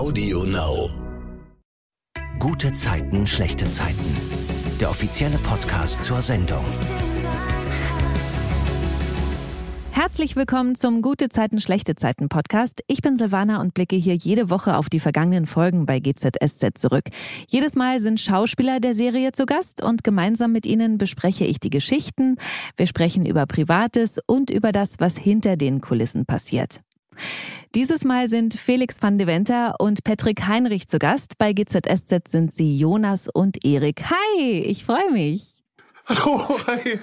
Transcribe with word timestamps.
Audio 0.00 0.44
Now. 0.44 0.88
Gute 2.38 2.72
Zeiten, 2.72 3.26
schlechte 3.26 3.68
Zeiten. 3.68 4.16
Der 4.80 4.88
offizielle 4.88 5.36
Podcast 5.36 6.02
zur 6.02 6.22
Sendung. 6.22 6.64
Herzlich 9.90 10.36
willkommen 10.36 10.74
zum 10.74 11.02
Gute 11.02 11.28
Zeiten, 11.28 11.60
schlechte 11.60 11.96
Zeiten 11.96 12.30
Podcast. 12.30 12.80
Ich 12.86 13.02
bin 13.02 13.18
Silvana 13.18 13.60
und 13.60 13.74
blicke 13.74 13.94
hier 13.94 14.14
jede 14.14 14.48
Woche 14.48 14.78
auf 14.78 14.88
die 14.88 15.00
vergangenen 15.00 15.44
Folgen 15.44 15.84
bei 15.84 16.00
GZSZ 16.00 16.78
zurück. 16.78 17.04
Jedes 17.46 17.76
Mal 17.76 18.00
sind 18.00 18.20
Schauspieler 18.20 18.80
der 18.80 18.94
Serie 18.94 19.32
zu 19.32 19.44
Gast 19.44 19.82
und 19.82 20.02
gemeinsam 20.02 20.50
mit 20.50 20.64
ihnen 20.64 20.96
bespreche 20.96 21.44
ich 21.44 21.60
die 21.60 21.68
Geschichten. 21.68 22.38
Wir 22.78 22.86
sprechen 22.86 23.26
über 23.26 23.44
Privates 23.44 24.18
und 24.24 24.48
über 24.48 24.72
das, 24.72 24.94
was 24.98 25.18
hinter 25.18 25.58
den 25.58 25.82
Kulissen 25.82 26.24
passiert. 26.24 26.80
Dieses 27.74 28.04
Mal 28.04 28.28
sind 28.28 28.54
Felix 28.54 28.96
van 29.00 29.16
de 29.16 29.26
Venter 29.26 29.76
und 29.78 30.02
Patrick 30.02 30.46
Heinrich 30.46 30.88
zu 30.88 30.98
Gast. 30.98 31.38
Bei 31.38 31.52
GZSZ 31.52 32.28
sind 32.28 32.54
sie 32.54 32.76
Jonas 32.76 33.28
und 33.28 33.64
Erik. 33.64 34.02
Hi, 34.10 34.60
ich 34.62 34.84
freue 34.84 35.12
mich. 35.12 35.62
Hallo, 36.06 36.58
hi. 36.66 36.98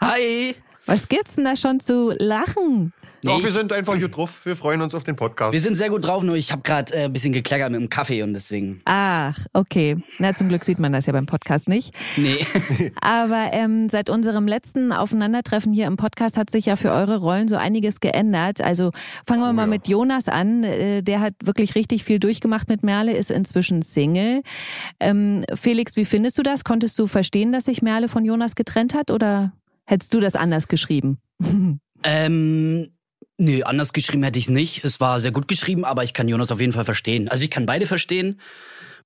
Hi. 0.00 0.54
Was 0.86 1.08
gibt's 1.08 1.34
denn 1.34 1.44
da 1.44 1.56
schon 1.56 1.80
zu 1.80 2.12
lachen? 2.16 2.92
Doch, 3.26 3.36
Nee, 3.38 3.42
wir 3.42 3.48
ich- 3.50 3.54
sind 3.54 3.72
einfach 3.72 3.98
gut 4.00 4.16
drauf. 4.16 4.40
Wir 4.44 4.56
freuen 4.56 4.80
uns 4.80 4.94
auf 4.94 5.04
den 5.04 5.16
Podcast. 5.16 5.52
Wir 5.52 5.60
sind 5.60 5.76
sehr 5.76 5.90
gut 5.90 6.04
drauf, 6.06 6.22
nur 6.22 6.36
ich 6.36 6.52
habe 6.52 6.62
gerade 6.62 6.94
äh, 6.94 7.04
ein 7.04 7.12
bisschen 7.12 7.32
gekleckert 7.32 7.70
mit 7.70 7.80
dem 7.80 7.90
Kaffee 7.90 8.22
und 8.22 8.32
deswegen. 8.34 8.80
Ach, 8.84 9.36
okay. 9.52 9.96
Na, 10.18 10.34
zum 10.34 10.48
Glück 10.48 10.64
sieht 10.64 10.78
man 10.78 10.92
das 10.92 11.06
ja 11.06 11.12
beim 11.12 11.26
Podcast 11.26 11.68
nicht. 11.68 11.94
Nee. 12.16 12.46
Aber 13.00 13.50
ähm, 13.52 13.88
seit 13.88 14.08
unserem 14.10 14.46
letzten 14.48 14.92
Aufeinandertreffen 14.92 15.72
hier 15.72 15.86
im 15.86 15.96
Podcast 15.96 16.36
hat 16.36 16.50
sich 16.50 16.66
ja 16.66 16.76
für 16.76 16.92
eure 16.92 17.18
Rollen 17.18 17.48
so 17.48 17.56
einiges 17.56 18.00
geändert. 18.00 18.60
Also 18.60 18.92
fangen 19.26 19.40
wir 19.42 19.50
Oh, 19.50 19.52
mal 19.52 19.62
ja. 19.62 19.66
mit 19.68 19.88
Jonas 19.88 20.28
an. 20.28 20.64
Äh, 20.64 21.02
der 21.02 21.20
hat 21.20 21.34
wirklich 21.44 21.74
richtig 21.74 22.04
viel 22.04 22.18
durchgemacht 22.18 22.68
mit 22.68 22.82
Merle, 22.82 23.12
ist 23.16 23.30
inzwischen 23.30 23.82
Single. 23.82 24.42
Ähm, 25.00 25.44
Felix, 25.54 25.96
wie 25.96 26.04
findest 26.04 26.38
du 26.38 26.42
das? 26.42 26.64
Konntest 26.64 26.98
du 26.98 27.06
verstehen, 27.06 27.52
dass 27.52 27.64
sich 27.64 27.82
Merle 27.82 28.08
von 28.08 28.24
Jonas 28.24 28.54
getrennt 28.54 28.94
hat 28.94 29.10
oder 29.10 29.52
hättest 29.84 30.14
du 30.14 30.20
das 30.20 30.36
anders 30.36 30.68
geschrieben? 30.68 31.18
ähm, 32.04 32.88
nee, 33.38 33.62
anders 33.62 33.92
geschrieben 33.92 34.22
hätte 34.22 34.38
ich 34.38 34.46
es 34.46 34.50
nicht. 34.50 34.84
Es 34.84 35.00
war 35.00 35.20
sehr 35.20 35.32
gut 35.32 35.48
geschrieben, 35.48 35.84
aber 35.84 36.04
ich 36.04 36.12
kann 36.12 36.28
Jonas 36.28 36.50
auf 36.50 36.60
jeden 36.60 36.72
Fall 36.72 36.84
verstehen. 36.84 37.28
Also 37.28 37.44
ich 37.44 37.50
kann 37.50 37.66
beide 37.66 37.86
verstehen. 37.86 38.40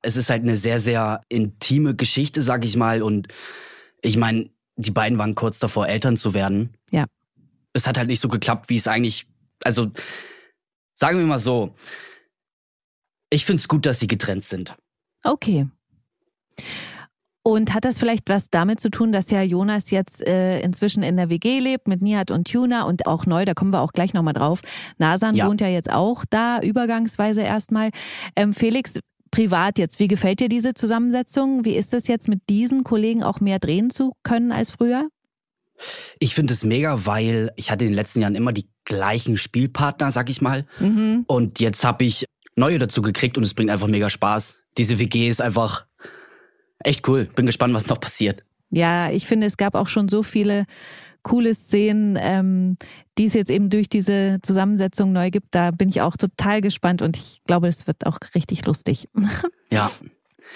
Es 0.03 0.17
ist 0.17 0.31
halt 0.31 0.43
eine 0.43 0.57
sehr, 0.57 0.81
sehr 0.81 1.23
intime 1.29 1.95
Geschichte, 1.95 2.43
sag 2.43 2.65
ich 2.65 2.77
mal. 2.77 3.03
Und 3.03 3.29
ich 4.03 4.17
meine, 4.17 4.51
die 4.77 4.91
beiden 4.91 5.19
waren 5.19 5.35
kurz 5.35 5.59
davor, 5.59 5.89
Eltern 5.89 6.17
zu 6.17 6.35
werden. 6.35 6.75
Ja. 6.91 7.07
Es 7.73 7.87
hat 7.87 7.99
halt 7.99 8.09
nicht 8.09 8.21
so 8.21 8.29
geklappt, 8.29 8.69
wie 8.69 8.77
es 8.77 8.89
eigentlich. 8.89 9.27
Also, 9.63 9.91
sagen 10.95 11.19
wir 11.19 11.27
mal 11.27 11.39
so. 11.39 11.75
Ich 13.29 13.45
finde 13.45 13.61
es 13.61 13.69
gut, 13.69 13.87
dass 13.87 14.01
sie 14.01 14.09
getrennt 14.09 14.45
sind. 14.45 14.75
Okay. 15.23 15.69
Und 17.43 17.73
hat 17.73 17.87
das 17.87 17.99
vielleicht 17.99 18.29
was 18.29 18.51
damit 18.51 18.81
zu 18.81 18.91
tun, 18.91 19.13
dass 19.13 19.31
ja 19.31 19.41
Jonas 19.43 19.91
jetzt 19.91 20.27
äh, 20.27 20.61
inzwischen 20.61 21.03
in 21.03 21.17
der 21.17 21.31
WG 21.31 21.59
lebt 21.59 21.89
mit 21.89 22.03
Nihat 22.03 22.31
und 22.31 22.51
Tuna 22.51 22.83
und 22.83 23.07
auch 23.07 23.25
neu, 23.25 23.47
da 23.47 23.55
kommen 23.55 23.73
wir 23.73 23.81
auch 23.81 23.93
gleich 23.93 24.13
nochmal 24.13 24.35
drauf. 24.35 24.61
Nasan 24.99 25.35
Ja. 25.35 25.47
wohnt 25.49 25.63
ja 25.63 25.69
jetzt 25.69 25.91
auch 25.91 26.25
da, 26.29 26.61
übergangsweise 26.61 27.41
erstmal. 27.41 27.91
Ähm, 28.37 28.53
Felix, 28.53 28.99
privat 29.31 29.79
jetzt, 29.79 29.99
wie 30.01 30.09
gefällt 30.09 30.41
dir 30.41 30.51
diese 30.51 30.75
Zusammensetzung? 30.75 31.65
Wie 31.65 31.77
ist 31.77 31.95
es 31.95 32.09
jetzt 32.09 32.29
mit 32.29 32.43
diesen 32.51 32.85
Kollegen 32.85 33.23
auch 33.23 33.41
mehr 33.41 33.59
drehen 33.59 33.89
zu 33.89 34.13
können 34.23 34.53
als 34.53 34.73
früher? 34.73 35.09
Ich 36.19 36.35
finde 36.35 36.53
es 36.53 36.63
mega, 36.63 37.07
weil 37.07 37.53
ich 37.57 37.71
hatte 37.71 37.87
in 37.87 37.93
den 37.93 37.97
letzten 37.97 38.21
Jahren 38.21 38.35
immer 38.35 38.53
die 38.53 38.69
gleichen 38.85 39.39
Spielpartner, 39.39 40.13
sag 40.13 40.29
ich 40.29 40.43
mal. 40.43 40.67
Mhm. 40.79 41.25
Und 41.27 41.59
jetzt 41.59 41.85
habe 41.85 42.05
ich 42.05 42.27
neue 42.55 42.79
dazu 42.79 43.01
gekriegt 43.01 43.39
und 43.39 43.45
es 43.45 43.55
bringt 43.55 43.71
einfach 43.71 43.87
mega 43.87 44.11
Spaß. 44.11 44.57
Diese 44.77 44.99
WG 44.99 45.29
ist 45.29 45.41
einfach 45.41 45.87
echt 46.81 47.07
cool. 47.09 47.29
Bin 47.35 47.47
gespannt, 47.47 47.75
was 47.75 47.89
noch 47.89 48.01
passiert. 48.01 48.43
Ja, 48.71 49.11
ich 49.11 49.27
finde, 49.27 49.47
es 49.47 49.57
gab 49.57 49.75
auch 49.75 49.89
schon 49.89 50.09
so 50.09 50.23
viele 50.23 50.67
coole 51.23 51.55
Szenen, 51.55 52.17
ähm, 52.21 52.77
die 53.19 53.27
es 53.27 53.35
jetzt 53.35 53.51
eben 53.51 53.69
durch 53.69 53.89
diese 53.89 54.39
Zusammensetzung 54.43 55.13
neu 55.13 55.31
gibt. 55.31 55.49
Da 55.51 55.71
bin 55.71 55.89
ich 55.89 56.01
auch 56.01 56.17
total 56.17 56.61
gespannt 56.61 57.03
und 57.03 57.17
ich 57.17 57.43
glaube, 57.47 57.69
es 57.69 57.87
wird 57.87 58.07
auch 58.07 58.19
richtig 58.35 58.65
lustig. 58.67 59.09
Ja. 59.73 59.89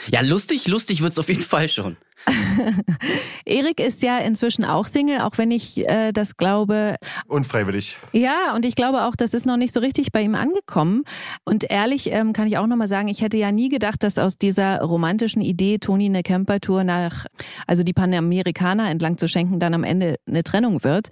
Ja, 0.08 0.22
lustig, 0.22 0.66
lustig 0.66 1.02
wird's 1.02 1.20
auf 1.20 1.28
jeden 1.28 1.42
Fall 1.42 1.68
schon. 1.68 1.96
Erik 3.44 3.80
ist 3.80 4.02
ja 4.02 4.18
inzwischen 4.18 4.64
auch 4.64 4.86
Single, 4.86 5.20
auch 5.20 5.36
wenn 5.38 5.50
ich 5.50 5.88
äh, 5.88 6.12
das 6.12 6.36
glaube. 6.36 6.96
Unfreiwillig. 7.26 7.96
Ja, 8.12 8.54
und 8.54 8.64
ich 8.64 8.74
glaube 8.74 9.02
auch, 9.04 9.16
das 9.16 9.34
ist 9.34 9.46
noch 9.46 9.56
nicht 9.56 9.72
so 9.72 9.80
richtig 9.80 10.12
bei 10.12 10.22
ihm 10.22 10.34
angekommen. 10.34 11.04
Und 11.44 11.70
ehrlich 11.70 12.10
ähm, 12.12 12.32
kann 12.32 12.46
ich 12.46 12.58
auch 12.58 12.66
nochmal 12.66 12.88
sagen, 12.88 13.08
ich 13.08 13.20
hätte 13.22 13.36
ja 13.36 13.52
nie 13.52 13.68
gedacht, 13.68 14.02
dass 14.02 14.18
aus 14.18 14.38
dieser 14.38 14.80
romantischen 14.80 15.42
Idee, 15.42 15.78
Toni 15.78 16.06
eine 16.06 16.22
Campertour 16.22 16.84
nach, 16.84 17.26
also 17.66 17.82
die 17.82 17.92
Panamerikaner 17.92 18.90
entlang 18.90 19.18
zu 19.18 19.28
schenken, 19.28 19.58
dann 19.60 19.74
am 19.74 19.84
Ende 19.84 20.16
eine 20.26 20.42
Trennung 20.42 20.84
wird. 20.84 21.08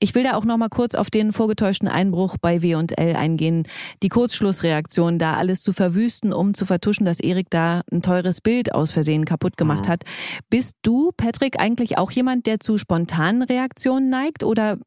Ich 0.00 0.14
will 0.14 0.24
da 0.24 0.34
auch 0.34 0.44
nochmal 0.44 0.68
kurz 0.70 0.94
auf 0.96 1.08
den 1.08 1.32
vorgetäuschten 1.32 1.88
Einbruch 1.88 2.36
bei 2.40 2.62
W&L 2.62 3.16
eingehen. 3.16 3.66
Die 4.02 4.08
Kurzschlussreaktion, 4.08 5.18
da 5.18 5.34
alles 5.34 5.62
zu 5.62 5.72
verwüsten, 5.72 6.32
um 6.32 6.52
zu 6.52 6.66
vertuschen, 6.66 7.06
dass 7.06 7.20
Erik 7.20 7.46
da 7.48 7.82
ein 7.90 8.02
teures 8.02 8.40
Bild 8.40 8.74
aus 8.74 8.90
Versehen 8.90 9.24
kaputt 9.24 9.56
gemacht 9.56 9.84
Mhm. 9.86 9.88
hat. 9.88 10.04
Bist 10.50 10.74
du, 10.82 11.10
Patrick, 11.16 11.58
eigentlich 11.60 11.98
auch 11.98 12.10
jemand, 12.10 12.46
der 12.46 12.60
zu 12.60 12.78
spontanen 12.78 13.42
Reaktionen 13.42 14.10
neigt 14.10 14.42
oder 14.42 14.78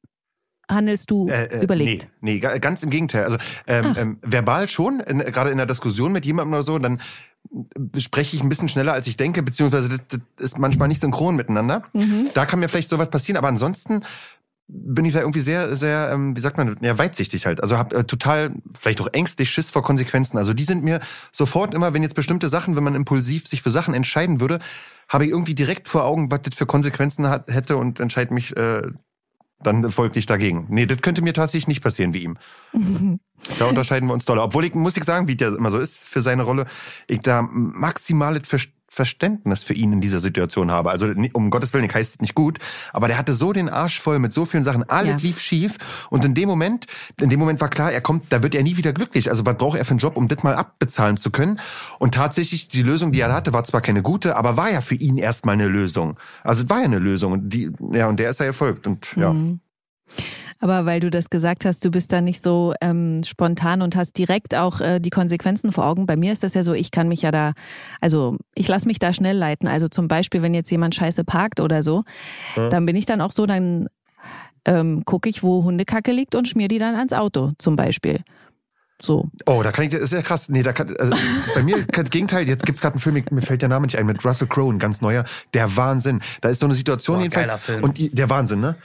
handelst 0.69 1.09
du 1.11 1.29
Äh, 1.29 1.45
äh, 1.45 1.63
überlegt? 1.63 2.07
Nee, 2.21 2.33
nee, 2.33 2.39
ga- 2.39 2.57
ganz 2.57 2.83
im 2.83 2.89
Gegenteil. 2.89 3.23
Also 3.23 3.37
ähm, 3.67 3.95
ähm, 3.97 4.17
verbal 4.21 4.67
schon, 4.67 4.99
gerade 4.99 5.49
in 5.51 5.57
der 5.57 5.65
Diskussion 5.65 6.11
mit 6.11 6.25
jemandem 6.25 6.53
oder 6.53 6.63
so, 6.63 6.77
dann 6.77 6.99
spreche 7.97 8.35
ich 8.35 8.43
ein 8.43 8.49
bisschen 8.49 8.67
schneller, 8.67 8.91
als 8.91 9.07
ich 9.07 9.15
denke, 9.15 9.41
beziehungsweise 9.43 9.87
das, 9.89 9.99
das 10.09 10.19
ist 10.37 10.57
manchmal 10.59 10.89
nicht 10.89 10.99
synchron 10.99 11.35
miteinander. 11.37 11.83
Mhm. 11.93 12.27
Da 12.33 12.45
kann 12.45 12.59
mir 12.59 12.67
vielleicht 12.67 12.89
sowas 12.89 13.09
passieren, 13.09 13.37
aber 13.37 13.47
ansonsten 13.47 14.01
bin 14.67 15.05
ich 15.05 15.13
da 15.13 15.21
irgendwie 15.21 15.39
sehr, 15.39 15.77
sehr, 15.77 16.09
ähm, 16.11 16.35
wie 16.35 16.41
sagt 16.41 16.57
man, 16.57 16.77
ja, 16.81 16.97
weitsichtig 16.97 17.45
halt. 17.45 17.61
Also 17.61 17.77
habe 17.77 17.95
äh, 17.95 18.03
total, 18.03 18.51
vielleicht 18.77 18.99
auch 18.99 19.07
ängstlich 19.13 19.49
Schiss 19.49 19.69
vor 19.69 19.81
Konsequenzen. 19.81 20.37
Also 20.37 20.53
die 20.53 20.63
sind 20.63 20.83
mir 20.83 20.99
sofort 21.31 21.73
immer, 21.73 21.93
wenn 21.93 22.03
jetzt 22.03 22.15
bestimmte 22.15 22.49
Sachen, 22.49 22.75
wenn 22.75 22.83
man 22.83 22.95
impulsiv 22.95 23.47
sich 23.47 23.61
für 23.61 23.71
Sachen 23.71 23.93
entscheiden 23.93 24.41
würde, 24.41 24.59
habe 25.07 25.25
ich 25.25 25.31
irgendwie 25.31 25.55
direkt 25.55 25.87
vor 25.87 26.03
Augen, 26.03 26.31
was 26.31 26.41
das 26.43 26.55
für 26.55 26.65
Konsequenzen 26.65 27.27
hat, 27.27 27.49
hätte 27.49 27.77
und 27.77 28.01
entscheide 28.01 28.33
mich 28.33 28.57
äh, 28.57 28.81
dann 29.59 29.89
folglich 29.89 30.25
dagegen. 30.25 30.67
Nee, 30.69 30.85
das 30.85 31.01
könnte 31.01 31.21
mir 31.21 31.33
tatsächlich 31.33 31.67
nicht 31.67 31.81
passieren 31.81 32.13
wie 32.13 32.23
ihm. 32.23 32.37
Da 33.59 33.65
unterscheiden 33.65 34.09
wir 34.09 34.13
uns 34.13 34.25
doll. 34.25 34.39
Obwohl 34.39 34.65
ich, 34.65 34.73
muss 34.73 34.97
ich 34.97 35.03
sagen, 35.03 35.27
wie 35.27 35.35
der 35.35 35.49
immer 35.49 35.69
so 35.69 35.77
ist 35.77 35.99
für 36.03 36.23
seine 36.23 36.41
Rolle, 36.41 36.65
ich 37.05 37.21
da 37.21 37.43
maximales 37.43 38.47
Ver 38.47 38.57
Verständnis 38.97 39.63
für 39.63 39.73
ihn 39.73 39.93
in 39.93 40.01
dieser 40.01 40.19
Situation 40.19 40.71
habe. 40.71 40.89
Also 40.89 41.07
um 41.33 41.49
Gottes 41.49 41.73
Willen, 41.73 41.85
ich 41.85 41.93
heißt 41.93 42.15
es 42.15 42.21
nicht 42.21 42.35
gut, 42.35 42.57
aber 42.91 43.07
der 43.07 43.17
hatte 43.17 43.31
so 43.31 43.53
den 43.53 43.69
Arsch 43.69 44.01
voll 44.01 44.19
mit 44.19 44.33
so 44.33 44.43
vielen 44.43 44.63
Sachen. 44.63 44.83
Alles 44.89 45.21
Ja. 45.21 45.27
lief 45.27 45.39
schief 45.39 45.77
und 46.09 46.25
in 46.25 46.33
dem 46.33 46.49
Moment, 46.49 46.87
in 47.21 47.29
dem 47.29 47.39
Moment 47.39 47.61
war 47.61 47.69
klar, 47.69 47.91
er 47.91 48.01
kommt, 48.01 48.25
da 48.33 48.43
wird 48.43 48.55
er 48.55 48.63
nie 48.63 48.75
wieder 48.75 48.91
glücklich. 48.93 49.29
Also 49.29 49.45
was 49.45 49.55
braucht 49.57 49.77
er 49.77 49.85
für 49.85 49.91
einen 49.91 49.99
Job, 49.99 50.17
um 50.17 50.27
das 50.27 50.43
mal 50.43 50.55
abbezahlen 50.55 51.15
zu 51.17 51.29
können? 51.31 51.59
Und 51.99 52.15
tatsächlich, 52.15 52.67
die 52.67 52.81
Lösung, 52.81 53.11
die 53.11 53.21
er 53.21 53.31
hatte, 53.31 53.53
war 53.53 53.63
zwar 53.63 53.81
keine 53.81 54.01
gute, 54.01 54.35
aber 54.35 54.57
war 54.57 54.71
ja 54.71 54.81
für 54.81 54.95
ihn 54.95 55.17
erstmal 55.17 55.53
eine 55.53 55.67
Lösung. 55.67 56.17
Also 56.43 56.63
es 56.63 56.69
war 56.69 56.79
ja 56.79 56.85
eine 56.85 56.99
Lösung. 56.99 57.33
Und 57.33 57.49
die, 57.53 57.71
ja, 57.93 58.07
und 58.07 58.19
der 58.19 58.31
ist 58.31 58.39
ja 58.39 58.47
erfolgt. 58.47 58.87
Und 58.87 59.07
ja. 59.15 59.31
Mhm. 59.31 59.59
Aber 60.59 60.85
weil 60.85 60.99
du 60.99 61.09
das 61.09 61.29
gesagt 61.29 61.65
hast, 61.65 61.85
du 61.85 61.91
bist 61.91 62.11
da 62.11 62.21
nicht 62.21 62.41
so 62.41 62.73
ähm, 62.81 63.21
spontan 63.25 63.81
und 63.81 63.95
hast 63.95 64.17
direkt 64.17 64.55
auch 64.55 64.81
äh, 64.81 64.99
die 64.99 65.09
Konsequenzen 65.11 65.71
vor 65.71 65.85
Augen. 65.85 66.05
Bei 66.07 66.15
mir 66.15 66.33
ist 66.33 66.43
das 66.43 66.53
ja 66.55 66.63
so, 66.63 66.73
ich 66.73 66.91
kann 66.91 67.07
mich 67.07 67.21
ja 67.21 67.31
da, 67.31 67.53
also 68.01 68.37
ich 68.55 68.67
lasse 68.67 68.87
mich 68.87 68.99
da 68.99 69.13
schnell 69.13 69.37
leiten. 69.37 69.67
Also 69.67 69.87
zum 69.87 70.07
Beispiel, 70.07 70.41
wenn 70.41 70.53
jetzt 70.53 70.71
jemand 70.71 70.95
scheiße 70.95 71.23
parkt 71.23 71.59
oder 71.59 71.83
so, 71.83 72.03
Ja. 72.55 72.69
dann 72.69 72.85
bin 72.85 72.95
ich 72.95 73.05
dann 73.05 73.21
auch 73.21 73.31
so, 73.31 73.45
dann 73.45 73.87
ähm, 74.65 75.03
gucke 75.05 75.29
ich, 75.29 75.43
wo 75.43 75.63
Hundekacke 75.63 76.11
liegt 76.11 76.35
und 76.35 76.47
schmier 76.47 76.67
die 76.67 76.79
dann 76.79 76.95
ans 76.95 77.13
Auto 77.13 77.51
zum 77.57 77.75
Beispiel. 77.75 78.21
So. 78.99 79.29
Oh, 79.45 79.61
da 79.63 79.71
kann 79.71 79.85
ich, 79.85 79.91
das 79.91 80.01
ist 80.01 80.13
ja 80.13 80.23
krass. 80.23 80.49
Nee, 80.49 80.63
da 80.63 80.73
kann, 80.73 80.93
also, 80.97 81.13
bei 81.55 81.61
mir 81.61 81.77
das 81.85 82.09
Gegenteil. 82.09 82.47
Jetzt 82.47 82.65
gibt's 82.65 82.81
gerade 82.81 82.95
einen 82.95 82.99
Film, 82.99 83.23
mir 83.29 83.41
fällt 83.43 83.61
der 83.61 83.69
Name 83.69 83.85
nicht 83.85 83.95
ein, 83.97 84.07
mit 84.07 84.25
Russell 84.25 84.47
Crowe, 84.47 84.73
ein 84.73 84.79
ganz 84.79 85.01
neuer. 85.01 85.23
Der 85.53 85.77
Wahnsinn. 85.77 86.19
Da 86.41 86.49
ist 86.49 86.59
so 86.61 86.65
eine 86.65 86.73
Situation 86.73 87.17
Boah, 87.17 87.21
jedenfalls. 87.23 87.47
geiler 87.47 87.59
Film. 87.59 87.83
Und 87.83 87.99
die, 87.99 88.09
der 88.09 88.29
Wahnsinn, 88.31 88.59
ne? 88.59 88.75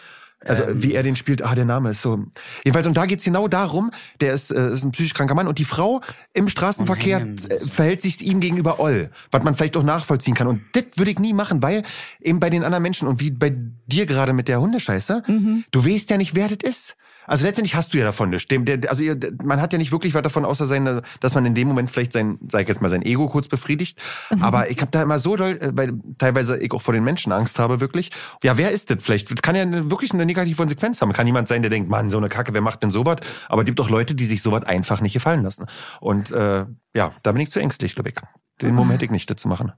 Also 0.44 0.64
Ähm. 0.64 0.82
wie 0.82 0.94
er 0.94 1.02
den 1.02 1.16
spielt, 1.16 1.42
ah, 1.42 1.54
der 1.54 1.64
Name 1.64 1.90
ist 1.90 2.02
so. 2.02 2.24
Jedenfalls, 2.64 2.86
und 2.86 2.96
da 2.96 3.06
geht's 3.06 3.24
genau 3.24 3.48
darum, 3.48 3.90
der 4.20 4.32
ist, 4.34 4.50
äh, 4.50 4.70
ist 4.70 4.84
ein 4.84 4.90
psychisch 4.92 5.14
kranker 5.14 5.34
Mann 5.34 5.46
und 5.48 5.58
die 5.58 5.64
Frau 5.64 6.00
im 6.34 6.48
Straßenverkehr 6.48 7.18
Himmels 7.20 7.46
äh, 7.46 7.60
verhält 7.66 8.02
sich 8.02 8.20
ihm 8.22 8.40
gegenüber 8.40 8.80
oll, 8.80 9.10
was 9.30 9.42
man 9.44 9.54
vielleicht 9.54 9.76
auch 9.76 9.82
nachvollziehen 9.82 10.34
kann. 10.34 10.46
Und 10.48 10.62
das 10.72 10.84
würde 10.96 11.10
ich 11.12 11.18
nie 11.18 11.32
machen, 11.32 11.62
weil 11.62 11.82
eben 12.20 12.40
bei 12.40 12.50
den 12.50 12.64
anderen 12.64 12.82
Menschen 12.82 13.06
und 13.08 13.20
wie 13.20 13.30
bei 13.30 13.54
dir 13.86 14.06
gerade 14.06 14.32
mit 14.32 14.48
der 14.48 14.60
Hundescheiße, 14.60 15.22
Mhm. 15.26 15.64
du 15.70 15.84
weißt 15.84 16.10
ja 16.10 16.16
nicht, 16.18 16.34
wer 16.34 16.48
das 16.48 16.68
ist. 16.68 16.96
Also 17.26 17.46
letztendlich 17.46 17.74
hast 17.74 17.94
du 17.94 17.98
ja 17.98 18.04
davon 18.04 18.30
nichts. 18.30 18.46
Also 18.88 19.02
ihr, 19.02 19.18
man 19.42 19.60
hat 19.60 19.72
ja 19.72 19.78
nicht 19.78 19.92
wirklich 19.92 20.14
was 20.14 20.22
davon, 20.22 20.44
außer 20.44 20.66
sein, 20.66 21.02
dass 21.20 21.34
man 21.34 21.46
in 21.46 21.54
dem 21.54 21.68
Moment 21.68 21.90
vielleicht 21.90 22.12
sein, 22.12 22.38
sag 22.50 22.62
ich 22.62 22.68
jetzt 22.68 22.80
mal, 22.80 22.90
sein 22.90 23.02
Ego 23.02 23.28
kurz 23.28 23.48
befriedigt. 23.48 23.98
Mhm. 24.30 24.42
Aber 24.42 24.70
ich 24.70 24.80
habe 24.80 24.90
da 24.90 25.02
immer 25.02 25.18
so 25.18 25.36
doll, 25.36 25.58
äh, 25.60 25.70
weil 25.74 25.92
teilweise 26.18 26.58
ich 26.58 26.72
auch 26.72 26.82
vor 26.82 26.94
den 26.94 27.04
Menschen 27.04 27.32
Angst 27.32 27.58
habe, 27.58 27.80
wirklich. 27.80 28.10
Ja, 28.42 28.56
wer 28.56 28.70
ist 28.70 28.90
das? 28.90 28.98
Vielleicht 29.00 29.42
kann 29.42 29.54
ja 29.54 29.64
wirklich 29.90 30.12
eine 30.12 30.26
negative 30.26 30.56
Konsequenz 30.56 31.00
haben. 31.00 31.12
Kann 31.12 31.26
jemand 31.26 31.48
sein, 31.48 31.62
der 31.62 31.70
denkt, 31.70 31.88
Mann, 31.88 32.10
so 32.10 32.18
eine 32.18 32.28
Kacke, 32.28 32.54
wer 32.54 32.60
macht 32.60 32.82
denn 32.82 32.90
sowas? 32.90 33.18
Aber 33.48 33.62
es 33.62 33.66
gibt 33.66 33.80
auch 33.80 33.90
Leute, 33.90 34.14
die 34.14 34.26
sich 34.26 34.42
sowas 34.42 34.64
einfach 34.64 35.00
nicht 35.00 35.12
gefallen 35.12 35.42
lassen. 35.42 35.66
Und 36.00 36.30
äh, 36.32 36.66
ja, 36.94 37.10
da 37.22 37.32
bin 37.32 37.42
ich 37.42 37.50
zu 37.50 37.60
ängstlich, 37.60 37.94
glaube 37.94 38.10
ich. 38.10 38.16
Den 38.60 38.74
Moment 38.74 38.94
hätte 38.94 39.06
ich 39.06 39.10
nicht 39.10 39.30
dazu 39.30 39.48
machen. 39.48 39.72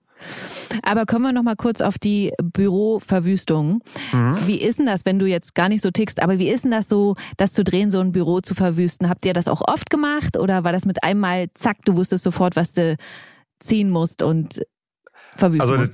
Aber 0.82 1.06
kommen 1.06 1.24
wir 1.24 1.32
noch 1.32 1.42
mal 1.42 1.56
kurz 1.56 1.80
auf 1.80 1.98
die 1.98 2.32
Büroverwüstung. 2.42 3.82
Mhm. 4.12 4.36
Wie 4.46 4.60
ist 4.60 4.78
denn 4.78 4.86
das, 4.86 5.04
wenn 5.04 5.18
du 5.18 5.26
jetzt 5.26 5.54
gar 5.54 5.68
nicht 5.68 5.82
so 5.82 5.90
tickst, 5.90 6.22
aber 6.22 6.38
wie 6.38 6.48
ist 6.48 6.64
denn 6.64 6.70
das 6.70 6.88
so, 6.88 7.16
das 7.36 7.52
zu 7.52 7.64
drehen, 7.64 7.90
so 7.90 8.00
ein 8.00 8.12
Büro 8.12 8.40
zu 8.40 8.54
verwüsten? 8.54 9.08
Habt 9.08 9.24
ihr 9.26 9.32
das 9.32 9.48
auch 9.48 9.62
oft 9.66 9.90
gemacht 9.90 10.38
oder 10.38 10.64
war 10.64 10.72
das 10.72 10.86
mit 10.86 11.02
einmal, 11.02 11.46
zack, 11.54 11.78
du 11.84 11.96
wusstest 11.96 12.24
sofort, 12.24 12.56
was 12.56 12.72
du 12.72 12.96
ziehen 13.60 13.90
musst 13.90 14.22
und 14.22 14.62
verwüsten 15.36 15.70
Also 15.70 15.76
das, 15.76 15.90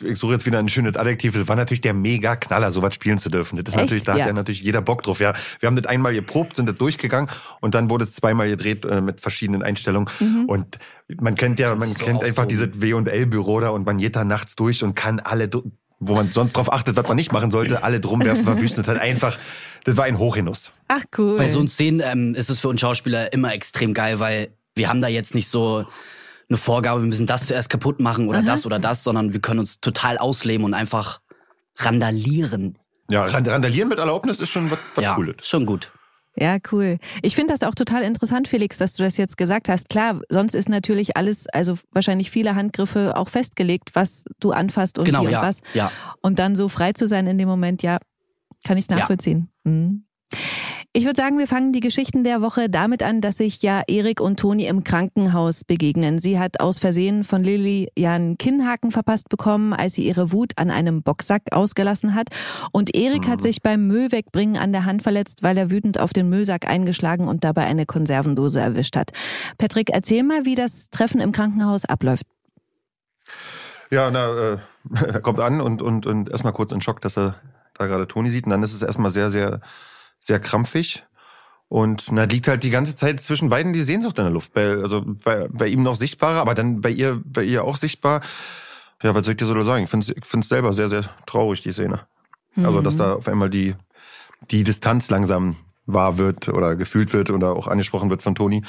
ich 0.00 0.18
suche 0.18 0.32
jetzt 0.32 0.46
wieder 0.46 0.58
ein 0.58 0.68
schönes 0.68 0.96
Adjektiv. 0.96 1.34
Das 1.34 1.46
war 1.48 1.56
natürlich 1.56 1.80
der 1.80 1.94
Mega-Knaller, 1.94 2.72
sowas 2.72 2.94
spielen 2.94 3.18
zu 3.18 3.28
dürfen. 3.28 3.56
Das 3.56 3.74
ist 3.74 3.74
Echt? 3.74 3.84
natürlich, 3.84 4.04
da 4.04 4.16
Ja. 4.16 4.24
hat 4.24 4.28
ja 4.28 4.32
natürlich 4.34 4.62
jeder 4.62 4.80
Bock 4.82 5.02
drauf. 5.02 5.20
Ja, 5.20 5.34
wir 5.60 5.66
haben 5.66 5.76
das 5.76 5.86
einmal 5.86 6.14
geprobt, 6.14 6.56
sind 6.56 6.68
das 6.68 6.76
durchgegangen 6.76 7.28
und 7.60 7.74
dann 7.74 7.90
wurde 7.90 8.04
es 8.04 8.14
zweimal 8.14 8.48
gedreht 8.48 8.84
äh, 8.84 9.00
mit 9.00 9.20
verschiedenen 9.20 9.62
Einstellungen. 9.62 10.08
Mhm. 10.20 10.44
Und 10.46 10.78
man 11.20 11.34
kennt 11.34 11.58
ja, 11.58 11.74
man 11.74 11.90
so 11.90 12.04
kennt 12.04 12.22
einfach 12.24 12.44
so. 12.44 12.48
dieses 12.48 12.68
W&L-Büro 12.80 13.60
da 13.60 13.68
und 13.70 13.84
man 13.86 13.98
geht 13.98 14.16
da 14.16 14.24
nachts 14.24 14.56
durch 14.56 14.82
und 14.82 14.94
kann 14.94 15.20
alle, 15.20 15.50
wo 15.98 16.14
man 16.14 16.30
sonst 16.30 16.52
drauf 16.54 16.72
achtet, 16.72 16.96
was 16.96 17.06
man 17.08 17.16
nicht 17.16 17.32
machen 17.32 17.50
sollte, 17.50 17.82
alle 17.82 18.00
drum 18.00 18.24
werfen, 18.24 18.44
verwüsten. 18.44 18.82
Das 18.84 18.94
hat 18.94 19.02
einfach, 19.02 19.38
das 19.84 19.96
war 19.96 20.04
ein 20.04 20.18
Hochgenuss. 20.18 20.70
Ach 20.88 21.02
cool. 21.18 21.36
Bei 21.36 21.48
so 21.48 21.58
einen 21.58 21.68
Szenen 21.68 22.00
ähm, 22.02 22.34
ist 22.34 22.48
es 22.48 22.58
für 22.60 22.68
uns 22.68 22.80
Schauspieler 22.80 23.32
immer 23.32 23.52
extrem 23.52 23.92
geil, 23.92 24.20
weil 24.20 24.48
wir 24.76 24.88
haben 24.88 25.00
da 25.00 25.08
jetzt 25.08 25.34
nicht 25.34 25.48
so 25.48 25.84
eine 26.50 26.58
Vorgabe, 26.58 27.00
wir 27.02 27.08
müssen 27.08 27.26
das 27.26 27.46
zuerst 27.46 27.70
kaputt 27.70 28.00
machen 28.00 28.28
oder 28.28 28.38
Aha. 28.40 28.46
das 28.46 28.66
oder 28.66 28.78
das, 28.78 29.02
sondern 29.04 29.32
wir 29.32 29.40
können 29.40 29.60
uns 29.60 29.80
total 29.80 30.18
ausleben 30.18 30.64
und 30.66 30.74
einfach 30.74 31.20
randalieren. 31.76 32.76
Ja, 33.10 33.24
Rand- 33.26 33.48
Randalieren 33.48 33.88
mit 33.88 33.98
Erlaubnis 33.98 34.40
ist 34.40 34.50
schon 34.50 34.70
was, 34.70 34.78
was 34.94 35.04
ja, 35.04 35.14
Cooles. 35.14 35.36
schon 35.42 35.64
gut. 35.66 35.90
Ja, 36.36 36.58
cool. 36.70 36.98
Ich 37.22 37.34
finde 37.34 37.52
das 37.52 37.62
auch 37.68 37.74
total 37.74 38.02
interessant, 38.02 38.46
Felix, 38.46 38.78
dass 38.78 38.94
du 38.94 39.02
das 39.02 39.16
jetzt 39.16 39.36
gesagt 39.36 39.68
hast. 39.68 39.88
Klar, 39.88 40.20
sonst 40.28 40.54
ist 40.54 40.68
natürlich 40.68 41.16
alles, 41.16 41.48
also 41.48 41.76
wahrscheinlich 41.90 42.30
viele 42.30 42.54
Handgriffe 42.54 43.16
auch 43.16 43.28
festgelegt, 43.28 43.90
was 43.94 44.24
du 44.38 44.52
anfasst 44.52 44.98
und 44.98 45.04
genau, 45.06 45.22
wie 45.22 45.26
und 45.26 45.32
ja. 45.32 45.42
was. 45.42 45.60
ja. 45.74 45.90
Und 46.22 46.38
dann 46.38 46.54
so 46.54 46.68
frei 46.68 46.92
zu 46.92 47.08
sein 47.08 47.26
in 47.26 47.36
dem 47.36 47.48
Moment, 47.48 47.82
ja, 47.82 47.98
kann 48.64 48.78
ich 48.78 48.88
Ja. 48.88 48.96
nachvollziehen. 48.96 49.50
Mhm. 49.64 50.04
Ich 50.92 51.04
würde 51.04 51.22
sagen, 51.22 51.38
wir 51.38 51.46
fangen 51.46 51.72
die 51.72 51.78
Geschichten 51.78 52.24
der 52.24 52.42
Woche 52.42 52.68
damit 52.68 53.04
an, 53.04 53.20
dass 53.20 53.36
sich 53.36 53.62
ja 53.62 53.82
Erik 53.86 54.20
und 54.20 54.40
Toni 54.40 54.66
im 54.66 54.82
Krankenhaus 54.82 55.62
begegnen. 55.62 56.18
Sie 56.18 56.36
hat 56.36 56.58
aus 56.58 56.80
Versehen 56.80 57.22
von 57.22 57.44
Lilly 57.44 57.92
ja 57.96 58.14
einen 58.14 58.38
Kinnhaken 58.38 58.90
verpasst 58.90 59.28
bekommen, 59.28 59.72
als 59.72 59.92
sie 59.92 60.04
ihre 60.04 60.32
Wut 60.32 60.50
an 60.56 60.68
einem 60.68 61.04
Boxsack 61.04 61.42
ausgelassen 61.52 62.16
hat. 62.16 62.30
Und 62.72 62.92
Erik 62.96 63.28
hat 63.28 63.38
Mhm. 63.38 63.42
sich 63.44 63.62
beim 63.62 63.86
Müll 63.86 64.10
wegbringen 64.10 64.56
an 64.56 64.72
der 64.72 64.84
Hand 64.84 65.04
verletzt, 65.04 65.44
weil 65.44 65.56
er 65.58 65.70
wütend 65.70 66.00
auf 66.00 66.12
den 66.12 66.28
Müllsack 66.28 66.66
eingeschlagen 66.66 67.28
und 67.28 67.44
dabei 67.44 67.66
eine 67.66 67.86
Konservendose 67.86 68.58
erwischt 68.58 68.96
hat. 68.96 69.12
Patrick, 69.58 69.90
erzähl 69.90 70.24
mal, 70.24 70.44
wie 70.44 70.56
das 70.56 70.90
Treffen 70.90 71.20
im 71.20 71.30
Krankenhaus 71.30 71.84
abläuft. 71.84 72.26
Ja, 73.90 74.10
na, 74.10 74.54
äh, 74.54 74.58
er 75.06 75.20
kommt 75.20 75.38
an 75.38 75.60
und, 75.60 75.82
und, 75.82 76.04
und 76.06 76.30
erstmal 76.30 76.52
kurz 76.52 76.72
in 76.72 76.80
Schock, 76.80 77.00
dass 77.00 77.16
er 77.16 77.36
da 77.74 77.86
gerade 77.86 78.08
Toni 78.08 78.30
sieht. 78.32 78.46
Und 78.46 78.50
dann 78.50 78.64
ist 78.64 78.74
es 78.74 78.82
erstmal 78.82 79.12
sehr, 79.12 79.30
sehr, 79.30 79.60
sehr 80.20 80.38
krampfig. 80.38 81.04
Und 81.68 82.10
na, 82.10 82.24
liegt 82.24 82.48
halt 82.48 82.64
die 82.64 82.70
ganze 82.70 82.94
Zeit 82.94 83.20
zwischen 83.20 83.48
beiden 83.48 83.72
die 83.72 83.82
Sehnsucht 83.82 84.18
in 84.18 84.24
der 84.24 84.32
Luft. 84.32 84.52
Bei, 84.54 84.70
also 84.72 85.02
bei, 85.06 85.46
bei 85.48 85.68
ihm 85.68 85.82
noch 85.82 85.94
sichtbarer, 85.96 86.40
aber 86.40 86.54
dann 86.54 86.80
bei 86.80 86.90
ihr, 86.90 87.20
bei 87.24 87.44
ihr 87.44 87.64
auch 87.64 87.76
sichtbar. 87.76 88.22
Ja, 89.02 89.14
was 89.14 89.24
soll 89.24 89.32
ich 89.32 89.38
dir 89.38 89.46
so 89.46 89.60
sagen? 89.62 89.84
Ich 89.84 89.90
finde 89.90 90.06
es 90.06 90.16
ich 90.16 90.24
find's 90.26 90.48
selber 90.48 90.72
sehr, 90.72 90.88
sehr 90.88 91.04
traurig, 91.26 91.62
die 91.62 91.72
Szene. 91.72 92.00
Also, 92.56 92.80
dass 92.80 92.94
Mhm. 92.94 92.98
da 92.98 93.12
auf 93.14 93.28
einmal 93.28 93.48
die, 93.48 93.74
die 94.50 94.64
Distanz 94.64 95.10
langsam 95.10 95.56
wahr 95.86 96.18
wird 96.18 96.48
oder 96.48 96.76
gefühlt 96.76 97.12
wird 97.12 97.30
oder 97.30 97.54
auch 97.54 97.68
angesprochen 97.68 98.10
wird 98.10 98.22
von 98.22 98.34
Toni. 98.34 98.62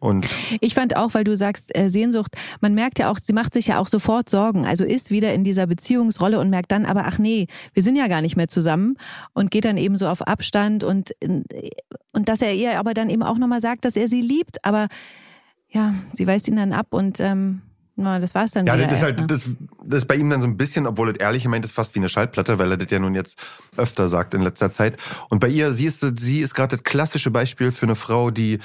Und 0.00 0.26
Ich 0.60 0.74
fand 0.74 0.96
auch, 0.96 1.12
weil 1.12 1.24
du 1.24 1.36
sagst 1.36 1.76
äh, 1.76 1.90
Sehnsucht, 1.90 2.34
man 2.60 2.74
merkt 2.74 2.98
ja 2.98 3.10
auch, 3.10 3.18
sie 3.22 3.34
macht 3.34 3.52
sich 3.52 3.66
ja 3.68 3.78
auch 3.78 3.86
sofort 3.86 4.30
Sorgen, 4.30 4.64
also 4.64 4.82
ist 4.82 5.10
wieder 5.10 5.34
in 5.34 5.44
dieser 5.44 5.66
Beziehungsrolle 5.66 6.40
und 6.40 6.48
merkt 6.48 6.72
dann 6.72 6.86
aber, 6.86 7.04
ach 7.04 7.18
nee, 7.18 7.46
wir 7.74 7.82
sind 7.82 7.96
ja 7.96 8.08
gar 8.08 8.22
nicht 8.22 8.34
mehr 8.34 8.48
zusammen 8.48 8.96
und 9.34 9.50
geht 9.50 9.66
dann 9.66 9.76
eben 9.76 9.98
so 9.98 10.08
auf 10.08 10.22
Abstand 10.22 10.84
und, 10.84 11.12
und 12.12 12.28
dass 12.28 12.40
er 12.40 12.54
ihr 12.54 12.78
aber 12.78 12.94
dann 12.94 13.10
eben 13.10 13.22
auch 13.22 13.36
nochmal 13.36 13.60
sagt, 13.60 13.84
dass 13.84 13.94
er 13.94 14.08
sie 14.08 14.22
liebt, 14.22 14.64
aber 14.64 14.88
ja, 15.68 15.94
sie 16.14 16.26
weist 16.26 16.48
ihn 16.48 16.56
dann 16.56 16.72
ab 16.72 16.88
und 16.90 17.20
ähm, 17.20 17.60
na, 17.96 18.18
das 18.18 18.34
war's 18.34 18.52
dann 18.52 18.66
Ja, 18.66 18.78
das 18.78 18.92
ist 18.92 19.02
halt, 19.02 19.30
das, 19.30 19.44
das 19.84 19.98
ist 19.98 20.08
bei 20.08 20.16
ihm 20.16 20.30
dann 20.30 20.40
so 20.40 20.46
ein 20.46 20.56
bisschen, 20.56 20.86
obwohl 20.86 21.10
es 21.10 21.18
ehrlich 21.18 21.42
gemeint 21.42 21.66
ist, 21.66 21.72
fast 21.72 21.94
wie 21.94 21.98
eine 21.98 22.08
Schallplatte, 22.08 22.58
weil 22.58 22.70
er 22.70 22.76
das 22.78 22.90
ja 22.90 22.98
nun 22.98 23.14
jetzt 23.14 23.38
öfter 23.76 24.08
sagt 24.08 24.32
in 24.32 24.40
letzter 24.40 24.72
Zeit. 24.72 24.96
Und 25.28 25.40
bei 25.40 25.48
ihr, 25.48 25.72
sie 25.72 25.84
ist, 25.84 26.00
sie 26.18 26.40
ist 26.40 26.54
gerade 26.54 26.76
das 26.76 26.84
klassische 26.84 27.30
Beispiel 27.30 27.70
für 27.70 27.84
eine 27.84 27.96
Frau, 27.96 28.30
die 28.30 28.60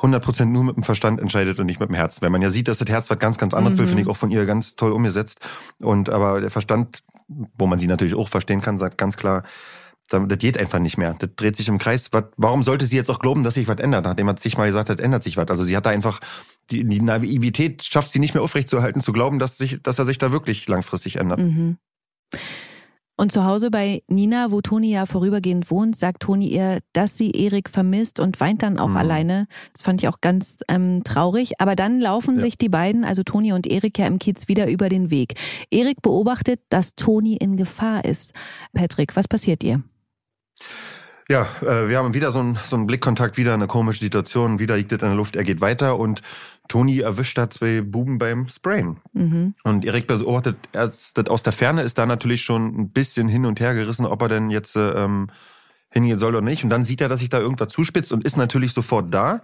100% 0.00 0.46
nur 0.46 0.64
mit 0.64 0.76
dem 0.76 0.82
Verstand 0.82 1.20
entscheidet 1.20 1.58
und 1.60 1.66
nicht 1.66 1.80
mit 1.80 1.88
dem 1.88 1.94
Herz. 1.94 2.22
Weil 2.22 2.30
man 2.30 2.42
ja 2.42 2.50
sieht, 2.50 2.68
dass 2.68 2.78
das 2.78 2.88
Herz 2.88 3.10
was 3.10 3.18
ganz, 3.18 3.38
ganz 3.38 3.54
anderes 3.54 3.78
will, 3.78 3.84
Mhm. 3.84 3.90
finde 3.90 4.02
ich 4.04 4.08
auch 4.08 4.16
von 4.16 4.30
ihr 4.30 4.46
ganz 4.46 4.76
toll 4.76 4.92
umgesetzt. 4.92 5.40
Und 5.78 6.08
aber 6.08 6.40
der 6.40 6.50
Verstand, 6.50 7.02
wo 7.28 7.66
man 7.66 7.78
sie 7.78 7.86
natürlich 7.86 8.14
auch 8.14 8.28
verstehen 8.28 8.60
kann, 8.60 8.78
sagt 8.78 8.98
ganz 8.98 9.16
klar, 9.16 9.42
das 10.08 10.38
geht 10.38 10.58
einfach 10.58 10.80
nicht 10.80 10.98
mehr. 10.98 11.14
Das 11.18 11.30
dreht 11.36 11.54
sich 11.54 11.68
im 11.68 11.78
Kreis. 11.78 12.10
Warum 12.36 12.64
sollte 12.64 12.84
sie 12.84 12.96
jetzt 12.96 13.10
auch 13.10 13.20
glauben, 13.20 13.44
dass 13.44 13.54
sich 13.54 13.68
was 13.68 13.78
ändert? 13.78 14.04
Nachdem 14.04 14.26
man 14.26 14.36
sich 14.38 14.58
mal 14.58 14.66
gesagt 14.66 14.90
hat, 14.90 14.98
ändert 14.98 15.22
sich 15.22 15.36
was. 15.36 15.48
Also 15.48 15.62
sie 15.62 15.76
hat 15.76 15.86
da 15.86 15.90
einfach, 15.90 16.18
die, 16.72 16.84
die 16.84 17.00
Naivität 17.00 17.84
schafft 17.84 18.10
sie 18.10 18.18
nicht 18.18 18.34
mehr 18.34 18.42
aufrechtzuerhalten, 18.42 19.00
zu 19.02 19.12
glauben, 19.12 19.38
dass, 19.38 19.56
sich, 19.56 19.80
dass 19.82 20.00
er 20.00 20.06
sich 20.06 20.18
da 20.18 20.32
wirklich 20.32 20.66
langfristig 20.66 21.16
ändert. 21.16 21.38
Mhm. 21.38 21.76
Und 23.20 23.30
zu 23.32 23.44
Hause 23.44 23.70
bei 23.70 24.02
Nina, 24.08 24.50
wo 24.50 24.62
Toni 24.62 24.90
ja 24.90 25.04
vorübergehend 25.04 25.70
wohnt, 25.70 25.94
sagt 25.94 26.22
Toni 26.22 26.48
ihr, 26.48 26.78
dass 26.94 27.18
sie 27.18 27.32
Erik 27.32 27.68
vermisst 27.68 28.18
und 28.18 28.40
weint 28.40 28.62
dann 28.62 28.78
auch 28.78 28.88
Mhm. 28.88 28.96
alleine. 28.96 29.46
Das 29.74 29.82
fand 29.82 30.00
ich 30.02 30.08
auch 30.08 30.22
ganz 30.22 30.56
ähm, 30.68 31.02
traurig. 31.04 31.60
Aber 31.60 31.76
dann 31.76 32.00
laufen 32.00 32.36
Ja. 32.36 32.40
sich 32.40 32.56
die 32.56 32.70
beiden, 32.70 33.04
also 33.04 33.22
Toni 33.22 33.52
und 33.52 33.66
Erik, 33.66 33.98
ja 33.98 34.06
im 34.06 34.18
Kiez 34.18 34.48
wieder 34.48 34.70
über 34.70 34.88
den 34.88 35.10
Weg. 35.10 35.34
Erik 35.70 36.00
beobachtet, 36.00 36.60
dass 36.70 36.94
Toni 36.94 37.36
in 37.36 37.58
Gefahr 37.58 38.06
ist. 38.06 38.32
Patrick, 38.72 39.14
was 39.16 39.28
passiert 39.28 39.62
ihr? 39.64 39.82
Ja, 41.30 41.46
äh, 41.62 41.88
wir 41.88 41.96
haben 41.96 42.12
wieder 42.12 42.32
so 42.32 42.40
einen, 42.40 42.58
so 42.68 42.74
einen 42.74 42.88
Blickkontakt, 42.88 43.38
wieder 43.38 43.54
eine 43.54 43.68
komische 43.68 44.00
Situation, 44.00 44.58
wieder 44.58 44.76
liegt 44.76 44.90
es 44.90 45.00
in 45.00 45.06
der 45.06 45.14
Luft, 45.14 45.36
er 45.36 45.44
geht 45.44 45.60
weiter 45.60 45.96
und 45.96 46.22
Toni 46.66 46.98
erwischt 46.98 47.38
da 47.38 47.48
zwei 47.48 47.82
Buben 47.82 48.18
beim 48.18 48.48
Sprayen. 48.48 48.96
Mhm. 49.12 49.54
Und 49.62 49.84
Erik 49.84 50.08
beobachtet 50.08 50.56
erst 50.72 51.18
das 51.18 51.28
aus 51.28 51.44
der 51.44 51.52
Ferne, 51.52 51.82
ist 51.82 51.98
da 51.98 52.06
natürlich 52.06 52.42
schon 52.42 52.76
ein 52.76 52.90
bisschen 52.90 53.28
hin 53.28 53.46
und 53.46 53.60
her 53.60 53.74
gerissen, 53.74 54.06
ob 54.06 54.22
er 54.22 54.28
denn 54.28 54.50
jetzt 54.50 54.74
äh, 54.74 54.90
ähm, 55.04 55.28
hingehen 55.88 56.18
soll 56.18 56.34
oder 56.34 56.44
nicht. 56.44 56.64
Und 56.64 56.70
dann 56.70 56.84
sieht 56.84 57.00
er, 57.00 57.08
dass 57.08 57.20
sich 57.20 57.28
da 57.28 57.38
irgendwas 57.38 57.68
zuspitzt 57.68 58.12
und 58.12 58.24
ist 58.24 58.36
natürlich 58.36 58.72
sofort 58.72 59.14
da. 59.14 59.42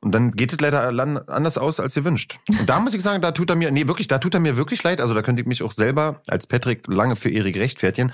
Und 0.00 0.12
dann 0.12 0.32
geht 0.32 0.54
es 0.54 0.60
leider 0.60 0.88
anders 1.28 1.58
aus, 1.58 1.78
als 1.78 1.94
ihr 1.96 2.04
wünscht. 2.04 2.38
Und 2.48 2.70
da 2.70 2.80
muss 2.80 2.94
ich 2.94 3.02
sagen, 3.02 3.20
da 3.20 3.32
tut 3.32 3.50
er 3.50 3.56
mir, 3.56 3.70
nee, 3.70 3.86
wirklich, 3.86 4.08
da 4.08 4.16
tut 4.16 4.32
er 4.32 4.40
mir 4.40 4.56
wirklich 4.56 4.82
leid. 4.82 5.02
Also 5.02 5.12
da 5.12 5.20
könnte 5.20 5.42
ich 5.42 5.48
mich 5.48 5.62
auch 5.62 5.72
selber 5.72 6.22
als 6.26 6.46
Patrick 6.46 6.86
lange 6.86 7.16
für 7.16 7.28
Erik 7.28 7.56
rechtfertigen. 7.58 8.12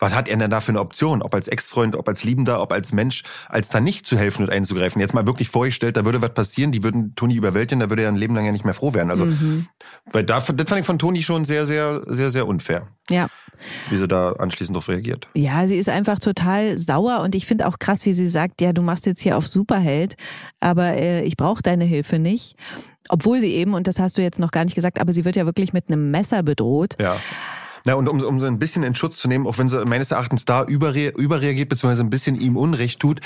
Was 0.00 0.14
hat 0.14 0.28
er 0.28 0.36
denn 0.36 0.50
da 0.50 0.60
für 0.60 0.70
eine 0.70 0.80
Option? 0.80 1.22
Ob 1.22 1.34
als 1.34 1.48
Ex-Freund, 1.48 1.96
ob 1.96 2.06
als 2.08 2.22
Liebender, 2.22 2.62
ob 2.62 2.72
als 2.72 2.92
Mensch, 2.92 3.24
als 3.48 3.68
da 3.68 3.80
nicht 3.80 4.06
zu 4.06 4.16
helfen 4.16 4.42
und 4.44 4.50
einzugreifen. 4.50 5.00
Jetzt 5.00 5.12
mal 5.14 5.26
wirklich 5.26 5.48
vorgestellt, 5.48 5.96
da 5.96 6.04
würde 6.04 6.22
was 6.22 6.34
passieren, 6.34 6.70
die 6.72 6.82
würden 6.84 7.14
Toni 7.16 7.34
überwältigen, 7.34 7.80
da 7.80 7.90
würde 7.90 8.02
er 8.02 8.08
ein 8.08 8.16
Leben 8.16 8.34
lang 8.34 8.44
ja 8.46 8.52
nicht 8.52 8.64
mehr 8.64 8.74
froh 8.74 8.94
werden. 8.94 9.10
Also, 9.10 9.24
Mhm. 9.24 9.66
weil 10.12 10.24
da, 10.24 10.38
das 10.40 10.68
fand 10.68 10.80
ich 10.80 10.86
von 10.86 10.98
Toni 10.98 11.22
schon 11.22 11.44
sehr, 11.44 11.66
sehr, 11.66 12.02
sehr, 12.06 12.30
sehr 12.30 12.46
unfair, 12.46 12.86
Ja. 13.10 13.26
wie 13.90 13.96
sie 13.96 14.06
da 14.06 14.32
anschließend 14.32 14.76
drauf 14.76 14.88
reagiert. 14.88 15.28
Ja, 15.34 15.66
sie 15.66 15.76
ist 15.76 15.88
einfach 15.88 16.18
total 16.20 16.78
sauer 16.78 17.20
und 17.22 17.34
ich 17.34 17.46
finde 17.46 17.66
auch 17.66 17.78
krass, 17.80 18.06
wie 18.06 18.12
sie 18.12 18.28
sagt, 18.28 18.60
ja, 18.60 18.72
du 18.72 18.82
machst 18.82 19.04
jetzt 19.06 19.20
hier 19.20 19.36
auf 19.36 19.48
Superheld, 19.48 20.14
aber 20.60 20.94
äh, 20.94 21.24
ich 21.24 21.36
brauche 21.36 21.62
deine 21.62 21.84
Hilfe 21.84 22.18
nicht. 22.20 22.54
Obwohl 23.10 23.40
sie 23.40 23.52
eben, 23.54 23.74
und 23.74 23.86
das 23.86 23.98
hast 23.98 24.18
du 24.18 24.22
jetzt 24.22 24.38
noch 24.38 24.50
gar 24.50 24.64
nicht 24.64 24.74
gesagt, 24.74 25.00
aber 25.00 25.12
sie 25.12 25.24
wird 25.24 25.34
ja 25.34 25.46
wirklich 25.46 25.72
mit 25.72 25.88
einem 25.88 26.10
Messer 26.10 26.42
bedroht. 26.42 26.94
Ja. 27.00 27.16
Na, 27.88 27.94
und 27.94 28.06
um, 28.06 28.20
um 28.20 28.38
so 28.38 28.46
ein 28.46 28.58
bisschen 28.58 28.82
in 28.82 28.94
Schutz 28.94 29.16
zu 29.16 29.28
nehmen, 29.28 29.46
auch 29.46 29.56
wenn 29.56 29.70
sie 29.70 29.82
meines 29.86 30.10
Erachtens 30.10 30.44
da 30.44 30.62
überre 30.62 31.08
überreagiert, 31.08 31.70
beziehungsweise 31.70 32.02
ein 32.02 32.10
bisschen 32.10 32.38
ihm 32.38 32.54
Unrecht 32.54 33.00
tut, 33.00 33.22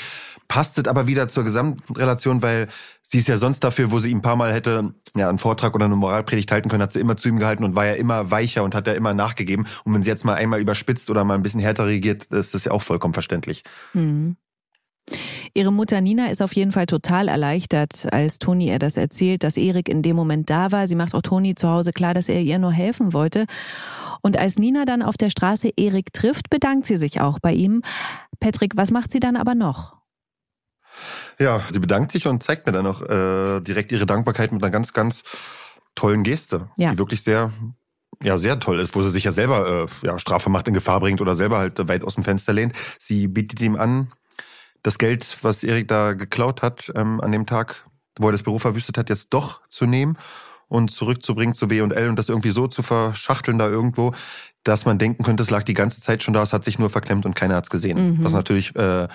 passt 0.47 0.79
es 0.79 0.87
aber 0.87 1.09
wieder 1.09 1.27
zur 1.27 1.43
Gesamtrelation, 1.43 2.43
weil 2.43 2.69
sie 3.03 3.19
ist 3.19 3.27
ja 3.27 3.39
sonst 3.39 3.65
dafür, 3.65 3.91
wo 3.91 3.99
sie 3.99 4.11
ihm 4.11 4.19
ein 4.19 4.23
paar 4.23 4.37
Mal 4.37 4.53
hätte 4.53 4.95
ja, 5.17 5.29
einen 5.29 5.39
Vortrag 5.39 5.75
oder 5.75 5.87
eine 5.87 5.97
Moralpredigt 5.97 6.53
halten 6.53 6.69
können, 6.69 6.81
hat 6.81 6.93
sie 6.93 7.01
immer 7.01 7.17
zu 7.17 7.29
ihm 7.29 7.41
gehalten 7.41 7.65
und 7.65 7.75
war 7.75 7.87
ja 7.87 7.95
immer 7.95 8.31
weicher 8.31 8.63
und 8.63 8.77
hat 8.77 8.87
ja 8.87 8.93
immer 8.93 9.15
nachgegeben. 9.15 9.67
Und 9.83 9.95
wenn 9.95 10.05
sie 10.05 10.11
jetzt 10.11 10.25
mal 10.25 10.35
einmal 10.35 10.61
überspitzt 10.61 11.11
oder 11.11 11.25
mal 11.25 11.35
ein 11.35 11.43
bisschen 11.43 11.59
härter 11.59 11.89
reagiert, 11.89 12.27
ist 12.27 12.55
das 12.55 12.63
ja 12.63 12.71
auch 12.71 12.83
vollkommen 12.83 13.15
verständlich. 13.15 13.65
Mhm. 13.95 14.37
Ihre 15.55 15.73
Mutter 15.73 16.01
Nina 16.01 16.31
ist 16.31 16.41
auf 16.41 16.55
jeden 16.55 16.71
Fall 16.71 16.87
total 16.87 17.27
erleichtert, 17.27 18.07
als 18.13 18.39
Toni 18.39 18.69
ihr 18.69 18.79
das 18.79 18.97
erzählt, 18.97 19.43
dass 19.43 19.57
Erik 19.57 19.89
in 19.89 20.03
dem 20.03 20.15
Moment 20.15 20.49
da 20.49 20.71
war. 20.71 20.87
Sie 20.87 20.95
macht 20.95 21.15
auch 21.15 21.23
Toni 21.23 21.57
zu 21.57 21.69
Hause 21.69 21.93
klar, 21.93 22.15
dass 22.15 22.29
er 22.29 22.41
ihr 22.41 22.61
nur 22.61 22.73
helfen 22.73 23.13
wollte. 23.13 23.47
Und 24.23 24.39
als 24.39 24.59
Nina 24.59 24.85
dann 24.85 25.03
auf 25.03 25.17
der 25.17 25.31
Straße 25.31 25.71
Erik 25.77 26.13
trifft, 26.13 26.49
bedankt 26.49 26.87
sie 26.87 26.97
sich 26.97 27.21
auch 27.21 27.41
bei 27.41 27.53
ihm. 27.53 27.83
Patrick, 28.41 28.73
was 28.77 28.91
macht 28.91 29.11
sie 29.11 29.21
dann 29.21 29.37
aber 29.37 29.55
noch? 29.55 29.97
Ja, 31.39 31.61
sie 31.71 31.81
bedankt 31.81 32.13
sich 32.13 32.27
und 32.27 32.43
zeigt 32.43 32.67
mir 32.67 32.73
dann 32.73 32.87
auch 32.87 33.03
äh, 33.03 33.61
direkt 33.61 33.91
ihre 33.93 34.07
Dankbarkeit 34.07 34.53
mit 34.53 34.63
einer 34.63 34.71
ganz, 34.71 34.93
ganz 34.93 35.25
tollen 35.95 36.23
Geste, 36.23 36.69
ja. 36.77 36.93
die 36.93 36.99
wirklich 36.99 37.23
sehr, 37.23 37.53
ja, 38.23 38.39
sehr 38.39 38.61
toll 38.61 38.79
ist, 38.79 38.95
wo 38.95 39.03
sie 39.03 39.11
sich 39.11 39.25
ja 39.25 39.33
selber 39.33 39.89
äh, 40.03 40.07
ja, 40.07 40.19
Strafvermacht 40.19 40.69
in 40.69 40.75
Gefahr 40.75 41.01
bringt 41.01 41.21
oder 41.21 41.35
selber 41.35 41.59
halt 41.59 41.89
weit 41.89 42.05
aus 42.05 42.15
dem 42.15 42.25
Fenster 42.25 42.53
lehnt. 42.53 42.77
Sie 42.99 43.27
bietet 43.27 43.61
ihm 43.61 43.75
an, 43.75 44.13
das 44.85 44.99
Geld, 44.99 45.39
was 45.43 45.65
Erik 45.65 45.89
da 45.89 46.13
geklaut 46.13 46.63
hat 46.63 46.93
ähm, 46.95 47.21
an 47.21 47.33
dem 47.33 47.47
Tag, 47.47 47.89
wo 48.19 48.29
er 48.29 48.33
das 48.33 48.43
Büro 48.43 48.59
verwüstet 48.59 48.99
hat, 48.99 49.09
jetzt 49.09 49.31
doch 49.31 49.67
zu 49.69 49.87
nehmen 49.87 50.17
und 50.73 50.91
zurückzubringen 50.91 51.55
zu 51.55 51.69
W&L 51.69 52.09
und 52.09 52.19
das 52.19 52.31
irgendwie 52.31 52.51
so 52.51 52.67
zu 52.67 52.83
verschachteln 52.83 53.59
da 53.59 53.69
irgendwo, 53.69 54.15
dass 54.65 54.87
man 54.87 54.97
denken 54.97 55.23
könnte, 55.23 55.43
es 55.43 55.51
lag 55.51 55.65
die 55.65 55.75
ganze 55.75 56.01
Zeit 56.01 56.23
schon 56.23 56.33
da, 56.33 56.43
es 56.43 56.55
hat 56.55 56.65
sich 56.65 56.79
nur 56.79 56.89
verklemmt 56.89 57.27
und 57.27 57.37
keiner 57.37 57.57
hat 57.57 57.65
es 57.65 57.71
gesehen. 57.71 58.17
Mhm. 58.17 58.25
Was 58.25 58.33
natürlich, 58.33 58.75
äh, 58.75 59.07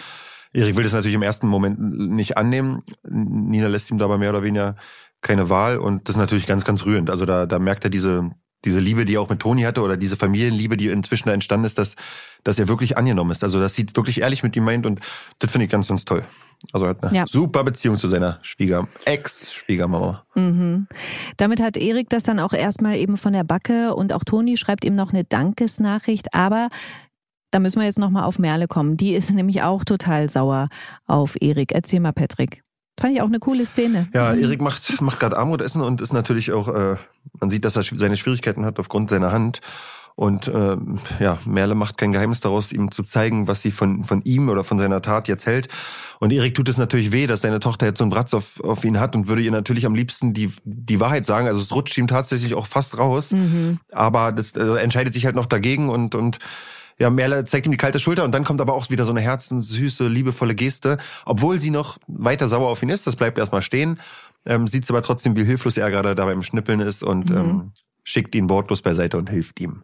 Erik 0.54 0.76
will 0.76 0.84
das 0.84 0.94
natürlich 0.94 1.16
im 1.16 1.24
ersten 1.24 1.48
Moment 1.48 1.80
nicht 1.80 2.38
annehmen. 2.38 2.84
Nina 3.04 3.68
lässt 3.68 3.90
ihm 3.90 3.98
dabei 3.98 4.18
mehr 4.18 4.30
oder 4.30 4.44
weniger 4.44 4.76
keine 5.22 5.50
Wahl 5.50 5.80
und 5.80 6.08
das 6.08 6.16
ist 6.16 6.20
natürlich 6.20 6.46
ganz, 6.46 6.64
ganz 6.64 6.86
rührend. 6.86 7.10
Also 7.10 7.26
da, 7.26 7.48
da 7.48 7.58
merkt 7.58 7.84
er 7.84 7.90
diese, 7.90 8.30
diese 8.66 8.80
Liebe, 8.80 9.06
die 9.06 9.16
er 9.16 9.22
auch 9.22 9.30
mit 9.30 9.40
Toni 9.40 9.64
hatte 9.64 9.82
oder 9.82 9.98
diese 9.98 10.16
Familienliebe, 10.16 10.78
die 10.78 10.90
inzwischen 10.90 11.28
da 11.28 11.34
entstanden 11.34 11.66
ist, 11.66 11.78
dass, 11.78 11.96
dass 12.44 12.60
er 12.60 12.68
wirklich 12.68 12.98
angenommen 12.98 13.32
ist. 13.32 13.44
Also 13.44 13.60
dass 13.60 13.76
sie 13.76 13.88
wirklich 13.94 14.22
ehrlich 14.22 14.44
mit 14.44 14.56
ihm 14.56 14.64
meint 14.64 14.86
und 14.86 15.00
das 15.40 15.52
finde 15.52 15.66
ich 15.66 15.72
ganz, 15.72 15.88
ganz 15.88 16.06
toll. 16.06 16.26
Also 16.74 16.86
er 16.86 16.90
hat 16.90 17.04
eine 17.04 17.16
ja. 17.16 17.26
super 17.28 17.64
Beziehung 17.64 17.98
zu 17.98 18.08
seiner 18.08 18.40
Schwieger, 18.42 18.88
Ex-Schwiegermama. 19.06 20.26
Mhm. 20.34 20.88
Damit 21.38 21.62
hat 21.62 21.78
Erik 21.78 22.10
das 22.10 22.24
dann 22.24 22.40
auch 22.40 22.54
erstmal 22.54 22.96
eben 22.96 23.18
von 23.18 23.34
der 23.34 23.44
Backe 23.44 23.94
und 23.94 24.12
auch 24.12 24.24
Toni 24.24 24.58
schreibt 24.58 24.84
ihm 24.84 24.96
noch 24.96 25.14
eine 25.14 25.24
Dankesnachricht, 25.24 26.34
aber 26.34 26.70
da 27.52 27.60
müssen 27.60 27.80
wir 27.80 27.86
jetzt 27.86 28.00
nochmal 28.00 28.24
auf 28.24 28.40
Merle 28.40 28.68
kommen. 28.68 28.98
Die 28.98 29.14
ist 29.14 29.32
nämlich 29.34 29.62
auch 29.62 29.84
total 29.84 30.30
sauer 30.30 30.70
auf 31.06 31.36
Erik. 31.40 31.72
Erzähl 31.74 32.00
mal, 32.00 32.12
Patrick. 32.12 32.64
Fand 33.00 33.14
ich 33.14 33.22
auch 33.22 33.28
eine 33.28 33.40
coole 33.40 33.66
Szene. 33.66 34.08
Ja, 34.14 34.34
Erik 34.34 34.60
macht, 34.60 35.02
macht 35.02 35.20
gerade 35.20 35.38
Armutessen 35.38 35.82
und 35.82 36.02
ist 36.02 36.14
natürlich 36.14 36.52
auch, 36.52 36.68
äh, 36.68 36.96
man 37.40 37.50
sieht, 37.50 37.64
dass 37.64 37.76
er 37.76 37.84
seine 37.84 38.16
Schwierigkeiten 38.18 38.66
hat 38.66 38.80
aufgrund 38.80 39.10
seiner 39.10 39.32
Hand. 39.32 39.62
Und 40.16 40.48
äh, 40.48 40.78
ja, 41.20 41.38
Merle 41.46 41.76
macht 41.76 42.00
kein 42.00 42.12
Geheimnis 42.12 42.40
daraus, 42.40 42.72
ihm 42.72 42.90
zu 42.90 43.04
zeigen, 43.04 43.48
was 43.48 43.62
sie 43.62 43.72
von, 43.72 44.04
von 44.04 44.24
ihm 44.24 44.50
oder 44.50 44.64
von 44.64 44.80
seiner 44.80 45.00
Tat 45.04 45.28
jetzt 45.28 45.46
hält. 45.46 45.68
Und 46.20 46.34
Erik 46.34 46.56
tut 46.56 46.68
es 46.70 46.80
natürlich 46.80 47.12
weh, 47.12 47.28
dass 47.28 47.42
seine 47.42 47.60
Tochter 47.60 47.86
jetzt 47.86 48.00
so 48.00 48.04
einen 48.04 48.10
Bratz 48.10 48.34
auf, 48.34 48.60
auf 48.62 48.84
ihn 48.84 49.00
hat 49.00 49.16
und 49.16 49.28
würde 49.28 49.44
ihr 49.44 49.52
natürlich 49.52 49.86
am 49.86 49.94
liebsten 49.94 50.34
die, 50.34 50.52
die 50.64 51.00
Wahrheit 51.00 51.24
sagen. 51.24 51.46
Also 51.46 51.60
es 51.60 51.72
rutscht 51.72 51.96
ihm 52.00 52.08
tatsächlich 52.08 52.56
auch 52.56 52.66
fast 52.66 52.98
raus. 52.98 53.32
Mhm. 53.32 53.80
Aber 53.92 54.32
das 54.32 54.56
äh, 54.56 54.78
entscheidet 54.78 55.14
sich 55.14 55.28
halt 55.28 55.36
noch 55.36 55.46
dagegen 55.46 55.90
und, 55.90 56.16
und 56.16 56.40
ja, 57.00 57.10
Merle 57.10 57.46
zeigt 57.46 57.66
ihm 57.68 57.72
die 57.72 57.78
kalte 57.78 58.00
Schulter 58.00 58.24
und 58.24 58.32
dann 58.32 58.44
kommt 58.44 58.60
aber 58.60 58.74
auch 58.74 58.90
wieder 58.90 59.06
so 59.06 59.12
eine 59.12 59.22
herzenssüße, 59.22 60.08
liebevolle 60.08 60.56
Geste. 60.56 60.98
Obwohl 61.26 61.60
sie 61.60 61.70
noch 61.70 61.98
weiter 62.08 62.48
sauer 62.48 62.70
auf 62.70 62.82
ihn 62.82 62.90
ist, 62.90 63.06
das 63.06 63.16
bleibt 63.16 63.38
erstmal 63.38 63.62
stehen, 63.62 64.00
ähm, 64.46 64.68
sieht 64.68 64.86
sie 64.86 64.94
aber 64.94 65.04
trotzdem, 65.04 65.36
wie 65.36 65.44
hilflos 65.44 65.78
er 65.78 65.92
gerade 65.92 66.16
dabei 66.16 66.34
im 66.34 66.44
Schnippeln 66.44 66.80
ist 66.80 67.04
und 67.04 67.30
mhm. 67.30 67.38
ähm, 67.38 67.72
schickt 68.04 68.34
ihn 68.36 68.50
wortlos 68.50 68.82
beiseite 68.82 69.18
und 69.18 69.30
hilft 69.30 69.60
ihm. 69.60 69.84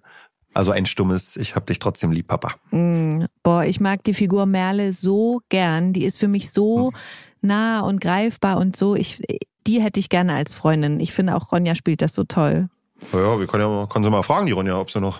Also 0.55 0.71
ein 0.71 0.85
stummes, 0.85 1.35
ich 1.35 1.55
hab 1.55 1.65
dich 1.65 1.79
trotzdem 1.79 2.11
lieb, 2.11 2.27
Papa. 2.27 2.55
Mm, 2.71 3.25
boah, 3.41 3.65
ich 3.65 3.79
mag 3.79 4.03
die 4.03 4.13
Figur 4.13 4.45
Merle 4.45 4.93
so 4.93 5.41
gern. 5.49 5.93
Die 5.93 6.05
ist 6.05 6.19
für 6.19 6.27
mich 6.27 6.51
so 6.51 6.91
hm. 6.91 6.99
nah 7.41 7.81
und 7.81 8.01
greifbar 8.01 8.57
und 8.57 8.75
so. 8.75 8.95
Ich, 8.95 9.21
die 9.65 9.81
hätte 9.81 9.99
ich 9.99 10.09
gerne 10.09 10.33
als 10.33 10.53
Freundin. 10.53 10.99
Ich 10.99 11.11
finde 11.11 11.35
auch 11.35 11.51
Ronja 11.51 11.75
spielt 11.75 12.01
das 12.01 12.13
so 12.13 12.23
toll. 12.23 12.69
Ja, 13.11 13.39
wir 13.39 13.47
können 13.47 13.63
ja 13.63 13.69
mal, 13.69 13.87
können 13.87 14.05
sie 14.05 14.11
mal 14.11 14.23
fragen, 14.23 14.45
die 14.45 14.51
Ronja, 14.51 14.79
ob 14.79 14.91
sie 14.91 14.99
noch 14.99 15.19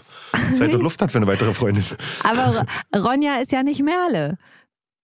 Zeit 0.58 0.74
und 0.74 0.82
Luft 0.82 1.02
hat 1.02 1.12
für 1.12 1.18
eine 1.18 1.28
weitere 1.28 1.54
Freundin. 1.54 1.84
Aber 2.24 2.66
Ronja 2.96 3.36
ist 3.36 3.52
ja 3.52 3.64
nicht 3.64 3.84
Merle. 3.84 4.38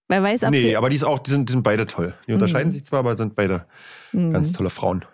Wer 0.07 0.23
weiß, 0.23 0.43
ob 0.45 0.51
nee, 0.51 0.61
sie 0.61 0.75
aber 0.75 0.89
die 0.89 0.95
ist 0.95 1.03
auch, 1.03 1.19
die 1.19 1.29
sind, 1.29 1.49
die 1.49 1.51
sind 1.53 1.61
beide 1.61 1.85
toll. 1.85 2.15
Die 2.27 2.33
unterscheiden 2.33 2.69
mhm. 2.69 2.73
sich 2.73 2.85
zwar, 2.85 2.99
aber 2.99 3.15
sind 3.15 3.35
beide 3.35 3.67
mhm. 4.11 4.33
ganz 4.33 4.53
tolle 4.53 4.71
Frauen. 4.71 5.05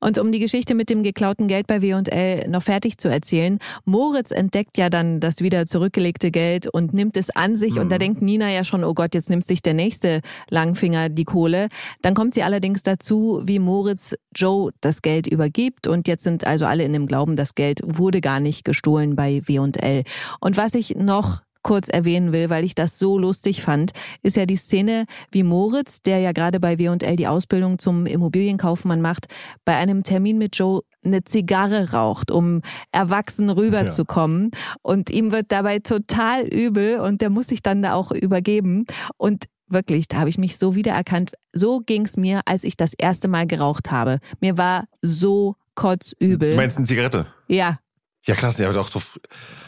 Und 0.00 0.18
um 0.18 0.32
die 0.32 0.38
Geschichte 0.38 0.74
mit 0.74 0.90
dem 0.90 1.02
geklauten 1.02 1.48
Geld 1.48 1.66
bei 1.66 1.82
W&L 1.82 2.48
noch 2.48 2.62
fertig 2.62 2.98
zu 2.98 3.08
erzählen, 3.08 3.58
Moritz 3.84 4.30
entdeckt 4.30 4.78
ja 4.78 4.90
dann 4.90 5.20
das 5.20 5.40
wieder 5.40 5.66
zurückgelegte 5.66 6.30
Geld 6.30 6.66
und 6.66 6.94
nimmt 6.94 7.16
es 7.16 7.30
an 7.30 7.56
sich. 7.56 7.74
Mhm. 7.74 7.80
Und 7.82 7.92
da 7.92 7.96
mhm. 7.96 8.00
denkt 8.00 8.22
Nina 8.22 8.50
ja 8.50 8.64
schon, 8.64 8.84
oh 8.84 8.94
Gott, 8.94 9.14
jetzt 9.14 9.30
nimmt 9.30 9.46
sich 9.46 9.62
der 9.62 9.74
nächste 9.74 10.20
Langfinger 10.50 11.08
die 11.08 11.24
Kohle. 11.24 11.68
Dann 12.02 12.14
kommt 12.14 12.34
sie 12.34 12.42
allerdings 12.42 12.82
dazu, 12.82 13.40
wie 13.44 13.58
Moritz 13.58 14.14
Joe 14.34 14.70
das 14.80 15.02
Geld 15.02 15.26
übergibt. 15.26 15.86
Und 15.86 16.08
jetzt 16.08 16.24
sind 16.24 16.46
also 16.46 16.66
alle 16.66 16.84
in 16.84 16.92
dem 16.92 17.06
Glauben, 17.06 17.36
das 17.36 17.54
Geld 17.54 17.80
wurde 17.84 18.20
gar 18.20 18.40
nicht 18.40 18.64
gestohlen 18.64 19.16
bei 19.16 19.42
W&L. 19.46 20.04
Und 20.40 20.56
was 20.56 20.74
ich 20.74 20.96
noch 20.96 21.42
kurz 21.62 21.88
erwähnen 21.88 22.32
will, 22.32 22.50
weil 22.50 22.64
ich 22.64 22.74
das 22.74 22.98
so 22.98 23.18
lustig 23.18 23.62
fand, 23.62 23.92
ist 24.22 24.36
ja 24.36 24.46
die 24.46 24.56
Szene, 24.56 25.06
wie 25.30 25.42
Moritz, 25.42 26.02
der 26.02 26.18
ja 26.18 26.32
gerade 26.32 26.60
bei 26.60 26.78
W&L 26.78 27.16
die 27.16 27.26
Ausbildung 27.26 27.78
zum 27.78 28.06
Immobilienkaufmann 28.06 29.00
macht, 29.00 29.26
bei 29.64 29.76
einem 29.76 30.02
Termin 30.02 30.38
mit 30.38 30.56
Joe 30.56 30.82
eine 31.04 31.24
Zigarre 31.24 31.92
raucht, 31.92 32.30
um 32.30 32.62
erwachsen 32.92 33.50
rüberzukommen. 33.50 34.50
Ja. 34.52 34.74
Und 34.82 35.10
ihm 35.10 35.32
wird 35.32 35.46
dabei 35.50 35.80
total 35.80 36.46
übel 36.46 37.00
und 37.00 37.20
der 37.20 37.30
muss 37.30 37.48
sich 37.48 37.62
dann 37.62 37.82
da 37.82 37.94
auch 37.94 38.12
übergeben. 38.12 38.86
Und 39.16 39.46
wirklich, 39.68 40.08
da 40.08 40.18
habe 40.18 40.30
ich 40.30 40.38
mich 40.38 40.58
so 40.58 40.74
wiedererkannt. 40.74 41.32
So 41.52 41.80
ging 41.80 42.04
es 42.04 42.16
mir, 42.16 42.42
als 42.44 42.64
ich 42.64 42.76
das 42.76 42.92
erste 42.94 43.28
Mal 43.28 43.46
geraucht 43.46 43.90
habe. 43.90 44.18
Mir 44.40 44.58
war 44.58 44.84
so 45.00 45.56
kotzübel. 45.74 46.50
Du 46.50 46.56
meinst 46.56 46.76
eine 46.76 46.86
Zigarette? 46.86 47.26
Ja. 47.48 47.78
Ja, 48.24 48.36
klasse. 48.36 48.62
Ja, 48.62 48.72
doch, 48.72 48.88
doch. 48.90 49.02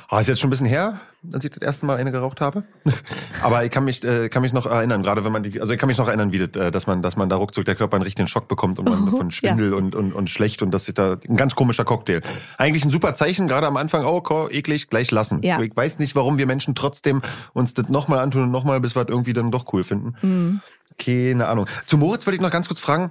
Ah, 0.08 0.20
ist 0.20 0.28
jetzt 0.28 0.40
schon 0.40 0.46
ein 0.46 0.50
bisschen 0.50 0.66
her, 0.66 1.00
als 1.32 1.44
ich 1.44 1.50
das 1.50 1.60
erste 1.60 1.86
Mal 1.86 1.96
eine 1.96 2.12
geraucht 2.12 2.40
habe. 2.40 2.62
Aber 3.42 3.64
ich 3.64 3.70
kann 3.72 3.84
mich, 3.84 4.04
äh, 4.04 4.28
kann 4.28 4.42
mich 4.42 4.52
noch 4.52 4.66
erinnern, 4.66 5.02
gerade 5.02 5.24
wenn 5.24 5.32
man 5.32 5.42
die, 5.42 5.60
also 5.60 5.72
ich 5.72 5.78
kann 5.80 5.88
mich 5.88 5.98
noch 5.98 6.06
erinnern, 6.06 6.30
wie 6.30 6.46
das, 6.46 6.62
äh, 6.62 6.70
dass 6.70 6.86
man, 6.86 7.02
dass 7.02 7.16
man 7.16 7.28
da 7.28 7.34
ruckzuck 7.34 7.64
der 7.64 7.74
Körper 7.74 7.96
einen 7.96 8.04
richtigen 8.04 8.28
Schock 8.28 8.46
bekommt 8.46 8.78
und 8.78 8.88
man 8.88 9.12
oh, 9.12 9.16
von 9.16 9.32
Schwindel 9.32 9.70
ja. 9.70 9.76
und, 9.76 9.96
und, 9.96 10.12
und 10.12 10.30
schlecht 10.30 10.62
und 10.62 10.70
das 10.70 10.86
ist 10.86 10.98
da 10.98 11.16
ein 11.28 11.36
ganz 11.36 11.56
komischer 11.56 11.84
Cocktail. 11.84 12.20
Eigentlich 12.56 12.84
ein 12.84 12.90
super 12.90 13.12
Zeichen, 13.14 13.48
gerade 13.48 13.66
am 13.66 13.76
Anfang, 13.76 14.04
oh, 14.04 14.48
eklig, 14.50 14.88
gleich 14.88 15.10
lassen. 15.10 15.42
Ja. 15.42 15.60
Ich 15.60 15.74
weiß 15.74 15.98
nicht, 15.98 16.14
warum 16.14 16.38
wir 16.38 16.46
Menschen 16.46 16.76
trotzdem 16.76 17.22
uns 17.54 17.74
das 17.74 17.88
nochmal 17.88 18.20
antun 18.20 18.44
und 18.44 18.50
nochmal, 18.52 18.80
bis 18.80 18.94
wir 18.94 19.04
das 19.04 19.12
irgendwie 19.12 19.32
dann 19.32 19.50
doch 19.50 19.72
cool 19.72 19.82
finden. 19.82 20.14
Mhm. 20.22 20.60
Keine 20.96 21.48
Ahnung. 21.48 21.66
Zu 21.86 21.98
Moritz 21.98 22.24
wollte 22.24 22.36
ich 22.36 22.42
noch 22.42 22.52
ganz 22.52 22.68
kurz 22.68 22.78
fragen. 22.78 23.10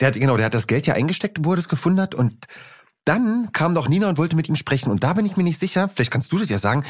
Der 0.00 0.08
hat, 0.08 0.14
genau, 0.14 0.38
der 0.38 0.46
hat 0.46 0.54
das 0.54 0.66
Geld 0.66 0.86
ja 0.86 0.94
eingesteckt, 0.94 1.44
wo 1.44 1.52
er 1.52 1.56
das 1.56 1.68
gefunden 1.68 2.00
hat 2.00 2.14
und 2.14 2.46
dann 3.04 3.50
kam 3.52 3.74
doch 3.74 3.88
Nina 3.88 4.08
und 4.08 4.18
wollte 4.18 4.36
mit 4.36 4.48
ihm 4.48 4.56
sprechen. 4.56 4.90
Und 4.90 5.02
da 5.02 5.12
bin 5.12 5.26
ich 5.26 5.36
mir 5.36 5.42
nicht 5.42 5.58
sicher, 5.58 5.88
vielleicht 5.88 6.10
kannst 6.10 6.30
du 6.32 6.38
das 6.38 6.48
ja 6.48 6.58
sagen, 6.58 6.84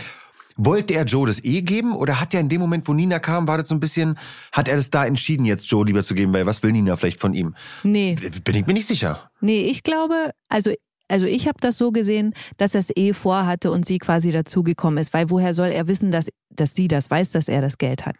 wollte 0.57 0.95
er 0.95 1.05
Joe 1.05 1.26
das 1.26 1.43
eh 1.43 1.62
geben 1.62 1.95
oder 1.95 2.21
hat 2.21 2.35
er 2.35 2.40
in 2.40 2.49
dem 2.49 2.61
Moment, 2.61 2.87
wo 2.87 2.93
Nina 2.93 3.19
kam, 3.19 3.49
war 3.49 3.59
das 3.59 3.69
so 3.69 3.75
ein 3.75 3.81
bisschen, 3.81 4.19
hat 4.52 4.69
er 4.69 4.76
das 4.76 4.90
da 4.90 5.07
entschieden, 5.07 5.45
jetzt 5.47 5.71
Joe 5.71 5.87
lieber 5.87 6.02
zu 6.02 6.14
geben, 6.14 6.33
weil 6.33 6.47
was 6.47 6.62
will 6.62 6.73
Nina 6.73 6.97
vielleicht 6.97 7.21
von 7.21 7.35
ihm? 7.35 7.55
Nee. 7.83 8.17
Bin 8.45 8.55
ich 8.55 8.67
mir 8.67 8.75
nicht 8.75 8.87
sicher. 8.87 9.31
Nee, 9.40 9.62
ich 9.62 9.83
glaube, 9.83 10.33
also 10.49 10.73
also 11.11 11.26
ich 11.26 11.49
habe 11.49 11.59
das 11.61 11.76
so 11.76 11.90
gesehen, 11.90 12.35
dass 12.57 12.75
er 12.75 12.81
es 12.81 12.97
eh 12.97 13.12
vorhatte 13.12 13.73
und 13.73 13.85
sie 13.85 13.99
quasi 13.99 14.31
dazugekommen 14.31 14.99
ist, 14.99 15.12
weil 15.12 15.29
woher 15.29 15.55
soll 15.55 15.69
er 15.69 15.88
wissen, 15.88 16.12
dass, 16.12 16.29
dass 16.50 16.75
sie 16.76 16.87
das 16.87 17.11
weiß, 17.11 17.33
dass 17.33 17.49
er 17.49 17.61
das 17.61 17.79
Geld 17.79 18.07
hat? 18.07 18.14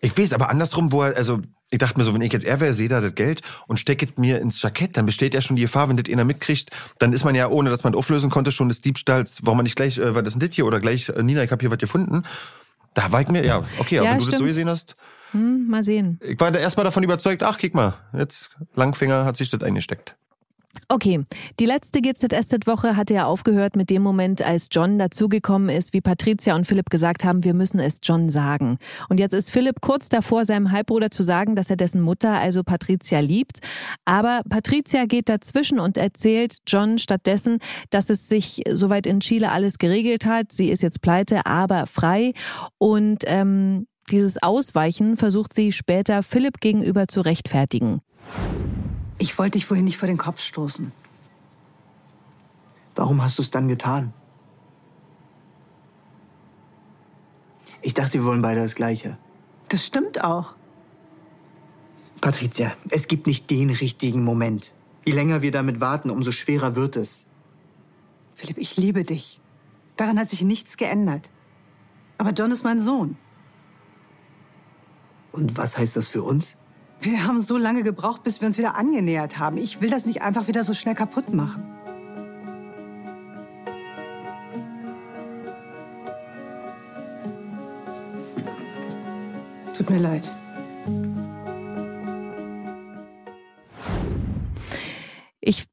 Ich 0.00 0.16
weiß, 0.16 0.32
aber 0.32 0.48
andersrum, 0.48 0.92
wo 0.92 1.02
er, 1.02 1.16
also 1.16 1.40
ich 1.70 1.78
dachte 1.78 1.98
mir 1.98 2.04
so, 2.04 2.14
wenn 2.14 2.22
ich 2.22 2.32
jetzt 2.32 2.44
er 2.44 2.60
wäre, 2.60 2.72
sehe 2.72 2.88
da 2.88 3.00
das 3.00 3.14
Geld 3.14 3.42
und 3.66 3.78
stecke 3.78 4.08
mir 4.16 4.40
ins 4.40 4.60
Jackett, 4.62 4.96
dann 4.96 5.06
besteht 5.06 5.34
ja 5.34 5.40
schon 5.40 5.56
die 5.56 5.62
Gefahr, 5.62 5.88
wenn 5.88 5.96
das 5.96 6.10
einer 6.10 6.24
mitkriegt, 6.24 6.70
dann 6.98 7.12
ist 7.12 7.24
man 7.24 7.34
ja, 7.34 7.48
ohne 7.48 7.70
dass 7.70 7.84
man 7.84 7.94
auflösen 7.94 8.30
konnte, 8.30 8.50
schon 8.50 8.68
des 8.68 8.80
Diebstahls, 8.80 9.40
warum 9.42 9.58
man 9.58 9.64
nicht 9.64 9.76
gleich, 9.76 9.98
äh, 9.98 10.14
was 10.14 10.24
ist 10.26 10.32
denn 10.34 10.40
das 10.40 10.54
hier 10.54 10.66
oder 10.66 10.80
gleich, 10.80 11.08
äh, 11.10 11.22
Nina, 11.22 11.42
ich 11.42 11.50
habe 11.50 11.60
hier 11.60 11.70
was 11.70 11.78
gefunden. 11.78 12.22
Da 12.94 13.12
war 13.12 13.20
ich 13.20 13.28
mir, 13.28 13.44
ja, 13.44 13.62
okay, 13.78 13.98
aber 13.98 14.06
ja, 14.06 14.12
wenn 14.12 14.18
du 14.18 14.24
stimmt. 14.24 14.32
das 14.32 14.38
so 14.40 14.46
gesehen 14.46 14.68
hast. 14.68 14.96
Hm, 15.32 15.68
mal 15.68 15.84
sehen. 15.84 16.18
Ich 16.22 16.40
war 16.40 16.50
da 16.50 16.58
erstmal 16.58 16.84
davon 16.84 17.04
überzeugt, 17.04 17.42
ach, 17.42 17.58
kick 17.58 17.74
mal, 17.74 17.94
jetzt 18.16 18.50
Langfinger 18.74 19.24
hat 19.24 19.36
sich 19.36 19.50
das 19.50 19.62
eingesteckt. 19.62 20.16
Okay, 20.88 21.24
die 21.58 21.66
letzte 21.66 22.00
GZSZ-Woche 22.00 22.96
hatte 22.96 23.14
ja 23.14 23.26
aufgehört 23.26 23.76
mit 23.76 23.90
dem 23.90 24.02
Moment, 24.02 24.42
als 24.42 24.68
John 24.70 24.98
dazugekommen 24.98 25.68
ist, 25.68 25.92
wie 25.92 26.00
Patricia 26.00 26.54
und 26.56 26.66
Philipp 26.66 26.90
gesagt 26.90 27.24
haben, 27.24 27.44
wir 27.44 27.54
müssen 27.54 27.78
es 27.80 27.98
John 28.02 28.30
sagen. 28.30 28.78
Und 29.08 29.20
jetzt 29.20 29.32
ist 29.32 29.50
Philipp 29.50 29.80
kurz 29.80 30.08
davor, 30.08 30.44
seinem 30.44 30.72
Halbbruder 30.72 31.10
zu 31.10 31.22
sagen, 31.22 31.54
dass 31.54 31.70
er 31.70 31.76
dessen 31.76 32.00
Mutter, 32.00 32.32
also 32.32 32.62
Patricia, 32.64 33.20
liebt. 33.20 33.60
Aber 34.04 34.42
Patricia 34.48 35.06
geht 35.06 35.28
dazwischen 35.28 35.78
und 35.78 35.96
erzählt 35.96 36.58
John 36.66 36.98
stattdessen, 36.98 37.58
dass 37.90 38.10
es 38.10 38.28
sich 38.28 38.62
soweit 38.68 39.06
in 39.06 39.20
Chile 39.20 39.50
alles 39.50 39.78
geregelt 39.78 40.26
hat. 40.26 40.52
Sie 40.52 40.70
ist 40.70 40.82
jetzt 40.82 41.02
pleite, 41.02 41.46
aber 41.46 41.86
frei. 41.86 42.32
Und 42.78 43.22
ähm, 43.26 43.86
dieses 44.10 44.42
Ausweichen 44.42 45.16
versucht 45.16 45.54
sie 45.54 45.70
später 45.70 46.22
Philipp 46.22 46.60
gegenüber 46.60 47.06
zu 47.06 47.20
rechtfertigen. 47.20 48.00
Ich 49.20 49.38
wollte 49.38 49.58
dich 49.58 49.66
vorhin 49.66 49.84
nicht 49.84 49.98
vor 49.98 50.08
den 50.08 50.16
Kopf 50.16 50.40
stoßen. 50.40 50.92
Warum 52.94 53.22
hast 53.22 53.36
du 53.36 53.42
es 53.42 53.50
dann 53.50 53.68
getan? 53.68 54.14
Ich 57.82 57.92
dachte, 57.92 58.14
wir 58.14 58.24
wollen 58.24 58.40
beide 58.40 58.62
das 58.62 58.74
Gleiche. 58.74 59.18
Das 59.68 59.84
stimmt 59.84 60.24
auch. 60.24 60.56
Patricia, 62.22 62.74
es 62.88 63.08
gibt 63.08 63.26
nicht 63.26 63.50
den 63.50 63.68
richtigen 63.68 64.24
Moment. 64.24 64.72
Je 65.06 65.12
länger 65.12 65.42
wir 65.42 65.52
damit 65.52 65.80
warten, 65.80 66.08
umso 66.08 66.32
schwerer 66.32 66.74
wird 66.74 66.96
es. 66.96 67.26
Philipp, 68.34 68.56
ich 68.56 68.78
liebe 68.78 69.04
dich. 69.04 69.38
Daran 69.96 70.18
hat 70.18 70.30
sich 70.30 70.42
nichts 70.42 70.78
geändert. 70.78 71.30
Aber 72.16 72.30
John 72.30 72.50
ist 72.50 72.64
mein 72.64 72.80
Sohn. 72.80 73.18
Und 75.30 75.58
was 75.58 75.76
heißt 75.76 75.94
das 75.96 76.08
für 76.08 76.22
uns? 76.22 76.56
Wir 77.02 77.26
haben 77.26 77.40
so 77.40 77.56
lange 77.56 77.82
gebraucht, 77.82 78.22
bis 78.22 78.40
wir 78.42 78.46
uns 78.46 78.58
wieder 78.58 78.74
angenähert 78.74 79.38
haben. 79.38 79.56
Ich 79.56 79.80
will 79.80 79.88
das 79.88 80.04
nicht 80.04 80.20
einfach 80.20 80.48
wieder 80.48 80.64
so 80.64 80.74
schnell 80.74 80.94
kaputt 80.94 81.32
machen. 81.32 81.62
Tut 89.74 89.88
mir 89.88 89.98
leid. 89.98 90.30
Ich 95.40 95.64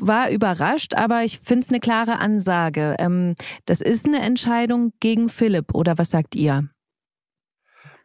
war 0.00 0.30
überrascht, 0.30 0.94
aber 0.94 1.22
ich 1.22 1.38
finde 1.38 1.60
es 1.60 1.68
eine 1.68 1.78
klare 1.78 2.18
Ansage. 2.18 2.96
Ähm, 2.98 3.36
das 3.66 3.80
ist 3.80 4.04
eine 4.04 4.18
Entscheidung 4.18 4.92
gegen 4.98 5.28
Philipp, 5.28 5.74
oder 5.74 5.96
was 5.96 6.10
sagt 6.10 6.34
ihr? 6.34 6.68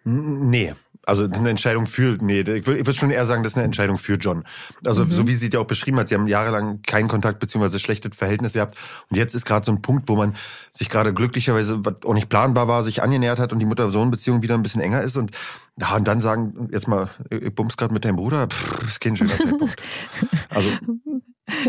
Nee, 0.03 0.74
also 1.05 1.27
das 1.27 1.38
ist 1.38 1.39
eine 1.39 1.50
Entscheidung 1.50 1.88
für, 1.88 2.17
nee, 2.22 2.41
ich 2.41 2.67
würde 2.67 2.86
würd 2.86 2.96
schon 2.96 3.10
eher 3.10 3.25
sagen, 3.25 3.43
das 3.43 3.53
ist 3.53 3.58
eine 3.58 3.65
Entscheidung 3.65 3.98
für 3.98 4.15
John. 4.15 4.43
Also 4.86 5.05
mhm. 5.05 5.12
so 5.12 5.27
wie 5.27 5.34
sie 5.34 5.50
ja 5.51 5.60
auch 5.60 5.65
beschrieben 5.65 5.98
hat, 5.98 6.10
sie 6.10 6.15
haben 6.15 6.27
jahrelang 6.27 6.81
keinen 6.84 7.08
Kontakt 7.08 7.39
beziehungsweise 7.39 7.79
schlechtes 7.79 8.15
Verhältnis 8.15 8.53
gehabt. 8.53 8.77
Und 9.10 9.17
jetzt 9.17 9.34
ist 9.34 9.46
gerade 9.46 9.65
so 9.65 9.72
ein 9.72 9.81
Punkt, 9.81 10.10
wo 10.10 10.15
man 10.15 10.36
sich 10.72 10.89
gerade 10.89 11.13
glücklicherweise, 11.13 11.84
was 11.84 11.96
auch 12.05 12.13
nicht 12.13 12.29
planbar 12.29 12.67
war, 12.67 12.84
sich 12.84 13.01
angenähert 13.01 13.39
hat 13.39 13.51
und 13.51 13.60
die 13.60 13.65
Mutter-Sohn-Beziehung 13.65 14.41
wieder 14.41 14.55
ein 14.55 14.63
bisschen 14.63 14.81
enger 14.81 15.01
ist. 15.01 15.17
Und, 15.17 15.31
ja, 15.77 15.96
und 15.96 16.08
dann 16.08 16.22
sagen, 16.22 16.70
jetzt 16.72 16.88
mal, 16.88 17.10
ich 17.29 17.53
bumst 17.53 17.77
gerade 17.77 17.93
mit 17.93 18.05
deinem 18.05 18.17
Bruder, 18.17 18.48
pff, 18.48 18.88
ist 18.88 19.01
kein 19.01 19.15
schöner 19.15 19.38
Zeitpunkt. 19.38 19.75
Also 20.50 20.70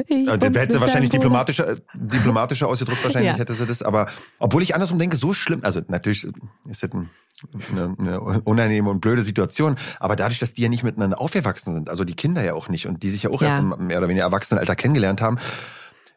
ich 0.06 0.28
also, 0.28 0.46
hätte 0.46 0.72
sie 0.72 0.80
wahrscheinlich 0.80 1.10
diplomatischer, 1.10 1.76
diplomatischer 1.94 2.68
ausgedrückt, 2.68 3.02
wahrscheinlich 3.04 3.32
ja. 3.32 3.38
hätte 3.38 3.52
sie 3.54 3.66
das. 3.66 3.82
Aber 3.82 4.08
obwohl 4.38 4.62
ich 4.62 4.74
andersrum 4.74 4.98
denke, 4.98 5.16
so 5.16 5.32
schlimm, 5.32 5.60
also 5.62 5.80
natürlich 5.88 6.26
ist 6.68 6.82
das 6.82 6.90
eine, 6.92 7.94
eine 7.98 8.20
unangenehme 8.20 8.90
und 8.90 9.00
blöde 9.00 9.22
Situation, 9.22 9.76
aber 9.98 10.16
dadurch, 10.16 10.38
dass 10.38 10.54
die 10.54 10.62
ja 10.62 10.68
nicht 10.68 10.82
miteinander 10.82 11.20
aufgewachsen 11.20 11.74
sind, 11.74 11.90
also 11.90 12.04
die 12.04 12.14
Kinder 12.14 12.42
ja 12.44 12.54
auch 12.54 12.68
nicht 12.68 12.86
und 12.86 13.02
die 13.02 13.10
sich 13.10 13.24
ja 13.24 13.30
auch 13.30 13.42
ja. 13.42 13.48
erst 13.48 13.62
im 13.62 13.86
mehr 13.86 13.98
oder 13.98 14.08
weniger 14.08 14.24
Erwachsenenalter 14.24 14.76
kennengelernt 14.76 15.20
haben, 15.20 15.38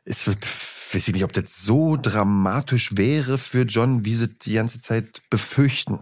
ist, 0.06 0.28
weiß 0.28 1.08
ich 1.08 1.14
nicht, 1.14 1.24
ob 1.24 1.34
das 1.34 1.64
so 1.64 1.98
dramatisch 2.00 2.98
wäre 2.98 3.38
für 3.38 3.64
John, 3.64 4.06
wie 4.06 4.16
sie 4.16 4.28
die 4.28 4.54
ganze 4.54 4.82
Zeit 4.82 5.22
befürchten. 5.30 6.00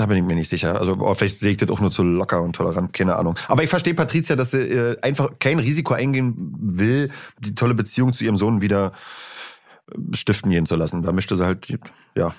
Da 0.00 0.06
bin 0.06 0.16
ich 0.16 0.24
mir 0.24 0.34
nicht 0.34 0.48
sicher. 0.48 0.80
Also 0.80 0.96
oh, 0.98 1.12
vielleicht 1.12 1.40
sehe 1.40 1.50
ich 1.50 1.58
das 1.58 1.68
auch 1.68 1.78
nur 1.78 1.90
zu 1.90 2.02
locker 2.02 2.40
und 2.40 2.56
tolerant, 2.56 2.94
keine 2.94 3.16
Ahnung. 3.16 3.34
Aber 3.48 3.62
ich 3.62 3.68
verstehe 3.68 3.92
Patricia, 3.92 4.34
dass 4.34 4.52
sie 4.52 4.62
äh, 4.62 4.98
einfach 5.02 5.32
kein 5.38 5.58
Risiko 5.58 5.92
eingehen 5.92 6.54
will, 6.58 7.10
die 7.38 7.54
tolle 7.54 7.74
Beziehung 7.74 8.14
zu 8.14 8.24
ihrem 8.24 8.38
Sohn 8.38 8.62
wieder 8.62 8.92
äh, 9.92 10.16
stiften 10.16 10.50
gehen 10.50 10.64
zu 10.64 10.76
lassen. 10.76 11.02
Da 11.02 11.12
möchte 11.12 11.36
sie 11.36 11.44
halt, 11.44 11.78
ja, 12.14 12.32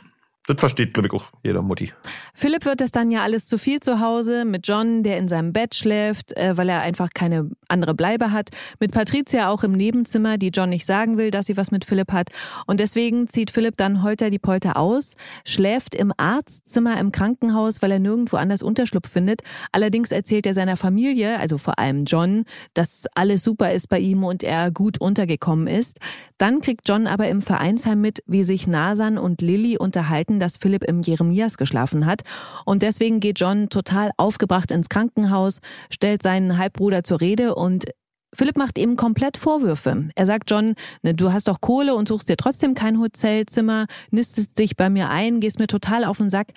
das 0.48 0.60
versteht, 0.60 0.96
glaube 0.96 1.08
ich, 1.08 1.14
auch 1.14 1.28
jeder 1.44 1.62
Mutti. 1.62 1.94
Philipp 2.34 2.66
wird 2.66 2.82
das 2.82 2.92
dann 2.92 3.12
ja 3.12 3.22
alles 3.22 3.48
zu 3.48 3.60
viel 3.60 3.80
zu 3.80 4.00
Hause 4.00 4.44
mit 4.44 4.68
John, 4.68 5.04
der 5.04 5.20
in 5.20 5.28
seinem 5.28 5.54
Bett 5.54 5.76
schläft, 5.76 6.36
äh, 6.36 6.58
weil 6.58 6.68
er 6.68 6.82
einfach 6.82 7.10
keine 7.14 7.52
andere 7.68 7.94
Bleibe 7.94 8.32
hat. 8.32 8.50
Mit 8.80 8.92
Patricia 8.92 9.50
auch 9.50 9.64
im 9.64 9.74
Nebenzimmer, 9.74 10.40
die 10.40 10.50
John 10.50 10.70
nicht 10.70 10.88
sagen 10.88 11.18
will, 11.18 11.30
dass 11.30 11.46
sie 11.46 11.58
was 11.58 11.70
mit 11.70 11.86
Philipp 11.86 12.12
hat. 12.12 12.30
Und 12.66 12.80
deswegen 12.80 13.28
zieht 13.28 13.52
Philipp 13.52 13.78
dann 13.78 14.02
holter 14.02 14.32
die 14.32 14.40
Polter 14.40 14.78
aus, 14.78 15.14
schläft 15.46 15.94
im 15.94 16.12
Arztzimmer 16.18 17.00
im 17.00 17.12
Krankenhaus, 17.12 17.84
weil 17.84 17.92
er 17.92 18.00
nirgendwo 18.00 18.38
anders 18.38 18.64
Unterschlupf 18.64 19.10
findet. 19.10 19.42
Allerdings 19.72 20.12
erzählt 20.12 20.48
er 20.48 20.56
seiner 20.56 20.76
Familie, 20.76 21.40
also 21.40 21.60
vor 21.60 21.78
allem 21.78 22.06
John, 22.06 22.46
dass 22.74 23.06
alles 23.14 23.44
super 23.44 23.72
ist 23.72 23.90
bei 23.90 24.00
ihm 24.00 24.24
und 24.24 24.42
er 24.42 24.72
gut 24.72 25.00
untergekommen 25.00 25.68
ist. 25.68 26.00
Dann 26.40 26.62
kriegt 26.62 26.90
John 26.90 27.06
aber 27.06 27.28
im 27.28 27.44
Vereinsheim 27.44 28.02
mit, 28.02 28.24
wie 28.26 28.42
sich 28.44 28.66
Nasan 28.66 29.20
und 29.20 29.42
Lilly 29.42 29.78
unterhalten, 29.78 30.31
dass 30.40 30.58
Philipp 30.58 30.84
im 30.84 31.02
Jeremias 31.02 31.58
geschlafen 31.58 32.06
hat. 32.06 32.22
Und 32.66 32.82
deswegen 32.82 33.20
geht 33.20 33.40
John 33.40 33.70
total 33.70 34.12
aufgebracht 34.18 34.72
ins 34.72 34.90
Krankenhaus, 34.90 35.60
stellt 35.90 36.24
seinen 36.24 36.58
Halbbruder 36.58 37.04
zur 37.04 37.22
Rede 37.22 37.56
und 37.56 37.86
Philipp 38.34 38.58
macht 38.58 38.78
ihm 38.78 38.96
komplett 38.96 39.38
Vorwürfe. 39.38 40.10
Er 40.16 40.26
sagt 40.26 40.50
John, 40.50 40.76
ne, 41.02 41.14
du 41.14 41.34
hast 41.34 41.48
doch 41.48 41.60
Kohle 41.60 41.96
und 41.96 42.08
suchst 42.08 42.30
dir 42.30 42.38
trotzdem 42.38 42.76
kein 42.76 43.00
Hotelzimmer, 43.00 43.88
nistest 44.10 44.58
dich 44.58 44.78
bei 44.78 44.90
mir 44.90 45.10
ein, 45.10 45.42
gehst 45.42 45.60
mir 45.60 45.68
total 45.68 46.06
auf 46.06 46.18
den 46.18 46.30
Sack. 46.30 46.54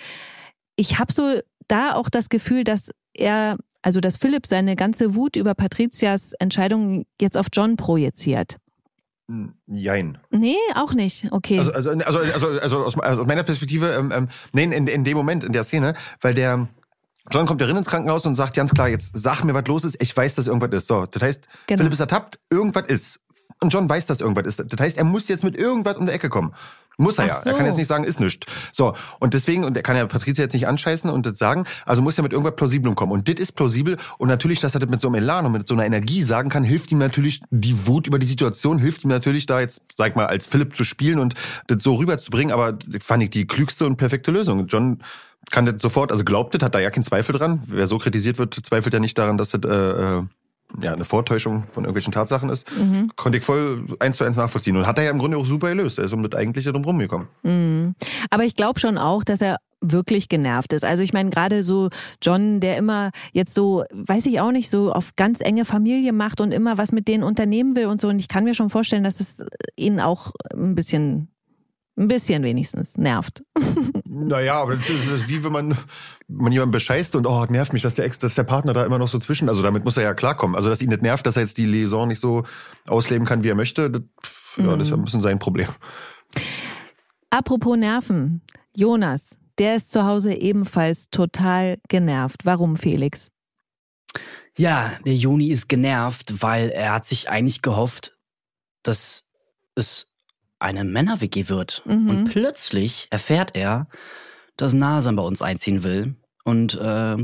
Ich 0.77 0.99
habe 0.99 1.13
so 1.13 1.41
da 1.67 1.95
auch 1.95 2.09
das 2.09 2.29
Gefühl, 2.29 2.63
dass 2.63 2.91
er, 3.13 3.57
also 3.83 4.01
dass 4.01 4.17
Philipp 4.17 4.47
seine 4.47 4.77
ganze 4.77 5.15
Wut 5.15 5.35
über 5.37 5.55
Patrizias 5.55 6.33
Entscheidung 6.39 7.07
jetzt 7.21 7.37
auf 7.37 7.47
John 7.53 7.77
projiziert. 7.77 8.59
Jein. 9.67 10.19
Nee, 10.31 10.57
auch 10.75 10.93
nicht. 10.93 11.33
Okay. 11.33 11.59
Also, 11.59 11.73
also, 11.73 11.91
also, 11.91 12.19
also, 12.19 12.47
also 12.61 12.85
aus, 12.85 12.99
also 12.99 13.23
aus 13.23 13.27
meiner 13.27 13.43
Perspektive, 13.43 13.93
ähm, 13.93 14.13
ähm, 14.15 14.29
nee, 14.53 14.65
in, 14.65 14.87
in 14.87 15.05
dem 15.05 15.17
Moment, 15.17 15.45
in 15.45 15.53
der 15.53 15.65
Szene, 15.65 15.95
weil 16.21 16.35
der 16.35 16.69
John 17.31 17.47
kommt 17.47 17.63
ja 17.63 17.67
rein 17.67 17.77
ins 17.77 17.87
Krankenhaus 17.87 18.27
und 18.27 18.35
sagt 18.35 18.55
ganz 18.55 18.75
klar, 18.75 18.89
jetzt 18.89 19.13
sag 19.15 19.45
mir, 19.45 19.55
was 19.55 19.67
los 19.67 19.85
ist, 19.85 19.97
ich 20.01 20.15
weiß, 20.15 20.35
dass 20.35 20.47
irgendwas 20.47 20.73
ist. 20.73 20.89
So, 20.89 21.07
das 21.07 21.23
heißt, 21.23 21.49
genau. 21.67 21.79
Philipp 21.79 21.93
ist 21.95 22.01
ertappt, 22.01 22.39
irgendwas 22.51 22.85
ist. 22.87 23.21
Und 23.61 23.73
John 23.73 23.89
weiß, 23.89 24.07
dass 24.07 24.21
irgendwas 24.21 24.47
ist. 24.47 24.63
Das 24.67 24.79
heißt, 24.79 24.99
er 24.99 25.05
muss 25.05 25.29
jetzt 25.29 25.43
mit 25.43 25.57
irgendwas 25.57 25.97
um 25.97 26.05
die 26.05 26.13
Ecke 26.13 26.29
kommen. 26.29 26.55
Muss 26.99 27.19
er 27.19 27.25
Ach 27.25 27.29
ja. 27.29 27.35
So. 27.35 27.51
Er 27.51 27.57
kann 27.57 27.67
jetzt 27.67 27.77
nicht 27.77 27.89
sagen, 27.89 28.05
ist 28.05 28.21
nichts. 28.21 28.47
So, 28.73 28.95
und 29.21 29.35
deswegen, 29.35 29.65
und 29.65 29.77
er 29.77 29.83
kann 29.83 29.97
ja 29.97 30.07
Patricia 30.07 30.45
jetzt 30.45 30.53
nicht 30.53 30.67
anscheißen 30.67 31.11
und 31.11 31.27
das 31.27 31.39
sagen, 31.39 31.65
also 31.87 32.03
muss 32.03 32.17
er 32.17 32.23
mit 32.23 32.33
irgendwas 32.33 32.57
Plausiblem 32.57 32.95
kommen. 32.95 33.13
Und 33.13 33.29
das 33.29 33.37
ist 33.37 33.53
plausibel. 33.53 33.97
Und 34.19 34.29
natürlich, 34.29 34.61
dass 34.61 34.75
er 34.75 34.81
das 34.81 34.91
mit 34.91 35.01
so 35.01 35.09
einem 35.09 35.17
Elan 35.17 35.47
und 35.47 35.53
mit 35.53 35.69
so 35.69 35.75
einer 35.75 35.85
Energie 35.85 36.23
sagen 36.23 36.51
kann, 36.51 36.65
hilft 36.65 36.93
ihm 36.93 36.99
natürlich, 36.99 37.41
die 37.51 37.87
Wut 37.87 38.07
über 38.07 38.19
die 38.19 38.27
Situation, 38.27 38.79
hilft 38.79 39.05
ihm 39.05 39.11
natürlich 39.11 39.47
da 39.47 39.61
jetzt, 39.61 39.83
sag 39.97 40.11
ich 40.11 40.15
mal, 40.15 40.27
als 40.27 40.47
Philipp 40.47 40.77
zu 40.77 40.85
spielen 40.85 41.19
und 41.19 41.35
das 41.67 41.83
so 41.83 41.95
rüberzubringen. 41.95 42.53
Aber 42.53 42.79
fand 43.01 43.23
ich 43.23 43.31
die 43.31 43.47
klügste 43.47 43.87
und 43.87 43.97
perfekte 43.97 44.31
Lösung. 44.31 44.67
John 44.67 45.03
kann 45.51 45.67
das 45.67 45.83
sofort, 45.83 46.11
also 46.11 46.25
glaubt 46.25 46.55
das, 46.55 46.63
hat 46.63 46.75
da 46.75 46.79
ja 46.79 46.91
keinen 46.91 47.05
Zweifel 47.05 47.35
dran. 47.35 47.63
Wer 47.67 47.87
so 47.87 47.99
kritisiert 47.99 48.39
wird, 48.39 48.55
zweifelt 48.55 48.95
ja 48.95 49.01
nicht 49.01 49.19
daran, 49.19 49.37
dass 49.37 49.51
das 49.51 49.61
äh, 49.65 50.19
äh 50.19 50.23
ja, 50.81 50.93
eine 50.93 51.05
Vortäuschung 51.05 51.65
von 51.73 51.85
irgendwelchen 51.85 52.13
Tatsachen 52.13 52.49
ist, 52.49 52.71
mhm. 52.77 53.11
konnte 53.17 53.39
ich 53.39 53.45
voll 53.45 53.87
eins 54.01 54.17
zu 54.17 54.25
eins 54.25 54.37
nachvollziehen. 54.37 54.77
Und 54.77 54.87
hat 54.87 54.99
er 54.99 55.05
ja 55.05 55.11
im 55.11 55.19
Grunde 55.19 55.37
auch 55.37 55.47
super 55.47 55.69
gelöst. 55.69 55.99
Er 55.99 56.05
ist 56.05 56.13
um 56.13 56.23
das 56.23 56.39
Eigentliche 56.39 56.73
drum 56.73 56.85
rumgekommen. 56.85 57.29
Mhm. 57.43 57.95
Aber 58.31 58.45
ich 58.45 58.57
glaube 58.57 58.81
schon 58.81 58.99
auch, 58.99 59.25
dass 59.25 59.41
er 59.41 59.59
wirklich 59.81 60.29
genervt 60.29 60.73
ist. 60.73 60.85
Also 60.85 61.03
ich 61.03 61.13
meine, 61.13 61.31
gerade 61.31 61.63
so 61.63 61.91
John, 62.23 62.61
der 62.61 62.77
immer 62.77 63.11
jetzt 63.33 63.55
so, 63.55 63.85
weiß 63.93 64.27
ich 64.27 64.41
auch 64.41 64.51
nicht, 64.51 64.71
so 64.71 64.93
auf 64.93 65.15
ganz 65.17 65.41
enge 65.41 65.65
Familie 65.65 66.13
macht 66.13 66.41
und 66.41 66.53
immer 66.53 66.79
was 66.79 66.91
mit 66.93 67.07
denen 67.07 67.23
unternehmen 67.23 67.77
will 67.77 67.87
und 67.87 68.01
so. 68.01 68.09
Und 68.09 68.19
ich 68.19 68.29
kann 68.29 68.45
mir 68.45 68.55
schon 68.55 68.71
vorstellen, 68.71 69.05
dass 69.05 69.21
es 69.21 69.37
ihn 69.77 70.01
auch 70.01 70.33
ein 70.55 70.75
bisschen 70.75 71.29
ein 71.97 72.09
bisschen 72.09 72.43
wenigstens 72.43 72.97
nervt. 72.97 73.45
Naja, 74.17 74.63
aber 74.63 74.77
das 74.77 74.89
ist, 74.89 75.11
das 75.11 75.23
ist 75.23 75.29
wie 75.29 75.43
wenn 75.43 75.51
man, 75.51 75.77
man 76.29 76.53
jemanden 76.53 76.71
bescheißt 76.71 77.17
und 77.17 77.27
oh, 77.27 77.47
nervt 77.47 77.73
mich, 77.73 77.83
dass 77.83 77.97
der 77.97 78.05
Ex, 78.05 78.21
dass 78.21 78.37
der 78.37 78.45
Partner 78.45 78.73
da 78.73 78.85
immer 78.85 78.99
noch 78.99 79.09
so 79.09 79.19
zwischen. 79.19 79.49
Also 79.49 79.61
damit 79.61 79.85
muss 79.85 79.97
er 79.97 80.05
ja 80.05 80.15
klarkommen. 80.15 80.55
Also 80.55 80.69
dass 80.69 80.81
ihn 80.81 80.91
nicht 80.91 81.03
nervt, 81.03 81.27
dass 81.27 81.37
er 81.37 81.43
jetzt 81.43 81.59
die 81.59 81.67
Liaison 81.67 82.07
nicht 82.07 82.21
so 82.21 82.45
ausleben 82.87 83.27
kann, 83.27 83.43
wie 83.43 83.49
er 83.49 83.57
möchte. 83.57 83.91
Das, 83.91 84.03
mhm. 84.57 84.67
ja, 84.67 84.77
das 84.77 84.83
ist 84.83 84.91
ja 84.91 84.97
ein 84.97 85.05
bisschen 85.05 85.21
sein 85.21 85.41
Problem. 85.41 85.67
Apropos 87.31 87.77
Nerven. 87.77 88.43
Jonas, 88.77 89.37
der 89.59 89.75
ist 89.75 89.91
zu 89.91 90.05
Hause 90.05 90.35
ebenfalls 90.35 91.11
total 91.11 91.79
genervt. 91.89 92.45
Warum, 92.45 92.77
Felix? 92.77 93.33
Ja, 94.57 94.93
der 95.05 95.17
Joni 95.17 95.49
ist 95.49 95.69
genervt, 95.69 96.41
weil 96.41 96.71
er 96.71 96.93
hat 96.93 97.07
sich 97.07 97.29
eigentlich 97.29 97.63
gehofft, 97.63 98.17
dass 98.85 99.27
es 99.75 100.14
eine 100.65 100.85
Männer-WG 100.85 101.49
wird. 101.49 101.83
Mhm. 101.85 102.09
Und 102.09 102.25
plötzlich 102.31 103.07
erfährt 103.11 103.55
er, 103.55 103.87
dass 104.57 104.73
Nasan 104.73 105.17
bei 105.17 105.23
uns 105.23 105.43
einziehen 105.43 105.85
will. 105.85 106.17
Und 106.45 106.75
äh, 106.75 107.17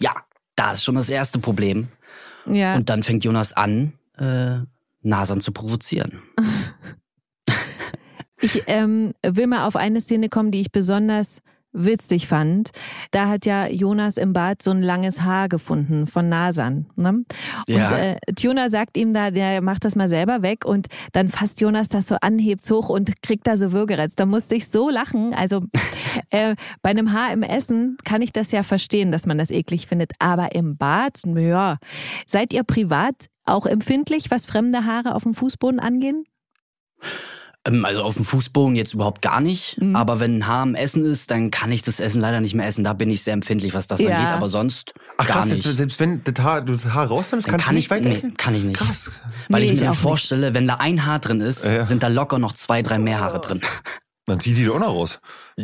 ja, 0.00 0.14
da 0.56 0.72
ist 0.72 0.84
schon 0.84 0.94
das 0.94 1.10
erste 1.10 1.38
Problem. 1.38 1.88
Ja. 2.46 2.76
Und 2.76 2.88
dann 2.88 3.02
fängt 3.02 3.24
Jonas 3.24 3.52
an, 3.52 3.92
äh, 4.18 4.58
Nasan 5.02 5.40
zu 5.40 5.52
provozieren. 5.52 6.22
ich 8.40 8.64
ähm, 8.66 9.12
will 9.22 9.46
mal 9.46 9.66
auf 9.66 9.76
eine 9.76 10.00
Szene 10.00 10.28
kommen, 10.28 10.50
die 10.50 10.60
ich 10.60 10.72
besonders 10.72 11.42
witzig 11.76 12.26
fand, 12.26 12.70
da 13.10 13.28
hat 13.28 13.46
ja 13.46 13.68
Jonas 13.68 14.16
im 14.16 14.32
Bad 14.32 14.62
so 14.62 14.70
ein 14.70 14.82
langes 14.82 15.22
Haar 15.22 15.48
gefunden 15.48 16.06
von 16.06 16.28
Nasan. 16.28 16.86
Ne? 16.96 17.24
Ja. 17.68 17.86
Und 17.86 17.92
äh, 17.92 18.16
Tuna 18.34 18.70
sagt 18.70 18.96
ihm 18.96 19.12
da, 19.12 19.30
der 19.30 19.62
macht 19.62 19.84
das 19.84 19.94
mal 19.94 20.08
selber 20.08 20.42
weg 20.42 20.64
und 20.64 20.86
dann 21.12 21.28
fasst 21.28 21.60
Jonas 21.60 21.88
das 21.88 22.06
so 22.06 22.16
an, 22.20 22.38
hebt 22.38 22.68
hoch 22.70 22.88
und 22.88 23.22
kriegt 23.22 23.46
da 23.46 23.56
so 23.56 23.72
Würgereiz. 23.72 24.14
Da 24.16 24.26
musste 24.26 24.54
ich 24.54 24.68
so 24.68 24.90
lachen. 24.90 25.34
Also 25.34 25.64
äh, 26.30 26.56
bei 26.82 26.90
einem 26.90 27.12
Haar 27.12 27.32
im 27.32 27.42
Essen 27.42 27.98
kann 28.04 28.22
ich 28.22 28.32
das 28.32 28.50
ja 28.50 28.62
verstehen, 28.62 29.12
dass 29.12 29.26
man 29.26 29.38
das 29.38 29.50
eklig 29.50 29.86
findet, 29.86 30.12
aber 30.18 30.54
im 30.54 30.76
Bad, 30.76 31.22
ja. 31.24 31.78
Seid 32.26 32.52
ihr 32.52 32.64
privat 32.64 33.26
auch 33.44 33.66
empfindlich, 33.66 34.30
was 34.30 34.46
fremde 34.46 34.84
Haare 34.84 35.14
auf 35.14 35.22
dem 35.22 35.34
Fußboden 35.34 35.80
angehen? 35.80 36.24
Ähm, 37.66 37.84
also 37.84 38.02
auf 38.02 38.14
dem 38.14 38.24
Fußboden 38.24 38.76
jetzt 38.76 38.94
überhaupt 38.94 39.22
gar 39.22 39.40
nicht. 39.40 39.80
Mhm. 39.80 39.96
Aber 39.96 40.20
wenn 40.20 40.38
ein 40.38 40.46
Haar 40.46 40.62
im 40.62 40.74
Essen 40.74 41.04
ist, 41.04 41.30
dann 41.30 41.50
kann 41.50 41.72
ich 41.72 41.82
das 41.82 42.00
Essen 42.00 42.20
leider 42.20 42.40
nicht 42.40 42.54
mehr 42.54 42.66
essen. 42.66 42.84
Da 42.84 42.92
bin 42.92 43.10
ich 43.10 43.22
sehr 43.22 43.34
empfindlich, 43.34 43.74
was 43.74 43.86
das 43.86 44.00
ja. 44.00 44.16
angeht. 44.16 44.32
Aber 44.32 44.48
sonst 44.48 44.94
Ach, 45.18 45.26
gar 45.26 45.38
krass, 45.38 45.46
nicht. 45.46 45.62
Selbst 45.62 46.00
wenn 46.00 46.22
das 46.24 46.34
Haar, 46.38 46.62
du 46.62 46.74
das 46.74 46.86
Haar 46.86 47.06
rausnimmst, 47.06 47.48
kannst 47.48 47.66
kann 47.66 47.74
du 47.74 47.78
nicht 47.78 47.90
weiter 47.90 48.10
essen? 48.10 48.30
Nee, 48.30 48.34
kann 48.36 48.54
ich 48.54 48.64
nicht. 48.64 48.78
Krass. 48.78 49.10
Weil 49.48 49.62
nee, 49.62 49.72
ich 49.72 49.80
mir 49.80 49.94
vorstelle, 49.94 50.46
nicht. 50.46 50.54
wenn 50.54 50.66
da 50.66 50.74
ein 50.74 51.04
Haar 51.04 51.18
drin 51.18 51.40
ist, 51.40 51.64
ja. 51.64 51.84
sind 51.84 52.02
da 52.02 52.08
locker 52.08 52.38
noch 52.38 52.52
zwei, 52.52 52.82
drei 52.82 52.98
mehr 52.98 53.20
Haare 53.20 53.40
drin. 53.40 53.60
Dann 54.26 54.40
zieh 54.40 54.54
die 54.54 54.64
doch 54.64 54.76
auch 54.76 54.80
noch 54.80 54.88
raus. 54.88 55.20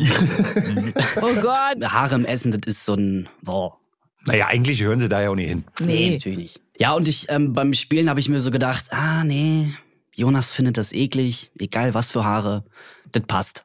Oh 1.16 1.34
Gott. 1.40 1.82
Haare 1.82 2.14
im 2.14 2.24
Essen, 2.24 2.52
das 2.52 2.60
ist 2.66 2.84
so 2.84 2.94
ein. 2.94 3.28
Boah. 3.42 3.76
Naja, 4.24 4.46
eigentlich 4.46 4.80
hören 4.82 5.00
sie 5.00 5.08
da 5.08 5.20
ja 5.20 5.30
auch 5.30 5.34
nicht 5.34 5.48
hin. 5.48 5.64
Nee, 5.80 5.86
Nee. 5.86 6.10
natürlich 6.12 6.38
nicht. 6.38 6.60
Ja, 6.78 6.92
und 6.92 7.08
ich 7.08 7.26
ähm, 7.28 7.52
beim 7.52 7.74
Spielen 7.74 8.08
habe 8.08 8.20
ich 8.20 8.28
mir 8.28 8.40
so 8.40 8.50
gedacht, 8.50 8.92
ah 8.92 9.24
nee, 9.24 9.72
Jonas 10.14 10.52
findet 10.52 10.76
das 10.76 10.92
eklig, 10.92 11.50
egal 11.58 11.94
was 11.94 12.10
für 12.10 12.24
Haare, 12.24 12.64
das 13.12 13.22
passt. 13.26 13.64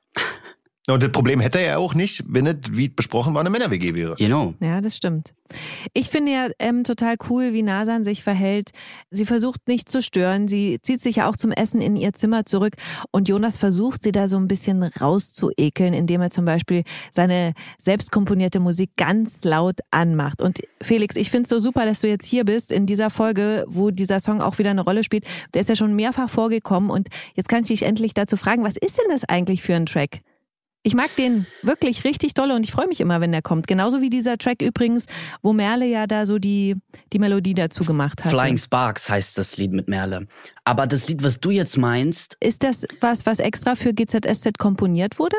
Und 0.90 1.04
das 1.04 1.12
Problem 1.12 1.42
hätte 1.42 1.60
er 1.60 1.66
ja 1.66 1.78
auch 1.78 1.96
nicht, 1.96 2.24
wenn 2.30 2.48
es, 2.48 2.56
wie 2.72 2.88
besprochen 2.88 3.34
war, 3.34 3.42
eine 3.42 3.50
Männer-WG 3.50 3.94
wäre. 3.94 4.16
Know. 4.16 4.54
Ja, 4.62 4.80
das 4.80 4.96
stimmt. 4.96 5.34
Ich 5.94 6.10
finde 6.10 6.32
ja 6.32 6.48
ähm, 6.60 6.86
total 6.86 7.16
cool, 7.30 7.52
wie 7.52 7.62
Nasan 7.62 8.06
sich 8.06 8.24
verhält. 8.24 8.72
Sie 9.12 9.26
versucht 9.26 9.68
nicht 9.68 9.90
zu 9.90 10.02
stören. 10.02 10.48
Sie 10.48 10.80
zieht 10.82 11.02
sich 11.02 11.18
ja 11.18 11.30
auch 11.30 11.36
zum 11.36 11.52
Essen 11.52 11.82
in 11.82 11.98
ihr 11.98 12.14
Zimmer 12.14 12.46
zurück. 12.46 12.76
Und 13.12 13.28
Jonas 13.28 13.58
versucht, 13.58 14.02
sie 14.02 14.14
da 14.14 14.30
so 14.30 14.38
ein 14.38 14.48
bisschen 14.48 14.82
rauszuekeln, 14.82 15.94
indem 15.94 16.22
er 16.22 16.30
zum 16.30 16.46
Beispiel 16.46 16.84
seine 17.12 17.54
selbstkomponierte 17.78 18.62
Musik 18.62 18.92
ganz 18.96 19.44
laut 19.44 19.80
anmacht. 19.92 20.42
Und 20.42 20.60
Felix, 20.82 21.18
ich 21.18 21.30
finde 21.30 21.44
es 21.44 21.50
so 21.50 21.60
super, 21.60 21.86
dass 21.86 22.00
du 22.00 22.08
jetzt 22.08 22.26
hier 22.26 22.46
bist 22.46 22.72
in 22.72 22.86
dieser 22.86 23.10
Folge, 23.10 23.66
wo 23.68 23.92
dieser 23.92 24.22
Song 24.22 24.40
auch 24.42 24.58
wieder 24.58 24.70
eine 24.70 24.82
Rolle 24.82 25.04
spielt. 25.04 25.26
Der 25.54 25.62
ist 25.62 25.68
ja 25.68 25.76
schon 25.76 25.98
mehrfach 25.98 26.30
vorgekommen. 26.30 26.90
Und 26.90 27.10
jetzt 27.36 27.50
kann 27.50 27.64
ich 27.64 27.68
dich 27.68 27.84
endlich 27.84 28.14
dazu 28.14 28.38
fragen, 28.38 28.64
was 28.64 28.78
ist 28.78 28.98
denn 28.98 29.12
das 29.12 29.26
eigentlich 29.28 29.62
für 29.62 29.76
ein 29.76 29.86
Track? 29.86 30.22
Ich 30.84 30.96
mag 30.96 31.14
den 31.18 31.46
wirklich 31.64 32.06
richtig 32.06 32.34
dolle 32.34 32.56
und 32.56 32.64
ich 32.64 32.72
freue 32.72 32.88
mich 32.88 33.02
immer, 33.02 33.20
wenn 33.20 33.32
der 33.34 33.42
kommt. 33.42 33.68
Genauso 33.68 34.02
wie 34.02 34.10
dieser 34.10 34.38
Track 34.38 34.62
übrigens, 34.62 35.06
wo 35.42 35.52
Merle 35.52 35.86
ja 35.86 36.08
da 36.08 36.26
so 36.26 36.40
die, 36.40 36.76
die 37.12 37.20
Melodie 37.20 37.54
dazu 37.56 37.84
gemacht 37.84 38.24
hat. 38.24 38.32
Flying 38.32 38.58
Sparks 38.58 39.10
heißt 39.10 39.38
das 39.38 39.58
Lied 39.58 39.74
mit 39.74 39.90
Merle. 39.90 40.28
Aber 40.64 40.88
das 40.88 41.08
Lied, 41.10 41.24
was 41.24 41.40
du 41.42 41.50
jetzt 41.52 41.78
meinst, 41.78 42.38
Ist 42.40 42.64
das 42.64 42.86
was, 43.02 43.26
was 43.26 43.40
extra 43.40 43.76
für 43.76 43.94
GZSZ 43.94 44.58
komponiert 44.58 45.20
wurde? 45.20 45.36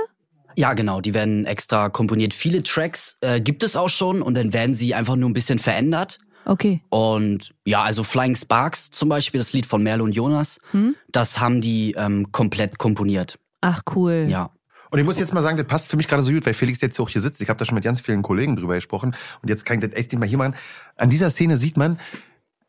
ja 0.57 0.74
genau, 0.74 1.01
die 1.01 1.14
werden 1.14 1.44
extra 1.46 1.88
komponiert. 1.88 2.35
Viele 2.35 2.64
Tracks 2.64 3.16
äh, 3.20 3.40
gibt 3.40 3.62
es 3.62 3.77
auch 3.77 3.88
schon 3.90 4.22
und 4.22 4.35
dann 4.35 4.53
werden 4.53 4.74
sie 4.74 4.92
einfach 4.92 5.14
nur 5.14 5.31
ein 5.31 5.33
bisschen 5.33 5.61
verändert. 5.61 6.18
Okay. 6.46 6.83
Und 6.88 7.51
ja, 7.64 7.83
also 7.83 8.03
Flying 8.03 8.35
Sparks 8.35 8.90
zum 8.90 9.09
Beispiel, 9.09 9.38
das 9.38 9.53
Lied 9.53 9.66
von 9.66 9.83
Merle 9.85 10.03
und 10.03 10.12
Jonas, 10.12 10.59
Hm? 10.72 10.96
das 11.12 11.38
haben 11.38 11.61
die 11.61 11.92
ähm, 11.96 12.33
komplett 12.33 12.77
komponiert. 12.79 13.38
Ach 13.61 13.83
cool. 13.94 14.27
Ja. 14.29 14.51
Und 14.90 14.98
ich 14.98 15.05
muss 15.05 15.18
jetzt 15.18 15.35
mal 15.35 15.42
sagen, 15.42 15.57
das 15.57 15.66
passt 15.66 15.88
für 15.88 15.96
mich 15.96 16.09
gerade 16.09 16.22
so 16.22 16.33
gut, 16.33 16.46
weil 16.46 16.55
Felix 16.55 16.81
jetzt 16.81 16.98
auch 17.01 17.09
hier 17.09 17.20
sitzt. 17.20 17.40
Ich 17.42 17.48
habe 17.48 17.59
da 17.59 17.64
schon 17.64 17.74
mit 17.74 17.85
ganz 17.85 18.01
vielen 18.01 18.22
Kollegen 18.22 18.57
drüber 18.57 18.74
gesprochen 18.74 19.14
und 19.42 19.48
jetzt 19.48 19.64
kann 19.64 19.79
ich 19.79 19.88
das 19.88 19.96
echt 19.96 20.12
nicht 20.12 20.20
mal 20.20 20.29
hier 20.29 20.38
machen. 20.38 20.55
An 20.96 21.11
dieser 21.11 21.31
Szene 21.31 21.57
sieht 21.57 21.77
man, 21.77 21.98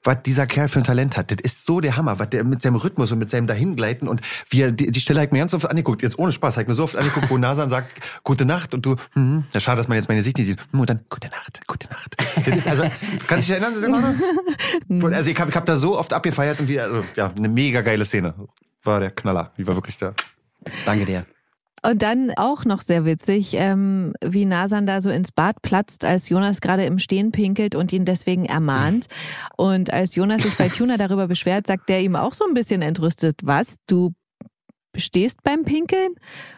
was 0.03 0.23
dieser 0.23 0.47
Kerl 0.47 0.67
für 0.69 0.79
ein 0.79 0.85
Talent 0.85 1.17
hat. 1.17 1.31
Das 1.31 1.37
ist 1.41 1.65
so 1.65 1.81
der 1.81 1.97
Hammer, 1.97 2.19
was 2.19 2.29
der 2.29 2.43
mit 2.43 2.61
seinem 2.61 2.75
Rhythmus 2.75 3.11
und 3.11 3.19
mit 3.19 3.29
seinem 3.29 3.47
Dahingleiten 3.47 4.07
und 4.07 4.21
wie 4.49 4.61
er 4.61 4.71
die, 4.71 4.91
die 4.91 5.01
Stelle 5.01 5.19
hat 5.21 5.31
mir 5.31 5.39
ganz 5.39 5.53
oft 5.53 5.65
angeguckt, 5.69 6.01
jetzt 6.01 6.17
ohne 6.17 6.31
Spaß, 6.31 6.57
hat 6.57 6.67
mir 6.67 6.75
so 6.75 6.83
oft 6.83 6.95
angeguckt, 6.95 7.29
wo 7.29 7.37
Nasan 7.37 7.69
sagt, 7.69 7.95
gute 8.23 8.45
Nacht 8.45 8.73
und 8.73 8.85
du, 8.85 8.95
hm, 9.13 9.43
ja, 9.53 9.59
schade, 9.59 9.77
dass 9.77 9.87
man 9.87 9.97
jetzt 9.97 10.07
meine 10.07 10.21
Sicht 10.21 10.37
nicht 10.37 10.47
sieht. 10.47 10.59
Hm, 10.71 10.79
und 10.79 10.89
dann, 10.89 11.01
gute 11.09 11.27
Nacht, 11.29 11.59
gute 11.67 11.89
Nacht. 11.89 12.15
Das 12.45 12.57
ist 12.57 12.67
also, 12.67 12.83
kannst 13.27 13.49
du 13.49 13.53
dich 13.53 13.61
erinnern? 13.61 14.21
Also 15.13 15.29
ich 15.29 15.39
habe 15.39 15.49
ich 15.49 15.55
hab 15.55 15.65
da 15.65 15.77
so 15.77 15.97
oft 15.97 16.13
abgefeiert 16.13 16.59
und 16.59 16.67
wie, 16.67 16.79
also, 16.79 17.03
ja, 17.15 17.31
eine 17.35 17.49
mega 17.49 17.81
geile 17.81 18.05
Szene. 18.05 18.33
War 18.83 18.99
der 18.99 19.11
Knaller. 19.11 19.51
Wie 19.57 19.67
war 19.67 19.75
wirklich 19.75 19.97
da. 19.97 20.13
Danke 20.85 21.05
dir. 21.05 21.25
Und 21.81 22.01
dann 22.01 22.31
auch 22.35 22.65
noch 22.65 22.81
sehr 22.81 23.05
witzig, 23.05 23.53
ähm, 23.53 24.13
wie 24.23 24.45
Nasan 24.45 24.85
da 24.85 25.01
so 25.01 25.09
ins 25.09 25.31
Bad 25.31 25.61
platzt, 25.61 26.03
als 26.03 26.27
Jonas 26.29 26.59
gerade 26.61 26.83
im 26.85 26.99
Stehen 26.99 27.31
pinkelt 27.31 27.73
und 27.75 27.93
ihn 27.93 28.05
deswegen 28.05 28.45
ermahnt. 28.45 29.07
Und 29.57 29.91
als 29.93 30.15
Jonas 30.15 30.41
sich 30.43 30.55
bei 30.57 30.67
Tuna 30.77 30.97
darüber 30.97 31.27
beschwert, 31.27 31.67
sagt 31.67 31.87
der 31.89 32.01
ihm 32.01 32.15
auch 32.15 32.33
so 32.33 32.45
ein 32.45 32.53
bisschen 32.53 32.81
entrüstet, 32.81 33.39
was, 33.43 33.75
du 33.87 34.13
stehst 34.95 35.41
beim 35.43 35.63
Pinkeln? 35.63 36.15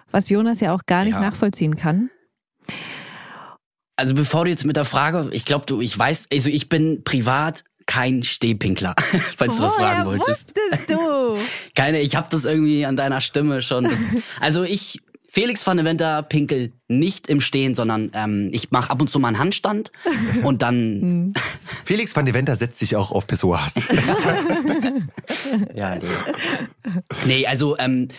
Was 0.09 0.29
Jonas 0.29 0.59
ja 0.59 0.73
auch 0.73 0.85
gar 0.87 1.03
nicht 1.03 1.13
Ja. 1.13 1.19
nachvollziehen 1.21 1.75
kann. 1.75 2.09
Also 3.95 4.15
bevor 4.15 4.45
du 4.45 4.49
jetzt 4.51 4.65
mit 4.65 4.75
der 4.77 4.85
Frage, 4.85 5.29
ich 5.31 5.45
glaube, 5.45 5.65
du, 5.65 5.81
ich 5.81 5.97
weiß, 5.97 6.25
also 6.33 6.49
ich 6.49 6.69
bin 6.69 7.03
privat 7.03 7.63
kein 7.85 8.23
Stehpinkler, 8.23 8.95
falls 9.37 9.55
du 9.57 9.61
das 9.61 9.73
fragen 9.75 10.05
Woher 10.05 10.19
wolltest. 10.19 10.53
wusstest 10.55 10.89
du? 10.89 11.37
Keine, 11.75 11.99
ich 12.01 12.15
habe 12.15 12.27
das 12.31 12.45
irgendwie 12.45 12.85
an 12.85 12.95
deiner 12.95 13.21
Stimme 13.21 13.61
schon. 13.61 13.83
Das, 13.85 13.99
also 14.39 14.63
ich, 14.63 14.99
Felix 15.33 15.65
van 15.65 15.77
de 15.77 15.85
Venter 15.85 16.23
pinkelt 16.23 16.73
nicht 16.89 17.27
im 17.27 17.39
Stehen, 17.39 17.73
sondern 17.73 18.11
ähm, 18.13 18.49
ich 18.51 18.69
mache 18.71 18.89
ab 18.89 18.99
und 18.99 19.09
zu 19.09 19.17
mal 19.17 19.29
einen 19.29 19.39
Handstand 19.39 19.89
und 20.43 20.61
dann, 20.61 20.75
Hm. 21.01 21.33
Felix 21.85 22.13
van 22.13 22.25
de 22.25 22.33
Venter 22.33 22.57
setzt 22.57 22.79
sich 22.79 22.97
auch 22.97 23.13
auf 23.13 23.27
Pessoas. 23.27 23.75
ja, 25.73 25.95
nee. 25.95 26.01
nee, 27.25 27.47
also 27.47 27.77
ähm, 27.77 28.09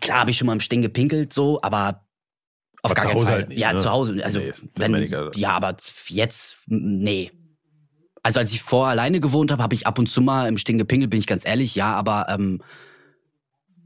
klar 0.00 0.18
habe 0.20 0.30
ich 0.32 0.38
schon 0.38 0.46
mal 0.46 0.52
im 0.52 0.60
Stehen 0.60 0.82
gepinkelt, 0.82 1.32
so, 1.32 1.62
aber 1.62 2.04
auf 2.82 2.90
Aber 2.90 2.94
gar 2.94 3.04
zu 3.04 3.08
keinen 3.08 3.16
Hause 3.18 3.26
Fall. 3.26 3.34
halt 3.36 3.48
nicht, 3.48 3.58
ja, 3.58 3.72
ne? 3.72 3.78
zu 3.78 3.90
Hause. 3.90 4.20
Also 4.22 4.38
Nee, 4.40 4.52
wenn, 4.76 4.94
ich 4.96 5.16
also. 5.16 5.30
ja, 5.38 5.50
aber 5.52 5.76
jetzt, 6.08 6.58
nee. 6.66 7.30
Also 8.22 8.40
als 8.40 8.52
ich 8.52 8.60
vorher 8.60 8.90
alleine 8.90 9.20
gewohnt 9.20 9.50
habe, 9.50 9.62
habe 9.62 9.74
ich 9.74 9.86
ab 9.86 9.98
und 9.98 10.08
zu 10.08 10.20
mal 10.20 10.46
im 10.46 10.58
Stehen 10.58 10.76
gepinkelt, 10.76 11.10
bin 11.10 11.18
ich 11.18 11.26
ganz 11.26 11.46
ehrlich, 11.46 11.74
ja, 11.74 11.94
aber 11.94 12.26
ähm, 12.28 12.62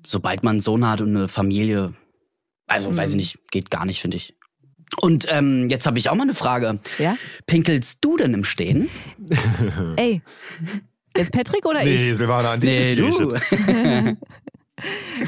sobald 0.06 0.42
man 0.42 0.52
einen 0.52 0.60
Sohn 0.60 0.88
hat 0.88 1.00
und 1.00 1.16
eine 1.16 1.28
Familie, 1.28 1.94
also 2.66 2.90
Mhm. 2.90 2.96
weiß 2.96 3.10
ich 3.10 3.16
nicht, 3.16 3.38
geht 3.50 3.70
gar 3.70 3.84
nicht, 3.84 4.00
finde 4.00 4.16
ich. 4.16 4.34
Und 5.00 5.26
ähm, 5.30 5.68
jetzt 5.68 5.86
habe 5.86 5.98
ich 5.98 6.08
auch 6.08 6.14
mal 6.14 6.22
eine 6.22 6.34
Frage. 6.34 6.78
Ja? 6.98 7.16
Pinkelst 7.46 7.98
du 8.02 8.16
denn 8.16 8.32
im 8.34 8.44
Stehen? 8.44 8.88
Ey, 9.96 10.22
jetzt 11.16 11.32
Patrick 11.32 11.66
oder 11.66 11.82
nee, 11.82 11.94
ich? 12.10 12.16
Silvana, 12.16 12.52
an 12.52 12.60
dich 12.60 12.78
ist 12.78 12.98
die 12.98 14.16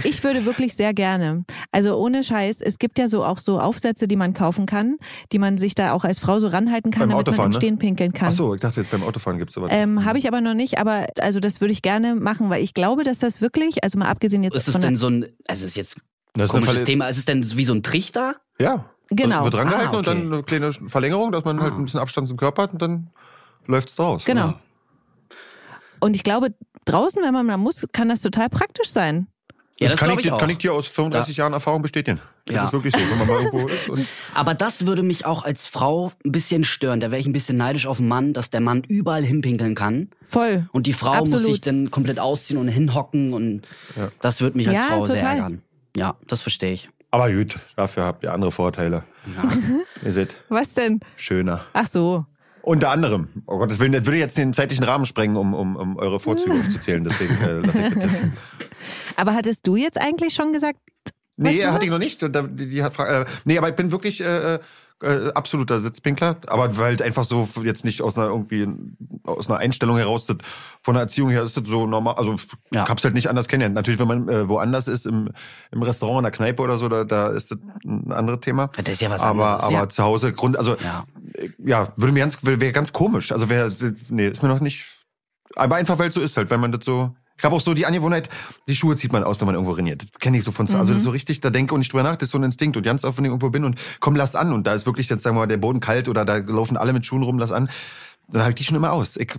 Ich 0.03 0.25
würde 0.25 0.45
wirklich 0.45 0.75
sehr 0.75 0.93
gerne. 0.93 1.45
Also 1.71 1.97
ohne 1.97 2.25
Scheiß, 2.25 2.61
es 2.61 2.79
gibt 2.79 2.99
ja 2.99 3.09
so 3.09 3.25
auch 3.25 3.39
so 3.39 3.61
Aufsätze, 3.61 4.09
die 4.09 4.17
man 4.17 4.35
kaufen 4.35 4.67
kann, 4.67 4.97
die 5.33 5.39
man 5.39 5.57
sich 5.57 5.75
da 5.75 5.93
auch 5.93 6.05
als 6.05 6.19
Frau 6.19 6.39
so 6.41 6.49
ranhalten 6.49 6.91
kann, 6.91 7.03
Beim 7.03 7.11
damit 7.11 7.27
man 7.27 7.33
Autofahren, 7.35 7.51
im 7.53 7.55
ne? 7.55 7.61
Stehen 7.61 7.79
pinkeln 7.79 8.13
kann. 8.13 8.29
Ach 8.31 8.33
so, 8.33 8.55
ich 8.55 8.61
dachte 8.61 8.81
jetzt 8.81 8.91
beim 8.91 9.05
Autofahren 9.05 9.39
gibt's 9.39 9.55
sowas. 9.55 9.71
Ähm, 9.73 10.05
Habe 10.05 10.19
ich 10.19 10.27
aber 10.27 10.41
noch 10.41 10.55
nicht, 10.55 10.79
aber 10.79 11.07
also 11.21 11.39
das 11.39 11.61
würde 11.61 11.73
ich 11.73 11.83
gerne 11.83 12.17
machen, 12.17 12.51
weil 12.51 12.63
ich 12.63 12.75
glaube, 12.75 13.05
dass 13.05 13.19
das 13.19 13.41
wirklich, 13.41 13.85
also 13.85 13.99
mal 13.99 14.09
abgesehen 14.09 14.43
jetzt 14.43 14.57
Ist 14.57 14.67
es 14.69 14.73
von 14.73 14.81
denn 14.83 14.95
der, 14.95 14.99
so 14.99 15.09
ein, 15.09 15.27
also 15.47 15.65
ist 15.65 15.77
jetzt 15.77 15.97
ein 16.35 16.41
ist 16.41 16.51
komisches 16.51 16.85
Thema, 16.85 17.09
ist 17.09 17.19
es 17.19 17.25
denn 17.25 17.45
wie 17.57 17.65
so 17.65 17.73
ein 17.75 17.83
Trichter? 17.85 18.37
Ja. 18.59 18.91
Genau. 19.11 19.45
Wird 19.45 19.55
drangehalten 19.55 19.95
Ah, 19.95 19.99
und 19.99 20.09
okay. 20.09 20.19
dann 20.23 20.33
eine 20.33 20.43
kleine 20.43 20.73
Verlängerung, 20.73 21.31
dass 21.31 21.45
man 21.45 21.61
halt 21.61 21.75
Ah. 21.75 21.77
ein 21.77 21.85
bisschen 21.85 22.01
Abstand 22.01 22.27
zum 22.27 22.37
Körper 22.37 22.63
hat 22.65 22.73
und 22.73 22.83
dann 22.83 23.11
läuft's 23.67 23.95
draus. 23.95 24.25
Genau. 24.25 24.47
Ja. 24.49 24.61
Und 26.01 26.17
ich 26.17 26.25
glaube, 26.25 26.49
draußen, 26.85 27.23
wenn 27.23 27.33
man 27.33 27.47
mal 27.47 27.57
muss, 27.57 27.87
kann 27.93 28.09
das 28.09 28.21
total 28.21 28.49
praktisch 28.49 28.91
sein. 28.91 29.29
Ja, 29.79 29.91
das 29.91 30.01
kann, 30.01 30.11
ich, 30.19 30.25
ich 30.25 30.33
auch. 30.33 30.39
kann 30.39 30.49
ich 30.49 30.59
dir 30.59 30.73
aus 30.73 30.87
35 30.89 31.37
Jahren 31.37 31.53
Erfahrung 31.53 31.83
bestätigen. 31.83 32.19
Das 32.47 32.55
Ja. 32.57 32.65
ist 32.65 32.73
wirklich 32.73 32.95
so, 32.95 33.01
wenn 33.01 33.19
man 33.19 33.27
mal 33.27 33.43
irgendwo 33.43 33.67
ist. 33.67 33.89
Und 33.91 34.07
Aber 34.35 34.55
das 34.55 34.87
würde 34.87 35.03
mich 35.03 35.27
auch 35.27 35.45
als 35.45 35.67
Frau 35.67 36.13
ein 36.25 36.33
bisschen 36.33 36.65
stören. 36.65 37.01
Da 37.01 37.11
wäre 37.11 37.21
ich 37.21 37.27
ein 37.27 37.35
bisschen 37.35 37.59
neidisch 37.59 37.87
auf 37.87 37.99
den 37.99 38.09
Mann, 38.09 38.33
dass 38.33 38.49
der 38.49 38.63
Mann 38.63 38.85
überall 38.89 39.23
hinpinkeln 39.23 39.75
kann. 39.75 40.09
Voll. 40.27 40.67
Und 40.73 40.87
die 40.87 40.95
Frau 40.95 41.11
muss 41.19 41.33
Absolut. 41.35 41.47
sich 41.47 41.61
dann 41.61 41.91
komplett 41.91 42.19
ausziehen 42.19 42.59
und 42.59 42.69
hinhocken. 42.69 43.35
Und 43.35 43.63
Ja. 43.97 44.11
das 44.23 44.41
würde 44.41 44.57
mich 44.57 44.67
als 44.69 44.79
Ja, 44.79 44.87
Frau 44.87 45.05
sehr 45.05 45.17
total. 45.17 45.37
ärgern. 45.37 45.63
Ja, 45.95 46.17
das 46.27 46.41
verstehe 46.41 46.73
ich. 46.73 46.89
aber 47.11 47.31
gut, 47.33 47.59
dafür 47.77 48.05
habt 48.05 48.23
ihr 48.25 48.33
andere 48.33 48.53
Vorteile. 48.53 49.05
Ja. 49.35 49.51
Ihr 50.07 50.13
seid 50.13 50.37
Was 50.49 50.73
denn? 50.75 51.01
schöner. 51.17 51.63
Ach 51.73 51.87
so. 51.87 52.25
Unter 52.67 52.91
anderem. 52.91 53.29
Oh 53.47 53.59
Gottes 53.59 53.79
Willen, 53.79 53.93
das 53.93 54.07
würde 54.07 54.19
jetzt 54.19 54.37
den 54.37 54.53
zeitlichen 54.53 54.83
Rahmen 54.85 55.07
sprengen, 55.07 55.37
um, 55.37 55.55
um, 55.55 55.77
um 55.77 55.97
eure 55.99 56.19
Vorzüge 56.19 56.53
aufzuzählen. 56.53 57.05
Deswegen 57.05 57.37
äh, 57.41 57.61
lasse 57.61 57.81
ich 57.87 57.95
das 57.95 58.03
jetzt. 58.03 58.23
Aber 59.17 59.35
hattest 59.35 59.65
du 59.69 59.77
jetzt 59.77 60.01
eigentlich 60.01 60.35
schon 60.35 60.53
gesagt, 60.53 60.81
Nee, 61.37 61.63
hatte 61.65 61.85
ich 61.85 61.91
was? 61.91 61.93
noch 61.93 61.99
nicht. 61.99 62.23
Die, 62.23 62.69
die 62.71 62.83
hat, 62.83 62.99
äh, 62.99 63.25
nee, 63.45 63.59
aber 63.59 63.69
ich 63.69 63.77
bin 63.77 63.93
wirklich 63.93 64.23
äh, 64.23 64.55
äh, 65.03 65.31
absoluter 65.35 65.81
Sitzpinkler. 65.83 66.39
Aber 66.47 66.79
weil 66.79 67.01
einfach 67.03 67.25
so 67.25 67.47
jetzt 67.63 67.85
nicht 67.85 68.01
aus 68.01 68.17
einer 68.17 68.29
irgendwie 68.29 68.67
aus 69.25 69.49
einer 69.51 69.59
Einstellung 69.59 69.99
heraus, 69.99 70.25
das, 70.25 70.39
von 70.83 70.95
der 70.95 71.03
Erziehung 71.03 71.29
her 71.29 71.43
ist 71.43 71.55
das 71.57 71.65
so 71.69 71.87
normal. 71.87 72.15
Also 72.15 72.37
Ja. 72.73 72.85
ich 72.85 72.89
hab's 72.89 73.05
halt 73.05 73.13
nicht 73.13 73.29
anders 73.29 73.49
kennengelernt. 73.49 73.75
Natürlich, 73.75 74.01
wenn 74.01 74.09
man 74.09 74.29
äh, 74.31 74.49
woanders 74.49 74.89
ist, 74.89 75.05
im, 75.07 75.29
im 75.73 75.83
Restaurant, 75.83 76.21
in 76.21 76.23
der 76.25 76.33
Kneipe 76.33 76.63
oder 76.63 76.79
so, 76.79 76.89
da, 76.89 77.05
da 77.05 77.29
ist 77.29 77.51
das 77.51 77.59
ein 77.85 78.11
anderes 78.13 78.41
Thema. 78.41 78.71
Das 78.77 78.89
ist 78.95 79.03
ja 79.03 79.11
was 79.11 79.21
aber 79.21 79.45
anderes. 79.57 79.65
aber 79.65 79.73
Ja. 79.75 79.89
zu 79.91 80.03
Hause 80.03 80.33
Grund, 80.33 80.57
also 80.57 80.77
Ja. 80.83 81.05
Äh, 81.37 81.51
ja, 81.59 81.93
würde 81.97 82.13
mir 82.13 82.21
ganz 82.21 82.39
wäre 82.43 82.73
ganz 82.73 82.93
komisch. 82.93 83.33
Also 83.33 83.49
wäre 83.49 83.73
nee, 84.09 84.29
ist 84.29 84.43
mir 84.43 84.49
noch 84.49 84.61
nicht. 84.61 84.87
Aber 85.55 85.77
einfach 85.77 85.99
weil 85.99 86.09
es 86.09 86.15
so 86.15 86.21
ist 86.21 86.37
halt, 86.37 86.51
wenn 86.51 86.61
man 86.61 86.73
das 86.73 86.85
so. 86.85 87.15
Ich 87.39 87.45
habe 87.45 87.55
auch 87.55 87.61
so 87.61 87.75
die 87.75 87.85
Angewohnheit, 87.85 88.31
die 88.67 88.75
Schuhe 88.75 88.97
zieht 88.97 89.13
man 89.13 89.23
aus, 89.23 89.39
wenn 89.41 89.47
man 89.47 89.55
irgendwo 89.57 89.75
reniert. 89.75 90.03
Das 90.03 90.19
kenne 90.21 90.39
ich 90.39 90.45
so 90.45 90.53
von 90.53 90.67
zu 90.67 90.79
Also 90.79 90.93
das 90.93 91.01
ist 91.01 91.05
so 91.05 91.11
richtig, 91.11 91.43
da 91.43 91.51
denke 91.51 91.75
und 91.75 91.81
nicht 91.81 91.93
drüber 91.93 92.03
nach, 92.03 92.17
das 92.17 92.29
ist 92.29 92.31
so 92.31 92.39
ein 92.39 92.45
Instinkt. 92.45 92.79
Und 92.79 92.83
ganz 92.83 93.05
oft, 93.05 93.19
wenn 93.19 93.27
ich 93.27 93.29
irgendwo 93.29 93.51
bin 93.51 93.65
und 93.65 93.79
komm, 94.01 94.17
lass 94.17 94.35
an. 94.35 94.55
Und 94.55 94.67
da 94.67 94.73
ist 94.73 94.87
wirklich 94.87 95.07
jetzt, 95.11 95.23
sagen 95.23 95.37
wir 95.37 95.41
mal, 95.41 95.47
der 95.47 95.59
Boden 95.59 95.81
kalt 95.81 96.09
oder 96.09 96.25
da 96.25 96.37
laufen 96.37 96.79
alle 96.79 96.95
mit 96.95 97.05
Schuhen 97.05 97.23
rum, 97.23 97.39
lass 97.39 97.53
an. 97.53 97.69
Dann 98.29 98.43
halte 98.43 98.55
ich 98.55 98.65
die 98.65 98.65
schon 98.65 98.77
immer 98.77 98.93
aus. 98.93 99.19
Ich, 99.19 99.35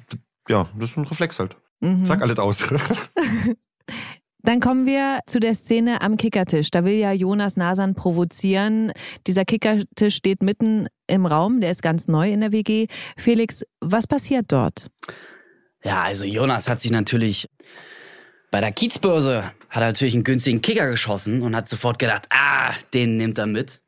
ja, 0.47 0.67
das 0.77 0.91
ist 0.91 0.97
ein 0.97 1.05
Reflex 1.05 1.39
halt. 1.39 1.55
Mhm. 1.79 2.05
Zack, 2.05 2.21
alles 2.21 2.37
aus. 2.37 2.59
Dann 4.47 4.61
kommen 4.61 4.85
wir 4.85 5.19
zu 5.27 5.41
der 5.41 5.55
Szene 5.55 5.99
am 5.99 6.15
Kickertisch. 6.15 6.71
Da 6.71 6.85
will 6.85 6.93
ja 6.93 7.11
Jonas 7.11 7.57
Nasan 7.57 7.95
provozieren. 7.95 8.93
Dieser 9.27 9.43
Kickertisch 9.43 10.15
steht 10.15 10.41
mitten 10.41 10.87
im 11.05 11.25
Raum, 11.25 11.59
der 11.59 11.69
ist 11.69 11.81
ganz 11.81 12.07
neu 12.07 12.31
in 12.31 12.39
der 12.39 12.53
WG. 12.53 12.87
Felix, 13.17 13.65
was 13.81 14.07
passiert 14.07 14.45
dort? 14.47 14.87
Ja, 15.83 16.03
also 16.03 16.25
Jonas 16.25 16.69
hat 16.69 16.79
sich 16.79 16.91
natürlich 16.91 17.49
bei 18.49 18.61
der 18.61 18.71
Kiezbörse 18.71 19.51
hat 19.69 19.81
er 19.83 19.87
natürlich 19.87 20.13
einen 20.13 20.23
günstigen 20.23 20.61
Kicker 20.61 20.89
geschossen 20.89 21.41
und 21.41 21.53
hat 21.53 21.67
sofort 21.67 21.99
gedacht, 21.99 22.27
ah, 22.29 22.71
den 22.93 23.17
nimmt 23.17 23.37
er 23.39 23.47
mit. 23.47 23.81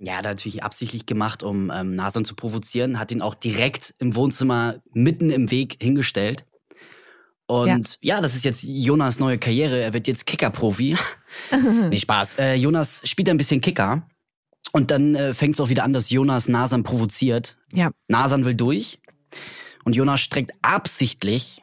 Ja, 0.00 0.14
hat 0.14 0.26
er 0.26 0.32
natürlich 0.32 0.64
absichtlich 0.64 1.06
gemacht, 1.06 1.44
um 1.44 1.70
ähm, 1.72 1.94
Nasan 1.94 2.24
zu 2.24 2.34
provozieren, 2.34 2.98
hat 2.98 3.12
ihn 3.12 3.22
auch 3.22 3.36
direkt 3.36 3.94
im 4.00 4.16
Wohnzimmer 4.16 4.82
mitten 4.92 5.30
im 5.30 5.52
Weg 5.52 5.76
hingestellt. 5.80 6.44
Und 7.52 7.98
ja. 8.00 8.16
ja, 8.16 8.20
das 8.22 8.34
ist 8.34 8.46
jetzt 8.46 8.62
Jonas 8.62 9.18
neue 9.18 9.36
Karriere. 9.36 9.78
Er 9.82 9.92
wird 9.92 10.08
jetzt 10.08 10.24
Kicker-Profi. 10.24 10.96
nee, 11.90 11.98
Spaß. 11.98 12.38
Äh, 12.38 12.54
Jonas 12.54 13.02
spielt 13.04 13.28
ein 13.28 13.36
bisschen 13.36 13.60
Kicker. 13.60 14.08
Und 14.72 14.90
dann 14.90 15.14
äh, 15.14 15.34
fängt 15.34 15.56
es 15.56 15.60
auch 15.60 15.68
wieder 15.68 15.84
an, 15.84 15.92
dass 15.92 16.08
Jonas 16.08 16.48
Nasan 16.48 16.82
provoziert. 16.82 17.58
Ja. 17.74 17.90
Nasan 18.08 18.46
will 18.46 18.54
durch. 18.54 19.00
Und 19.84 19.94
Jonas 19.94 20.22
streckt 20.22 20.52
absichtlich 20.62 21.62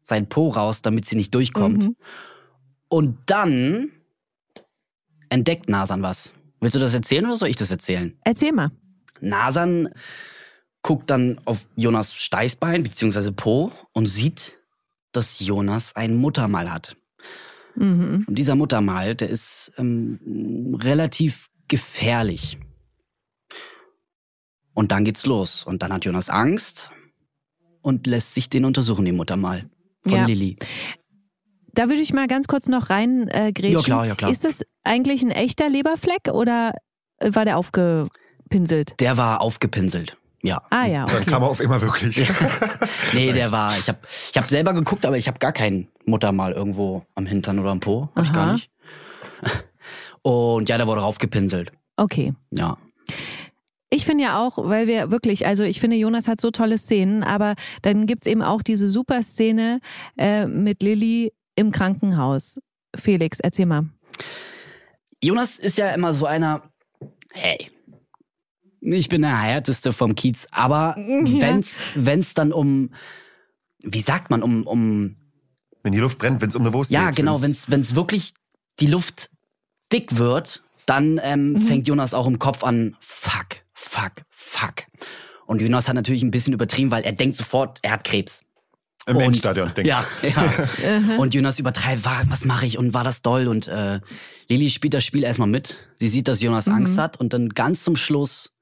sein 0.00 0.28
Po 0.28 0.50
raus, 0.50 0.80
damit 0.80 1.06
sie 1.06 1.16
nicht 1.16 1.34
durchkommt. 1.34 1.82
Mhm. 1.82 1.96
Und 2.86 3.18
dann 3.26 3.90
entdeckt 5.28 5.68
Nasan 5.68 6.02
was. 6.02 6.34
Willst 6.60 6.76
du 6.76 6.80
das 6.80 6.94
erzählen 6.94 7.26
oder 7.26 7.36
soll 7.36 7.48
ich 7.48 7.56
das 7.56 7.72
erzählen? 7.72 8.16
Erzähl 8.22 8.52
mal. 8.52 8.70
Nasan 9.20 9.88
guckt 10.82 11.10
dann 11.10 11.40
auf 11.46 11.66
Jonas 11.74 12.14
Steißbein 12.14 12.84
bzw. 12.84 13.32
Po 13.32 13.72
und 13.92 14.06
sieht, 14.06 14.52
dass 15.16 15.40
Jonas 15.40 15.96
ein 15.96 16.16
Muttermal 16.16 16.72
hat. 16.72 16.96
Mhm. 17.74 18.24
Und 18.26 18.34
dieser 18.36 18.54
Muttermal, 18.54 19.14
der 19.14 19.30
ist 19.30 19.72
ähm, 19.78 20.78
relativ 20.82 21.48
gefährlich. 21.68 22.58
Und 24.74 24.92
dann 24.92 25.04
geht's 25.04 25.26
los. 25.26 25.64
Und 25.64 25.82
dann 25.82 25.92
hat 25.92 26.04
Jonas 26.04 26.28
Angst 26.28 26.90
und 27.82 28.06
lässt 28.06 28.34
sich 28.34 28.50
den 28.50 28.64
untersuchen, 28.64 29.04
den 29.04 29.16
Muttermal 29.16 29.68
von 30.02 30.12
Ja. 30.12 30.26
Lilly. 30.26 30.56
Da 31.72 31.88
würde 31.88 32.00
ich 32.00 32.12
mal 32.12 32.26
ganz 32.26 32.46
kurz 32.46 32.68
noch 32.68 32.90
rein 32.90 33.28
äh, 33.28 33.52
grätschen. 33.52 33.78
Ja, 33.78 33.82
klar, 33.82 34.06
ja, 34.06 34.14
klar. 34.14 34.30
Ist 34.30 34.44
das 34.44 34.62
eigentlich 34.82 35.22
ein 35.22 35.30
echter 35.30 35.68
Leberfleck 35.68 36.28
oder 36.32 36.72
war 37.20 37.44
der 37.44 37.58
aufgepinselt? 37.58 38.98
Der 39.00 39.16
war 39.16 39.40
aufgepinselt. 39.40 40.16
Ja. 40.46 40.62
Ah 40.70 40.86
ja, 40.86 41.06
Dann 41.06 41.16
okay. 41.16 41.30
kam 41.30 41.42
er 41.42 41.48
auf 41.48 41.60
immer 41.60 41.80
wirklich. 41.82 42.22
Nee, 43.12 43.32
der 43.32 43.50
war. 43.50 43.76
Ich 43.78 43.88
habe 43.88 43.98
ich 44.30 44.36
hab 44.36 44.48
selber 44.48 44.72
geguckt, 44.74 45.04
aber 45.06 45.16
ich 45.16 45.26
habe 45.26 45.38
gar 45.38 45.52
kein 45.52 45.88
Muttermal 46.04 46.52
irgendwo 46.52 47.04
am 47.14 47.26
Hintern 47.26 47.58
oder 47.58 47.70
am 47.70 47.80
Po. 47.80 48.10
Hab 48.14 48.24
ich 48.24 48.30
Aha. 48.30 48.36
gar 48.44 48.52
nicht. 48.54 48.70
Und 50.22 50.68
ja, 50.68 50.76
der 50.76 50.86
wurde 50.86 51.00
raufgepinselt. 51.00 51.72
Okay. 51.96 52.34
Ja. 52.50 52.76
Ich 53.90 54.04
finde 54.04 54.24
ja 54.24 54.44
auch, 54.44 54.58
weil 54.58 54.86
wir 54.86 55.10
wirklich, 55.10 55.46
also 55.46 55.62
ich 55.62 55.80
finde, 55.80 55.96
Jonas 55.96 56.28
hat 56.28 56.40
so 56.40 56.50
tolle 56.50 56.78
Szenen, 56.78 57.22
aber 57.22 57.54
dann 57.82 58.06
gibt's 58.06 58.26
eben 58.26 58.42
auch 58.42 58.62
diese 58.62 58.88
super 58.88 59.22
Szene 59.22 59.80
äh, 60.16 60.46
mit 60.46 60.82
Lilly 60.82 61.32
im 61.54 61.70
Krankenhaus. 61.70 62.60
Felix, 62.94 63.40
erzähl 63.40 63.66
mal. 63.66 63.86
Jonas 65.22 65.58
ist 65.58 65.78
ja 65.78 65.90
immer 65.90 66.14
so 66.14 66.26
einer, 66.26 66.62
hey, 67.32 67.70
ich 68.80 69.08
bin 69.08 69.22
der 69.22 69.40
härteste 69.40 69.92
vom 69.92 70.14
Kiez, 70.14 70.46
aber 70.50 70.94
Ja. 70.98 71.40
wenn's, 71.40 71.76
wenn's 71.94 72.34
dann 72.34 72.52
um, 72.52 72.90
wie 73.82 74.00
sagt 74.00 74.30
man, 74.30 74.42
um, 74.42 74.66
um, 74.66 75.16
Wenn 75.82 75.92
die 75.92 75.98
Luft 76.00 76.18
brennt, 76.18 76.40
wenn 76.40 76.48
es 76.48 76.56
um 76.56 76.62
eine 76.62 76.72
Wurst 76.72 76.90
ja, 76.90 77.06
geht. 77.08 77.16
genau, 77.16 77.34
wenn's- 77.42 77.66
wenn's, 77.68 77.70
wenn's 77.70 77.94
wirklich 77.94 78.34
die 78.80 78.86
Luft 78.88 79.30
dick 79.92 80.16
wird, 80.18 80.62
dann 80.86 81.20
ähm, 81.22 81.52
Mhm. 81.52 81.60
fängt 81.60 81.88
Jonas 81.88 82.14
auch 82.14 82.26
im 82.26 82.38
Kopf 82.38 82.62
an, 82.64 82.96
fuck, 83.00 83.46
fuck, 83.74 84.12
fuck. 84.30 84.84
Und 85.46 85.60
Jonas 85.60 85.88
hat 85.88 85.94
natürlich 85.94 86.22
ein 86.22 86.30
bisschen 86.30 86.52
übertrieben, 86.52 86.90
weil 86.90 87.04
er 87.04 87.12
denkt 87.12 87.36
sofort, 87.36 87.78
er 87.82 87.92
hat 87.92 88.04
Krebs. 88.04 88.42
Im 89.08 89.16
Und- 89.16 89.22
Endstadion, 89.22 89.72
denke 89.74 89.88
Ja, 89.88 90.04
ja. 90.22 91.16
und 91.18 91.32
Jonas 91.34 91.60
übertreibt, 91.60 92.04
war, 92.04 92.22
was 92.28 92.44
mache 92.44 92.66
ich 92.66 92.76
und 92.78 92.92
war 92.92 93.04
das 93.04 93.22
doll? 93.22 93.46
Und 93.46 93.68
äh, 93.68 94.00
Lilly 94.48 94.68
spielt 94.70 94.94
das 94.94 95.04
Spiel 95.04 95.22
erstmal 95.22 95.46
mit. 95.48 95.76
Sie 96.00 96.08
sieht, 96.08 96.26
dass 96.26 96.42
Jonas 96.42 96.66
Mhm. 96.66 96.74
Angst 96.74 96.98
hat 96.98 97.16
und 97.20 97.32
dann 97.32 97.50
ganz 97.50 97.84
zum 97.84 97.94
Schluss 97.94 98.55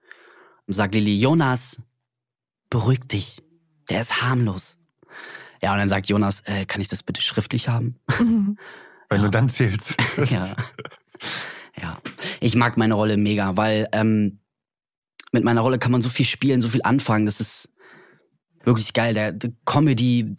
sagt 0.66 0.94
Lilly, 0.94 1.16
Jonas, 1.16 1.81
beruhig 2.70 3.00
dich. 3.00 3.42
Der 3.88 4.00
ist 4.00 4.22
harmlos. 4.22 4.79
Ja, 5.62 5.72
und 5.72 5.79
dann 5.79 5.88
sagt 5.88 6.09
Jonas, 6.09 6.40
äh, 6.46 6.64
kann 6.64 6.81
ich 6.81 6.88
das 6.88 7.03
bitte 7.03 7.20
schriftlich 7.20 7.68
haben? 7.68 7.98
Wenn 9.11 9.22
du 9.22 9.31
dann 9.31 9.48
zählst. 9.48 9.94
ja. 10.31 10.57
Ja. 11.81 12.00
Ich 12.40 12.55
mag 12.57 12.77
meine 12.77 12.94
Rolle 12.94 13.16
mega, 13.16 13.57
weil 13.57 13.88
ähm, 13.92 14.40
mit 15.33 15.44
meiner 15.44 15.61
Rolle 15.61 15.79
kann 15.79 15.92
man 15.92 16.03
so 16.03 16.09
viel 16.09 16.27
spielen, 16.27 16.61
so 16.61 16.68
viel 16.68 16.83
anfangen. 16.83 17.27
Das 17.27 17.40
ist 17.40 17.68
wirklich 18.64 18.92
geil. 18.92 19.14
Der, 19.14 19.33
der 19.33 19.53
Comedy. 19.64 20.35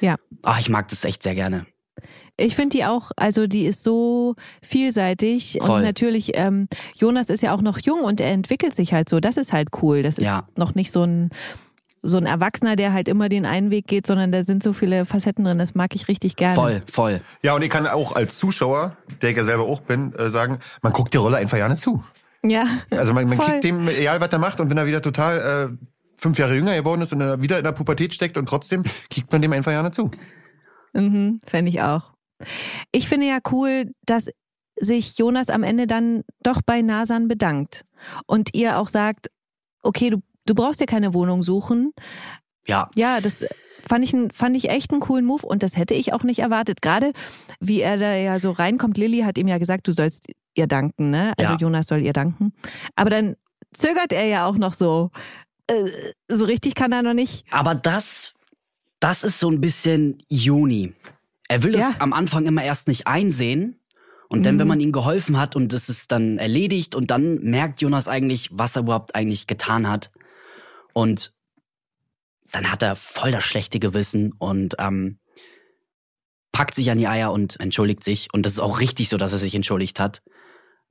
Ja. 0.00 0.16
Ah, 0.42 0.58
ich 0.58 0.68
mag 0.68 0.88
das 0.88 1.04
echt 1.04 1.22
sehr 1.22 1.34
gerne. 1.34 1.66
Ich 2.38 2.54
finde 2.54 2.76
die 2.76 2.84
auch, 2.84 3.12
also 3.16 3.46
die 3.46 3.64
ist 3.64 3.82
so 3.82 4.34
vielseitig 4.62 5.58
Voll. 5.60 5.70
und 5.78 5.82
natürlich, 5.82 6.32
ähm, 6.36 6.68
Jonas 6.94 7.30
ist 7.30 7.42
ja 7.42 7.54
auch 7.54 7.62
noch 7.62 7.78
jung 7.78 8.00
und 8.02 8.20
er 8.20 8.30
entwickelt 8.32 8.74
sich 8.74 8.92
halt 8.92 9.08
so. 9.08 9.20
Das 9.20 9.36
ist 9.36 9.52
halt 9.52 9.68
cool. 9.82 10.02
Das 10.02 10.18
ist 10.18 10.26
Ja. 10.26 10.46
noch 10.56 10.74
nicht 10.74 10.92
so 10.92 11.02
ein 11.04 11.30
so 12.02 12.18
ein 12.18 12.26
Erwachsener, 12.26 12.76
der 12.76 12.92
halt 12.92 13.08
immer 13.08 13.28
den 13.28 13.44
einen 13.46 13.72
Weg 13.72 13.88
geht, 13.88 14.06
sondern 14.06 14.30
da 14.30 14.44
sind 14.44 14.62
so 14.62 14.72
viele 14.72 15.06
Facetten 15.06 15.44
drin. 15.44 15.58
Das 15.58 15.74
mag 15.74 15.92
ich 15.96 16.06
richtig 16.06 16.36
gerne. 16.36 16.54
Voll, 16.54 16.82
voll. 16.88 17.20
Ja, 17.42 17.54
und 17.54 17.62
ich 17.62 17.70
kann 17.70 17.84
auch 17.88 18.12
als 18.12 18.38
Zuschauer, 18.38 18.96
der 19.22 19.30
ich 19.30 19.36
ja 19.36 19.42
selber 19.42 19.64
auch 19.64 19.80
bin, 19.80 20.12
äh, 20.12 20.30
sagen, 20.30 20.60
man 20.82 20.92
guckt 20.92 21.14
der 21.14 21.20
Rolle 21.22 21.38
einfach 21.38 21.56
gerne 21.56 21.76
zu. 21.76 22.04
Ja. 22.44 22.64
Also 22.90 23.12
man, 23.12 23.26
man 23.26 23.38
Voll. 23.38 23.46
kriegt 23.46 23.64
dem, 23.64 23.88
egal 23.88 24.20
was 24.20 24.28
er 24.30 24.38
macht, 24.38 24.60
und 24.60 24.70
wenn 24.70 24.76
er 24.78 24.86
wieder 24.86 25.02
total 25.02 25.72
äh, 25.80 25.86
fünf 26.14 26.38
Jahre 26.38 26.54
jünger 26.54 26.76
geworden 26.76 27.02
ist 27.02 27.12
und 27.12 27.22
er 27.22 27.42
wieder 27.42 27.58
in 27.58 27.64
der 27.64 27.72
Pubertät 27.72 28.14
steckt 28.14 28.36
und 28.38 28.46
trotzdem 28.48 28.84
kriegt 29.10 29.32
man 29.32 29.42
dem 29.42 29.52
einfach 29.52 29.72
gerne 29.72 29.90
zu. 29.90 30.12
Mhm, 30.92 31.40
Fände 31.44 31.70
ich 31.70 31.80
auch. 31.82 32.12
Ich 32.92 33.08
finde 33.08 33.26
ja 33.26 33.38
cool, 33.50 33.92
dass 34.04 34.30
sich 34.78 35.18
Jonas 35.18 35.48
am 35.48 35.62
Ende 35.62 35.86
dann 35.86 36.22
doch 36.42 36.60
bei 36.64 36.82
Nasan 36.82 37.28
bedankt 37.28 37.84
und 38.26 38.54
ihr 38.54 38.78
auch 38.78 38.88
sagt, 38.88 39.28
okay, 39.82 40.10
du, 40.10 40.18
du 40.44 40.54
brauchst 40.54 40.80
dir 40.80 40.86
keine 40.86 41.14
Wohnung 41.14 41.42
suchen. 41.42 41.92
Ja, 42.66 42.90
Ja, 42.94 43.20
das 43.20 43.46
fand 43.88 44.04
ich, 44.04 44.14
fand 44.34 44.56
ich 44.56 44.68
echt 44.68 44.90
einen 44.90 45.00
coolen 45.00 45.24
Move 45.24 45.46
und 45.46 45.62
das 45.62 45.76
hätte 45.76 45.94
ich 45.94 46.12
auch 46.12 46.24
nicht 46.24 46.40
erwartet. 46.40 46.82
Gerade 46.82 47.12
wie 47.60 47.80
er 47.80 47.96
da 47.96 48.14
ja 48.14 48.38
so 48.38 48.50
reinkommt. 48.50 48.98
Lilly 48.98 49.20
hat 49.20 49.38
ihm 49.38 49.48
ja 49.48 49.58
gesagt, 49.58 49.88
du 49.88 49.92
sollst 49.92 50.26
ihr 50.54 50.66
danken, 50.66 51.10
ne? 51.10 51.32
Also 51.38 51.52
Ja. 51.52 51.58
Jonas 51.58 51.86
soll 51.86 52.02
ihr 52.02 52.12
danken. 52.12 52.52
Aber 52.96 53.08
dann 53.10 53.36
zögert 53.72 54.12
er 54.12 54.24
ja 54.26 54.46
auch 54.46 54.56
noch 54.56 54.74
so. 54.74 55.10
Äh, 55.68 55.90
so 56.28 56.44
richtig 56.44 56.74
kann 56.74 56.92
er 56.92 57.02
noch 57.02 57.14
nicht. 57.14 57.44
aber 57.50 57.74
das, 57.74 58.34
das 59.00 59.24
ist 59.24 59.38
so 59.38 59.50
ein 59.50 59.60
bisschen 59.60 60.18
Juni. 60.28 60.94
Er 61.48 61.62
will 61.62 61.74
es 61.74 61.80
Ja. 61.80 61.94
am 61.98 62.12
Anfang 62.12 62.46
immer 62.46 62.64
erst 62.64 62.88
nicht 62.88 63.06
einsehen. 63.06 63.80
Und 64.28 64.44
dann, 64.44 64.56
Mhm. 64.56 64.60
wenn 64.60 64.68
man 64.68 64.80
ihm 64.80 64.90
geholfen 64.90 65.38
hat 65.38 65.54
und 65.54 65.72
es 65.72 65.88
ist 65.88 66.10
dann 66.10 66.38
erledigt 66.38 66.96
und 66.96 67.12
dann 67.12 67.38
merkt 67.44 67.80
Jonas 67.80 68.08
eigentlich, 68.08 68.48
was 68.52 68.74
er 68.74 68.82
überhaupt 68.82 69.14
eigentlich 69.14 69.46
getan 69.46 69.88
hat. 69.88 70.10
Und 70.94 71.32
dann 72.50 72.72
hat 72.72 72.82
er 72.82 72.96
voll 72.96 73.30
das 73.30 73.44
schlechte 73.44 73.78
Gewissen 73.78 74.32
und 74.32 74.74
ähm, 74.80 75.20
packt 76.50 76.74
sich 76.74 76.90
an 76.90 76.98
die 76.98 77.06
Eier 77.06 77.32
und 77.32 77.60
entschuldigt 77.60 78.02
sich. 78.02 78.28
Und 78.32 78.44
das 78.46 78.54
ist 78.54 78.58
auch 78.60 78.80
richtig 78.80 79.08
so, 79.10 79.16
dass 79.16 79.32
er 79.32 79.38
sich 79.38 79.54
entschuldigt 79.54 80.00
hat. 80.00 80.22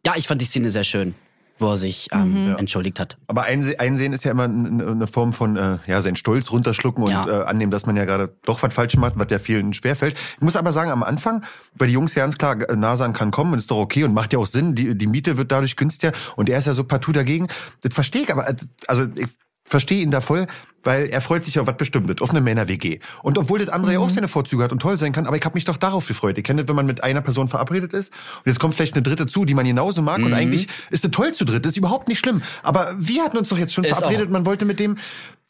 Ja, 0.05 0.13
ich 0.15 0.27
fand 0.27 0.41
die 0.41 0.45
Szene 0.45 0.69
sehr 0.69 0.83
schön, 0.85 1.13
wo 1.57 1.69
er 1.69 1.77
sich 1.77 2.07
ähm, 2.11 2.31
Mhm. 2.43 2.47
Ja. 2.49 2.55
entschuldigt 2.55 2.99
hat. 2.99 3.17
Aber 3.27 3.43
einse 3.43 3.79
einsehen 3.79 4.11
ist 4.13 4.23
ja 4.25 4.31
immer 4.31 4.43
eine 4.43 5.07
Form 5.07 5.31
von, 5.31 5.55
äh, 5.55 5.77
ja, 5.87 6.01
seinen 6.01 6.15
Stolz 6.17 6.51
runterschlucken 6.51 7.03
und 7.03 7.11
Ja. 7.11 7.25
äh, 7.27 7.45
annehmen, 7.45 7.71
dass 7.71 7.85
man 7.85 7.95
ja 7.95 8.03
gerade 8.05 8.33
doch 8.43 8.61
was 8.61 8.73
falsch 8.73 8.97
macht, 8.97 9.13
was 9.17 9.27
ja 9.29 9.39
vielen 9.39 9.73
schwerfällt. 9.73 10.17
Ich 10.35 10.41
muss 10.41 10.55
aber 10.57 10.71
sagen, 10.73 10.91
am 10.91 11.03
Anfang, 11.03 11.43
weil 11.75 11.87
die 11.87 11.93
Jungs 11.93 12.13
ja 12.15 12.23
ganz 12.23 12.37
klar, 12.37 12.57
äh, 12.69 12.75
Nasan 12.75 13.13
kann 13.13 13.31
kommen 13.31 13.53
und 13.53 13.59
ist 13.59 13.71
doch 13.71 13.77
okay 13.77 14.03
und 14.03 14.13
macht 14.13 14.33
ja 14.33 14.39
auch 14.39 14.47
Sinn, 14.47 14.75
die, 14.75 14.97
die 14.97 15.07
Miete 15.07 15.37
wird 15.37 15.51
dadurch 15.51 15.75
günstiger 15.77 16.11
und 16.35 16.49
er 16.49 16.59
ist 16.59 16.67
ja 16.67 16.73
so 16.73 16.83
partout 16.83 17.13
dagegen. 17.13 17.47
Das 17.81 17.93
verstehe 17.93 18.23
ich, 18.23 18.31
aber 18.31 18.47
also 18.87 19.05
ich 19.15 19.27
verstehe 19.63 20.01
ihn 20.03 20.11
da 20.11 20.21
voll, 20.21 20.47
weil 20.85 21.07
er 21.07 21.19
freut 21.19 21.43
sich 21.43 21.59
auf 21.59 21.67
was 21.67 21.75
Bestimmtes, 21.77 22.21
auf 22.21 22.29
eine 22.29 22.39
Männer-WG. 22.41 22.99
Und 23.23 23.37
obwohl 23.37 23.59
das 23.59 23.67
andere 23.69 23.93
ja 23.93 23.99
auch 23.99 24.09
seine 24.09 24.27
Vorzüge 24.29 24.63
hat 24.63 24.71
und 24.71 24.79
toll 24.79 24.97
sein 24.97 25.11
kann, 25.11 25.27
aber 25.27 25.35
ich 25.35 25.43
habe 25.43 25.55
mich 25.55 25.65
doch 25.65 25.77
darauf 25.77 26.07
gefreut. 26.07 26.37
Ich 26.37 26.43
kenne 26.43 26.61
das, 26.63 26.69
wenn 26.69 26.75
man 26.77 26.85
mit 26.85 27.03
einer 27.03 27.21
Person 27.21 27.49
verabredet 27.49 27.91
ist 27.93 28.13
und 28.37 28.45
jetzt 28.45 28.59
kommt 28.59 28.73
vielleicht 28.75 28.93
eine 28.93 29.03
dritte 29.03 29.27
zu, 29.27 29.43
die 29.45 29.53
man 29.53 29.65
genauso 29.65 30.01
mag 30.01 30.19
und 30.19 30.27
Mhm. 30.29 30.33
eigentlich 30.33 30.67
ist 30.91 31.03
es 31.03 31.11
toll 31.11 31.33
zu 31.33 31.43
dritt, 31.43 31.65
das 31.65 31.73
ist 31.73 31.77
überhaupt 31.77 32.07
nicht 32.07 32.19
schlimm. 32.19 32.41
Aber 32.63 32.95
wir 32.99 33.23
hatten 33.23 33.37
uns 33.37 33.49
doch 33.49 33.57
jetzt 33.57 33.73
schon 33.73 33.83
Ist 33.83 33.97
verabredet, 33.97 34.27
auch. 34.27 34.31
man 34.31 34.45
wollte 34.45 34.65
mit 34.65 34.79
dem, 34.79 34.97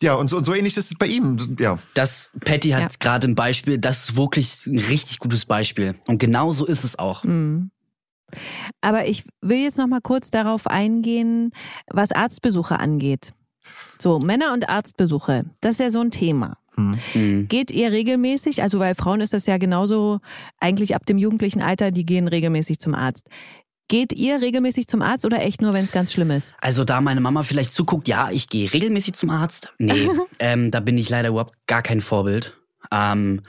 ja, 0.01 0.13
und 0.15 0.29
so, 0.29 0.37
und 0.37 0.43
so 0.45 0.53
ähnlich 0.53 0.75
ist 0.77 0.91
es 0.91 0.97
bei 0.97 1.07
ihm. 1.07 1.55
Ja, 1.59 1.77
Das, 1.93 2.29
Patty 2.43 2.69
hat 2.71 2.81
Ja. 2.81 2.87
gerade 2.99 3.27
ein 3.27 3.35
Beispiel, 3.35 3.77
das 3.77 4.09
ist 4.09 4.17
wirklich 4.17 4.65
ein 4.65 4.79
richtig 4.79 5.19
gutes 5.19 5.45
Beispiel. 5.45 5.95
Und 6.07 6.17
genau 6.19 6.51
so 6.51 6.65
ist 6.65 6.83
es 6.83 6.97
auch. 6.97 7.23
Mhm. 7.23 7.71
Aber 8.81 9.07
ich 9.07 9.23
will 9.41 9.59
jetzt 9.59 9.77
noch 9.77 9.87
mal 9.87 10.01
kurz 10.01 10.29
darauf 10.31 10.67
eingehen, 10.67 11.51
was 11.87 12.11
Arztbesuche 12.11 12.79
angeht. 12.79 13.33
So, 13.97 14.19
Männer- 14.19 14.53
und 14.53 14.69
Arztbesuche, 14.69 15.45
das 15.61 15.73
ist 15.73 15.79
ja 15.79 15.91
so 15.91 15.99
ein 15.99 16.11
Thema. 16.11 16.57
Mhm. 16.77 17.47
Geht 17.47 17.71
ihr 17.71 17.91
regelmäßig, 17.91 18.61
also 18.61 18.79
weil 18.79 18.95
Frauen 18.95 19.21
ist 19.21 19.33
das 19.33 19.45
ja 19.45 19.57
genauso 19.57 20.19
eigentlich 20.59 20.95
ab 20.95 21.05
dem 21.05 21.17
jugendlichen 21.17 21.61
Alter, 21.61 21.91
die 21.91 22.05
gehen 22.05 22.27
regelmäßig 22.27 22.79
zum 22.79 22.93
Arzt. 22.93 23.27
Geht 23.87 24.13
ihr 24.13 24.41
regelmäßig 24.41 24.87
zum 24.87 25.01
Arzt 25.01 25.25
oder 25.25 25.43
echt 25.43 25.61
nur, 25.61 25.73
wenn 25.73 25.83
es 25.83 25.91
ganz 25.91 26.11
schlimm 26.11 26.31
ist? 26.31 26.55
Also 26.59 26.83
da 26.83 27.01
meine 27.01 27.21
Mama 27.21 27.43
vielleicht 27.43 27.71
zuguckt, 27.71 28.07
ja, 28.07 28.31
ich 28.31 28.49
gehe 28.49 28.73
regelmäßig 28.73 29.13
zum 29.13 29.29
Arzt. 29.29 29.73
Nee, 29.77 30.09
ähm, 30.39 30.71
da 30.71 30.79
bin 30.79 30.97
ich 30.97 31.09
leider 31.09 31.29
überhaupt 31.29 31.53
gar 31.67 31.83
kein 31.83 32.01
Vorbild. 32.01 32.57
Ähm, 32.91 33.41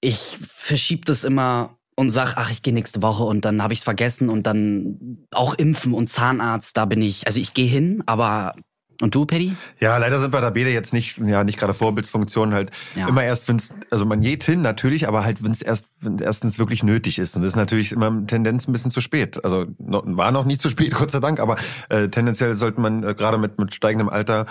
ich 0.00 0.38
verschiebe 0.46 1.04
das 1.04 1.24
immer 1.24 1.76
und 1.96 2.10
sag, 2.10 2.34
ach, 2.36 2.50
ich 2.50 2.62
gehe 2.62 2.74
nächste 2.74 3.02
Woche 3.02 3.24
und 3.24 3.44
dann 3.44 3.62
habe 3.62 3.72
ich 3.72 3.80
es 3.80 3.84
vergessen 3.84 4.28
und 4.28 4.46
dann 4.46 5.26
auch 5.32 5.54
impfen 5.54 5.94
und 5.94 6.08
Zahnarzt, 6.08 6.76
da 6.76 6.84
bin 6.84 7.02
ich, 7.02 7.26
also 7.26 7.40
ich 7.40 7.54
gehe 7.54 7.66
hin, 7.66 8.02
aber 8.06 8.54
und 9.02 9.14
du, 9.14 9.26
Paddy? 9.26 9.56
Ja, 9.80 9.96
leider 9.98 10.18
sind 10.20 10.32
wir 10.32 10.40
da 10.40 10.50
beide 10.50 10.70
jetzt 10.70 10.92
nicht, 10.92 11.18
ja, 11.18 11.44
nicht 11.44 11.58
gerade 11.58 11.74
Vorbildsfunktionen 11.74 12.54
halt. 12.54 12.70
Ja. 12.94 13.08
Immer 13.08 13.24
erst, 13.24 13.48
wenn 13.48 13.56
es, 13.56 13.74
also 13.90 14.06
man 14.06 14.20
geht 14.20 14.44
hin 14.44 14.62
natürlich, 14.62 15.06
aber 15.08 15.24
halt, 15.24 15.42
wenn 15.44 15.50
es 15.52 15.62
erst, 15.62 15.88
wenn 16.00 16.18
erstens 16.18 16.58
wirklich 16.58 16.82
nötig 16.82 17.18
ist. 17.18 17.36
Und 17.36 17.42
das 17.42 17.52
ist 17.52 17.56
natürlich 17.56 17.92
immer 17.92 18.26
Tendenz 18.26 18.66
ein 18.66 18.72
bisschen 18.72 18.90
zu 18.90 19.00
spät. 19.00 19.44
Also 19.44 19.66
noch, 19.78 20.04
war 20.06 20.30
noch 20.30 20.44
nicht 20.44 20.60
zu 20.60 20.68
spät, 20.68 20.94
Gott 20.98 21.10
sei 21.10 21.20
Dank, 21.20 21.40
aber 21.40 21.56
äh, 21.88 22.08
tendenziell 22.08 22.56
sollte 22.56 22.80
man 22.80 23.02
äh, 23.02 23.14
gerade 23.14 23.38
mit, 23.38 23.58
mit 23.58 23.74
steigendem 23.74 24.08
Alter 24.08 24.46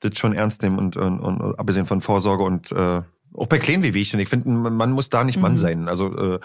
das 0.00 0.16
schon 0.18 0.32
ernst 0.34 0.62
nehmen 0.62 0.78
und, 0.78 0.96
und, 0.96 1.20
und 1.20 1.58
abgesehen 1.58 1.84
von 1.86 2.00
Vorsorge 2.00 2.42
und 2.42 2.72
äh, 2.72 3.02
auch 3.36 3.46
bei 3.46 3.58
kleinen 3.58 3.82
Wehwehchen. 3.82 4.18
Ich 4.18 4.28
finde, 4.28 4.48
man 4.48 4.74
man 4.74 4.90
muss 4.92 5.08
da 5.10 5.22
nicht 5.24 5.38
Mann 5.38 5.52
Mhm. 5.52 5.56
sein. 5.58 5.88
Also 5.88 6.16
äh, 6.16 6.40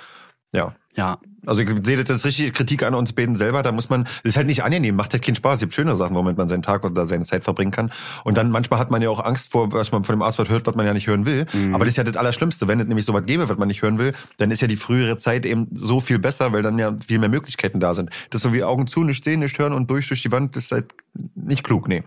ja. 0.56 0.76
Ja, 0.98 1.20
Also 1.46 1.60
ich 1.60 1.70
sehe 1.86 1.98
das 2.02 2.10
als 2.10 2.24
richtige 2.24 2.54
Kritik 2.54 2.82
an 2.82 2.96
uns 2.96 3.12
beiden 3.12 3.36
selber. 3.36 3.64
Da 3.64 3.74
muss 3.74 3.90
man, 3.90 4.06
das 4.06 4.14
ist 4.24 4.38
halt 4.38 4.48
nicht 4.48 4.64
angenehm, 4.64 4.96
macht 4.96 5.12
halt 5.12 5.22
keinen 5.26 5.36
Spaß. 5.36 5.56
Es 5.56 5.60
gibt 5.60 5.74
schöne 5.74 5.94
Sachen, 5.94 6.16
womit 6.16 6.38
man 6.38 6.48
seinen 6.48 6.62
Tag 6.62 6.86
oder 6.86 7.06
seine 7.06 7.26
Zeit 7.26 7.44
verbringen 7.44 7.72
kann. 7.72 7.92
Und 8.24 8.38
dann 8.38 8.50
manchmal 8.50 8.80
hat 8.80 8.92
man 8.92 9.02
ja 9.02 9.10
auch 9.10 9.20
Angst 9.20 9.52
vor, 9.52 9.74
was 9.74 9.92
man 9.92 10.06
von 10.06 10.16
dem 10.16 10.22
Arzt 10.22 10.38
hört, 10.40 10.66
was 10.66 10.74
man 10.76 10.86
ja 10.86 10.94
nicht 10.94 11.08
hören 11.08 11.26
will. 11.26 11.48
Mhm. 11.52 11.76
Aber 11.76 11.84
das 11.84 11.92
ist 11.96 11.98
ja 11.98 12.06
das 12.06 12.16
Allerschlimmste, 12.16 12.70
wenn 12.70 12.80
es 12.80 12.88
nämlich 12.88 13.06
sowas 13.06 13.24
gäbe, 13.26 13.50
was 13.50 13.58
man 13.58 13.68
nicht 13.68 13.82
hören 13.82 13.98
will, 13.98 14.14
dann 14.38 14.52
ist 14.52 14.62
ja 14.62 14.70
die 14.70 14.78
frühere 14.78 15.18
Zeit 15.18 15.46
eben 15.46 15.68
so 15.74 16.00
viel 16.00 16.18
besser, 16.18 16.54
weil 16.54 16.62
dann 16.64 16.80
ja 16.80 16.96
viel 17.06 17.20
mehr 17.20 17.28
Möglichkeiten 17.28 17.82
da 17.82 17.94
sind. 17.94 18.10
Das 18.30 18.42
so 18.42 18.54
wie 18.54 18.64
Augen 18.64 18.88
zu, 18.88 19.04
nicht 19.04 19.22
sehen, 19.26 19.42
nicht 19.42 19.60
hören 19.60 19.74
und 19.74 19.92
durch 19.92 20.08
durch 20.08 20.22
die 20.22 20.32
Wand, 20.32 20.56
das 20.56 20.64
ist 20.64 20.72
halt 20.72 20.94
nicht 21.36 21.66
klug, 21.66 21.90
nee. 21.90 22.04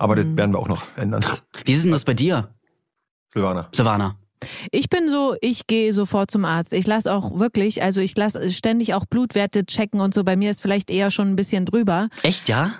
Aber 0.00 0.16
das 0.16 0.24
Mhm. 0.26 0.36
werden 0.36 0.50
wir 0.52 0.58
auch 0.58 0.68
noch 0.68 0.82
ändern. 0.96 1.24
wie 1.64 1.72
ist 1.72 1.84
denn 1.84 1.92
das 1.92 2.02
bei 2.04 2.14
dir, 2.14 2.48
Silvana. 3.32 3.68
Silvana? 3.72 4.16
Ich 4.70 4.88
bin 4.88 5.08
so, 5.08 5.36
ich 5.40 5.66
gehe 5.66 5.92
sofort 5.92 6.30
zum 6.30 6.44
Arzt. 6.44 6.72
Ich 6.72 6.86
lasse 6.86 7.12
auch 7.12 7.38
wirklich, 7.38 7.82
also 7.82 8.00
ich 8.00 8.16
lasse 8.16 8.50
ständig 8.52 8.94
auch 8.94 9.04
Blutwerte 9.04 9.64
checken 9.64 10.00
und 10.00 10.14
so. 10.14 10.24
Bei 10.24 10.36
mir 10.36 10.50
ist 10.50 10.62
vielleicht 10.62 10.90
eher 10.90 11.10
schon 11.10 11.28
ein 11.28 11.36
bisschen 11.36 11.66
drüber. 11.66 12.08
Echt, 12.22 12.48
ja? 12.48 12.74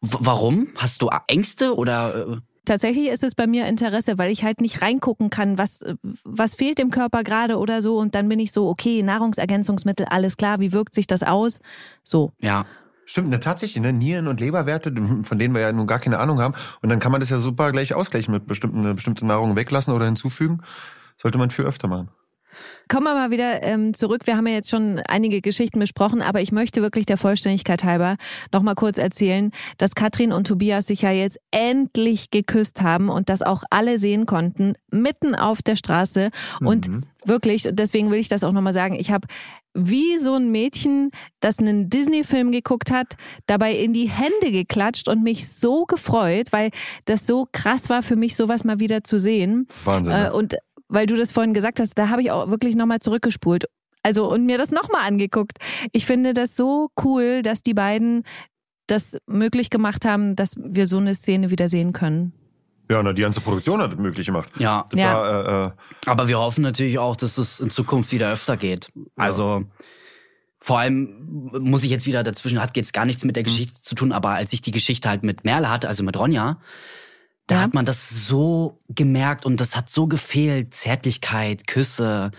W 0.00 0.16
warum? 0.20 0.68
Hast 0.76 1.02
du 1.02 1.10
Ängste 1.28 1.76
oder? 1.76 2.26
äh, 2.28 2.36
Tatsächlich 2.66 3.08
ist 3.08 3.22
es 3.22 3.34
bei 3.34 3.46
mir 3.46 3.66
Interesse, 3.66 4.16
weil 4.16 4.32
ich 4.32 4.42
halt 4.42 4.62
nicht 4.62 4.80
reingucken 4.80 5.28
kann, 5.28 5.58
was, 5.58 5.84
was 6.24 6.54
fehlt 6.54 6.78
dem 6.78 6.90
Körper 6.90 7.22
gerade 7.22 7.58
oder 7.58 7.82
so. 7.82 7.98
Und 7.98 8.14
dann 8.14 8.26
bin 8.28 8.38
ich 8.38 8.52
so, 8.52 8.68
okay, 8.68 9.02
Nahrungsergänzungsmittel, 9.02 10.06
alles 10.08 10.38
klar, 10.38 10.60
wie 10.60 10.72
wirkt 10.72 10.94
sich 10.94 11.06
das 11.06 11.22
aus? 11.22 11.58
So. 12.02 12.32
Ja, 12.40 12.64
Stimmt, 13.06 13.28
ne, 13.30 13.40
tatsächlich, 13.40 13.82
ne, 13.82 13.92
Nieren- 13.92 14.28
und 14.28 14.40
Leberwerte, 14.40 14.92
von 15.24 15.38
denen 15.38 15.54
wir 15.54 15.60
ja 15.60 15.72
nun 15.72 15.86
gar 15.86 15.98
keine 15.98 16.18
Ahnung 16.18 16.40
haben. 16.40 16.54
Und 16.80 16.88
dann 16.88 17.00
kann 17.00 17.12
man 17.12 17.20
das 17.20 17.30
ja 17.30 17.36
super 17.36 17.70
gleich 17.72 17.94
ausgleichen 17.94 18.32
mit 18.32 18.46
bestimmten, 18.46 18.80
eine 18.80 18.94
bestimmte 18.94 19.26
Nahrung 19.26 19.56
weglassen 19.56 19.92
oder 19.94 20.06
hinzufügen. 20.06 20.62
Sollte 21.18 21.38
man 21.38 21.50
viel 21.50 21.64
öfter 21.66 21.88
machen. 21.88 22.08
Kommen 22.88 23.04
wir 23.06 23.14
mal 23.14 23.30
wieder 23.30 23.62
ähm, 23.62 23.94
zurück. 23.94 24.22
Wir 24.24 24.36
haben 24.36 24.46
ja 24.46 24.54
jetzt 24.54 24.70
schon 24.70 25.00
einige 25.08 25.40
Geschichten 25.40 25.78
besprochen, 25.78 26.22
aber 26.22 26.40
ich 26.40 26.52
möchte 26.52 26.82
wirklich 26.82 27.06
der 27.06 27.16
Vollständigkeit 27.16 27.84
halber 27.84 28.16
noch 28.52 28.62
mal 28.62 28.74
kurz 28.74 28.98
erzählen, 28.98 29.50
dass 29.78 29.94
Katrin 29.94 30.32
und 30.32 30.46
Tobias 30.46 30.86
sich 30.86 31.02
ja 31.02 31.10
jetzt 31.10 31.38
endlich 31.50 32.30
geküsst 32.30 32.82
haben 32.82 33.08
und 33.08 33.28
das 33.28 33.42
auch 33.42 33.64
alle 33.70 33.98
sehen 33.98 34.26
konnten, 34.26 34.74
mitten 34.90 35.34
auf 35.34 35.62
der 35.62 35.76
Straße. 35.76 36.30
Und 36.60 36.88
Mhm. 36.88 37.00
wirklich, 37.24 37.68
deswegen 37.70 38.10
will 38.10 38.18
ich 38.18 38.28
das 38.28 38.44
auch 38.44 38.52
noch 38.52 38.60
mal 38.62 38.72
sagen, 38.72 38.94
ich 38.98 39.10
habe 39.10 39.26
wie 39.76 40.18
so 40.18 40.34
ein 40.34 40.52
Mädchen, 40.52 41.10
das 41.40 41.58
einen 41.58 41.90
Disney-Film 41.90 42.52
geguckt 42.52 42.92
hat, 42.92 43.14
dabei 43.46 43.74
in 43.74 43.92
die 43.92 44.08
Hände 44.08 44.52
geklatscht 44.52 45.08
und 45.08 45.24
mich 45.24 45.48
so 45.48 45.84
gefreut, 45.84 46.52
weil 46.52 46.70
das 47.06 47.26
so 47.26 47.48
krass 47.50 47.90
war 47.90 48.02
für 48.04 48.14
mich, 48.14 48.36
sowas 48.36 48.62
mal 48.62 48.78
wieder 48.78 49.02
zu 49.02 49.18
sehen. 49.18 49.66
Wahnsinn. 49.84 50.12
Äh, 50.12 50.22
ne? 50.24 50.32
und 50.32 50.54
weil 50.88 51.06
du 51.06 51.16
das 51.16 51.32
vorhin 51.32 51.54
gesagt 51.54 51.80
hast, 51.80 51.94
da 51.98 52.08
habe 52.08 52.22
ich 52.22 52.30
auch 52.30 52.48
wirklich 52.50 52.76
nochmal 52.76 53.00
zurückgespult. 53.00 53.64
Also 54.02 54.30
und 54.30 54.44
mir 54.44 54.58
das 54.58 54.70
nochmal 54.70 55.06
angeguckt. 55.06 55.58
Ich 55.92 56.04
finde 56.06 56.34
das 56.34 56.56
so 56.56 56.88
cool, 57.02 57.42
dass 57.42 57.62
die 57.62 57.74
beiden 57.74 58.22
das 58.86 59.16
möglich 59.26 59.70
gemacht 59.70 60.04
haben, 60.04 60.36
dass 60.36 60.56
wir 60.58 60.86
so 60.86 60.98
eine 60.98 61.14
Szene 61.14 61.50
wieder 61.50 61.68
sehen 61.70 61.92
können. 61.94 62.32
ja, 62.90 63.02
na, 63.02 63.14
die 63.14 63.22
ganze 63.22 63.40
Produktion 63.40 63.80
hat 63.80 63.92
das 63.92 63.98
möglich 63.98 64.26
gemacht. 64.26 64.50
ja. 64.58 64.84
Das 64.90 65.00
Ja. 65.00 65.14
war, 65.14 65.46
äh, 65.48 65.66
äh, 65.68 65.70
Aber 66.10 66.28
wir 66.28 66.38
hoffen 66.38 66.60
natürlich 66.60 66.98
auch, 66.98 67.16
dass 67.16 67.38
es 67.38 67.60
in 67.60 67.70
Zukunft 67.70 68.12
wieder 68.12 68.30
öfter 68.30 68.58
geht. 68.58 68.90
Also 69.16 69.64
vor 70.60 70.78
allem 70.80 71.50
muss 71.60 71.82
ich 71.84 71.90
jetzt 71.90 72.06
wieder 72.06 72.22
dazwischen, 72.22 72.60
hat 72.60 72.76
jetzt 72.76 72.92
gar 72.92 73.06
nichts 73.06 73.24
mit 73.24 73.36
der 73.36 73.42
Mhm. 73.42 73.46
Geschichte 73.46 73.80
zu 73.80 73.94
tun, 73.94 74.12
aber 74.12 74.30
als 74.30 74.52
ich 74.52 74.60
die 74.60 74.70
Geschichte 74.70 75.08
halt 75.08 75.22
mit 75.22 75.44
Merle 75.44 75.70
hatte, 75.70 75.88
also 75.88 76.02
mit 76.02 76.18
Ronja, 76.18 76.60
da 77.46 77.56
Ja. 77.56 77.60
hat 77.62 77.74
man 77.74 77.84
das 77.86 78.26
so 78.26 78.80
gemerkt 78.88 79.44
und 79.46 79.60
das 79.60 79.76
hat 79.76 79.90
so 79.90 80.06
gefehlt. 80.06 80.72
Zärtlichkeit, 80.74 81.66
Küsse, 81.66 82.30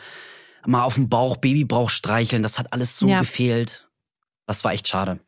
mal 0.66 0.84
auf 0.84 0.96
dem 0.96 1.10
Bauch, 1.10 1.38
Babybauch 1.38 1.90
streicheln, 1.90 2.42
das 2.44 2.58
hat 2.60 2.74
alles 2.74 2.98
so 2.98 3.08
Ja. 3.08 3.20
gefehlt. 3.20 3.88
Das 4.48 4.64
war 4.64 4.74
echt 4.74 4.88
schade. 4.88 5.20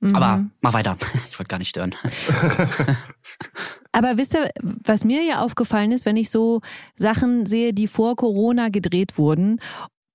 Mhm. 0.00 0.16
Aber 0.16 0.44
mach 0.60 0.72
weiter. 0.72 0.96
Ich 1.30 1.38
wollte 1.38 1.48
gar 1.48 1.58
nicht 1.58 1.68
stören. 1.70 1.94
Aber 3.92 4.16
wisst 4.16 4.34
ihr, 4.34 4.50
was 4.62 5.04
mir 5.04 5.22
ja 5.22 5.40
aufgefallen 5.42 5.92
ist, 5.92 6.06
wenn 6.06 6.16
ich 6.16 6.30
so 6.30 6.60
Sachen 6.96 7.46
sehe, 7.46 7.72
die 7.74 7.88
vor 7.88 8.14
Corona 8.16 8.68
gedreht 8.68 9.18
wurden, 9.18 9.60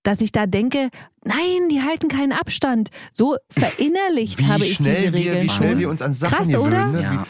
dass 0.03 0.21
ich 0.21 0.31
da 0.31 0.45
denke, 0.45 0.89
nein, 1.23 1.67
die 1.69 1.81
halten 1.81 2.07
keinen 2.07 2.31
Abstand. 2.31 2.89
So 3.11 3.35
verinnerlicht 3.49 4.39
wie 4.39 4.45
habe 4.47 4.63
ich 4.65 4.77
diese 4.77 4.89
wir, 5.01 5.13
Regeln 5.13 5.43
wie 5.43 5.49
schnell 5.49 5.69
schon. 5.71 5.79
wir 5.79 5.89
uns 5.89 6.01
an 6.01 6.13
Sachen 6.13 6.35
Krass, 6.37 6.47
gewöhnen. 6.47 6.67
oder? 6.67 6.85
Ne? 6.87 7.01
Ja. 7.01 7.27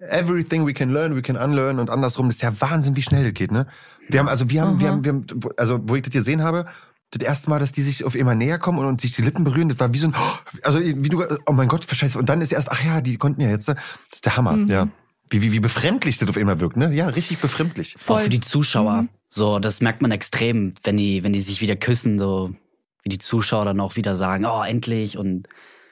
Everything 0.00 0.66
we 0.66 0.72
can 0.72 0.90
learn, 0.92 1.14
we 1.14 1.22
can 1.22 1.36
unlearn 1.36 1.78
und 1.78 1.90
andersrum. 1.90 2.26
Das 2.28 2.36
ist 2.36 2.42
ja 2.42 2.52
Wahnsinn, 2.60 2.96
wie 2.96 3.02
schnell 3.02 3.24
das 3.24 3.34
geht, 3.34 3.52
ne? 3.52 3.66
Wir 4.08 4.20
haben, 4.20 4.28
also 4.28 4.48
wir 4.50 4.62
haben, 4.62 4.80
wir 4.80 4.88
Aha. 4.88 4.94
haben, 4.96 5.04
wir 5.04 5.12
haben, 5.12 5.26
also 5.56 5.78
wo 5.84 5.94
ich 5.94 6.02
das 6.02 6.12
gesehen 6.12 6.42
habe, 6.42 6.66
das 7.12 7.26
erste 7.26 7.50
Mal, 7.50 7.58
dass 7.60 7.72
die 7.72 7.82
sich 7.82 8.04
auf 8.04 8.14
immer 8.14 8.34
näher 8.34 8.58
kommen 8.58 8.78
und, 8.78 8.86
und 8.86 9.00
sich 9.00 9.12
die 9.14 9.22
Lippen 9.22 9.44
berühren, 9.44 9.68
das 9.68 9.78
war 9.78 9.92
wie 9.92 9.98
so 9.98 10.08
ein, 10.08 10.14
also 10.62 10.80
wie 10.80 11.08
du, 11.08 11.22
oh 11.46 11.52
mein 11.52 11.68
Gott, 11.68 11.86
scheiße. 11.88 12.18
Und 12.18 12.28
dann 12.28 12.40
ist 12.40 12.52
erst, 12.52 12.70
ach 12.70 12.82
ja, 12.84 13.00
die 13.00 13.16
konnten 13.18 13.40
ja 13.40 13.48
jetzt, 13.50 13.68
ne? 13.68 13.74
das 13.74 13.84
ist 14.16 14.26
der 14.26 14.36
Hammer, 14.36 14.52
Mhm. 14.52 14.68
ja. 14.70 14.88
Wie, 15.32 15.42
wie, 15.42 15.52
wie 15.52 15.60
befremdlich 15.60 16.18
das 16.18 16.28
auf 16.28 16.36
immer 16.36 16.58
wirkt, 16.58 16.76
ne? 16.76 16.92
Ja, 16.92 17.06
richtig 17.06 17.38
befremdlich. 17.38 17.94
Voll. 17.98 18.16
Auch 18.16 18.20
für 18.22 18.28
die 18.30 18.40
Zuschauer. 18.40 19.02
Mhm. 19.02 19.08
So, 19.28 19.60
das 19.60 19.80
merkt 19.80 20.02
man 20.02 20.10
extrem, 20.10 20.74
wenn 20.82 20.96
die, 20.96 21.22
wenn 21.22 21.32
die 21.32 21.38
sich 21.40 21.60
wieder 21.60 21.76
küssen, 21.76 22.18
so 22.18 22.52
wie 23.04 23.10
die 23.10 23.18
Zuschauer 23.18 23.64
dann 23.64 23.78
auch 23.78 23.94
wieder 23.94 24.16
sagen, 24.16 24.44
oh, 24.44 24.62
endlich. 24.64 25.16
Und 25.16 25.46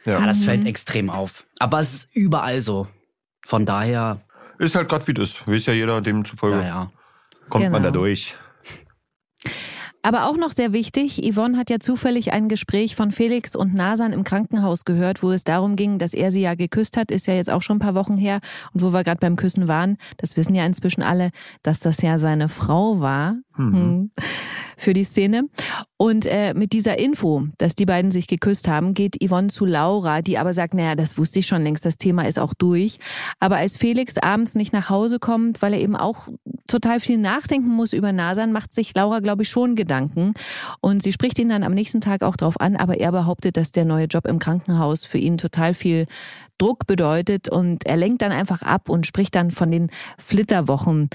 ja, 0.04 0.18
Ja. 0.18 0.26
das 0.26 0.40
Mhm. 0.40 0.44
fällt 0.44 0.66
extrem 0.66 1.08
auf. 1.08 1.44
Aber 1.60 1.78
es 1.78 1.94
ist 1.94 2.08
überall 2.14 2.60
so. 2.60 2.88
Von 3.48 3.64
daher, 3.64 4.20
Ist 4.58 4.74
halt 4.74 4.90
Gott 4.90 5.08
wie 5.08 5.14
das. 5.14 5.46
Weiß 5.48 5.64
ja 5.64 5.72
jeder, 5.72 6.02
demzufolge 6.02 6.58
ja, 6.58 6.66
ja. 6.66 6.90
kommt 7.48 7.64
man 7.70 7.80
Genau. 7.82 7.84
da 7.84 7.90
durch. 7.92 8.36
Aber 10.02 10.26
auch 10.26 10.36
noch 10.36 10.52
sehr 10.52 10.72
wichtig, 10.74 11.22
Yvonne 11.32 11.56
hat 11.56 11.70
ja 11.70 11.80
zufällig 11.80 12.32
ein 12.32 12.48
Gespräch 12.50 12.94
von 12.94 13.10
Felix 13.10 13.56
und 13.56 13.74
Nasan 13.74 14.12
im 14.12 14.22
Krankenhaus 14.22 14.84
gehört, 14.84 15.22
wo 15.22 15.30
es 15.32 15.44
darum 15.44 15.76
ging, 15.76 15.98
dass 15.98 16.12
er 16.12 16.30
sie 16.30 16.42
ja 16.42 16.54
geküsst 16.56 16.96
hat, 16.98 17.10
ist 17.10 17.26
ja 17.26 17.34
jetzt 17.34 17.48
auch 17.50 17.62
schon 17.62 17.76
ein 17.76 17.80
paar 17.80 17.94
Wochen 17.94 18.16
her. 18.18 18.40
Und 18.74 18.82
wo 18.82 18.92
wir 18.92 19.02
gerade 19.02 19.18
beim 19.20 19.36
Küssen 19.36 19.66
waren, 19.66 19.96
das 20.18 20.36
wissen 20.36 20.54
ja 20.54 20.66
inzwischen 20.66 21.02
alle, 21.02 21.30
dass 21.62 21.80
das 21.80 22.02
ja 22.02 22.18
seine 22.18 22.48
Frau 22.50 23.00
war 23.00 23.36
Mhm. 23.56 23.72
hm, 23.74 24.10
für 24.78 24.94
die 24.94 25.04
Szene. 25.04 25.44
Und 25.98 26.24
äh, 26.24 26.54
mit 26.54 26.72
dieser 26.72 26.98
Info, 26.98 27.48
dass 27.58 27.74
die 27.74 27.84
beiden 27.84 28.10
sich 28.10 28.28
geküsst 28.28 28.68
haben, 28.68 28.94
geht 28.94 29.16
Yvonne 29.22 29.48
zu 29.48 29.66
Laura, 29.66 30.22
die 30.22 30.38
aber 30.38 30.54
sagt, 30.54 30.72
naja, 30.72 30.94
das 30.94 31.18
wusste 31.18 31.40
ich 31.40 31.46
schon 31.46 31.62
längst, 31.62 31.84
das 31.84 31.98
Thema 31.98 32.26
ist 32.26 32.38
auch 32.38 32.54
durch. 32.54 32.98
Aber 33.40 33.56
als 33.56 33.76
Felix 33.76 34.16
abends 34.16 34.54
nicht 34.54 34.72
nach 34.72 34.88
Hause 34.88 35.18
kommt, 35.18 35.60
weil 35.60 35.74
er 35.74 35.80
eben 35.80 35.96
auch 35.96 36.28
total 36.68 37.00
viel 37.00 37.18
nachdenken 37.18 37.70
muss 37.70 37.92
über 37.92 38.12
Nasan, 38.12 38.52
macht 38.52 38.72
sich 38.72 38.94
Laura, 38.94 39.18
glaube 39.18 39.42
ich, 39.42 39.48
schon 39.48 39.74
Gedanken. 39.74 40.34
Und 40.80 41.02
sie 41.02 41.12
spricht 41.12 41.38
ihn 41.38 41.48
dann 41.48 41.64
am 41.64 41.74
nächsten 41.74 42.00
Tag 42.00 42.22
auch 42.22 42.36
drauf 42.36 42.60
an, 42.60 42.76
aber 42.76 42.98
er 42.98 43.10
behauptet, 43.10 43.56
dass 43.56 43.72
der 43.72 43.84
neue 43.84 44.06
Job 44.06 44.26
im 44.26 44.38
Krankenhaus 44.38 45.04
für 45.04 45.18
ihn 45.18 45.36
total 45.36 45.74
viel 45.74 46.06
Druck 46.58 46.86
bedeutet 46.86 47.48
und 47.48 47.86
er 47.86 47.96
lenkt 47.96 48.22
dann 48.22 48.32
einfach 48.32 48.62
ab 48.62 48.88
und 48.88 49.06
spricht 49.06 49.34
dann 49.34 49.50
von 49.50 49.70
den 49.70 49.90
Flitterwochen, 50.18 51.08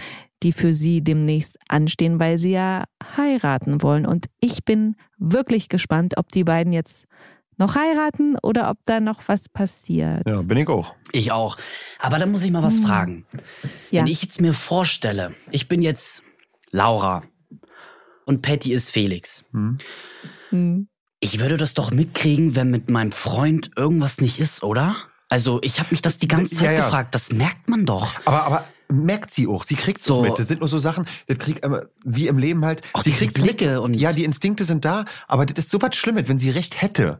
die 0.43 0.51
für 0.51 0.73
sie 0.73 1.01
demnächst 1.03 1.57
anstehen, 1.69 2.19
weil 2.19 2.37
sie 2.37 2.51
ja 2.51 2.83
heiraten 3.17 3.81
wollen. 3.81 4.05
Und 4.05 4.27
ich 4.39 4.63
bin 4.65 4.95
wirklich 5.17 5.69
gespannt, 5.69 6.15
ob 6.17 6.31
die 6.31 6.43
beiden 6.43 6.73
jetzt 6.73 7.05
noch 7.57 7.75
heiraten 7.75 8.35
oder 8.41 8.69
ob 8.69 8.77
da 8.85 8.99
noch 8.99 9.21
was 9.27 9.47
passiert. 9.47 10.23
Ja, 10.27 10.41
bin 10.41 10.57
ich 10.57 10.67
auch. 10.67 10.95
Ich 11.11 11.31
auch. 11.31 11.57
Aber 11.99 12.17
da 12.19 12.25
muss 12.25 12.43
ich 12.43 12.51
mal 12.51 12.63
was 12.63 12.77
Hm. 12.77 12.83
fragen. 12.85 13.25
Ja. 13.91 14.01
Wenn 14.01 14.07
ich 14.07 14.21
jetzt 14.23 14.41
mir 14.41 14.53
vorstelle, 14.53 15.33
ich 15.51 15.67
bin 15.67 15.81
jetzt 15.81 16.23
Laura 16.71 17.23
und 18.25 18.41
Patty 18.41 18.73
ist 18.73 18.89
Felix. 18.89 19.43
Hm. 19.51 19.77
Hm. 20.49 20.87
Ich 21.19 21.39
würde 21.39 21.57
das 21.57 21.73
doch 21.73 21.91
mitkriegen, 21.91 22.55
wenn 22.55 22.69
mit 22.71 22.89
meinem 22.89 23.11
Freund 23.13 23.71
irgendwas 23.77 24.19
nicht 24.19 24.39
ist, 24.39 24.63
oder? 24.63 24.95
Also 25.29 25.59
ich 25.61 25.79
habe 25.79 25.89
mich 25.91 26.01
das 26.01 26.17
die 26.17 26.27
ganze 26.27 26.55
Zeit 26.55 26.65
Ja, 26.65 26.71
ja. 26.73 26.83
gefragt. 26.85 27.15
Das 27.15 27.31
merkt 27.31 27.69
man 27.69 27.85
doch. 27.85 28.13
Aber, 28.25 28.43
aber 28.43 28.65
merkt 28.93 29.31
sie 29.31 29.47
auch. 29.47 29.63
Sie 29.63 29.75
kriegt 29.75 30.01
So. 30.01 30.21
mit. 30.21 30.37
Das 30.39 30.47
sind 30.47 30.59
nur 30.59 30.69
so 30.69 30.79
Sachen, 30.79 31.05
das 31.27 31.37
kriegt 31.39 31.65
wie 32.03 32.27
im 32.27 32.37
Leben 32.37 32.63
halt. 32.65 32.81
Auch 32.93 33.01
sie 33.03 33.11
diese 33.11 33.25
kriegt's 33.25 33.41
Blicke 33.41 33.81
und- 33.81 33.93
ja, 33.93 34.11
die 34.13 34.23
Instinkte 34.23 34.63
sind 34.63 34.85
da, 34.85 35.05
aber 35.27 35.45
das 35.45 35.65
ist 35.65 35.71
so 35.71 35.81
was 35.81 35.95
Schlimmes, 35.95 36.27
wenn 36.27 36.39
sie 36.39 36.49
recht 36.49 36.81
hätte. 36.81 37.19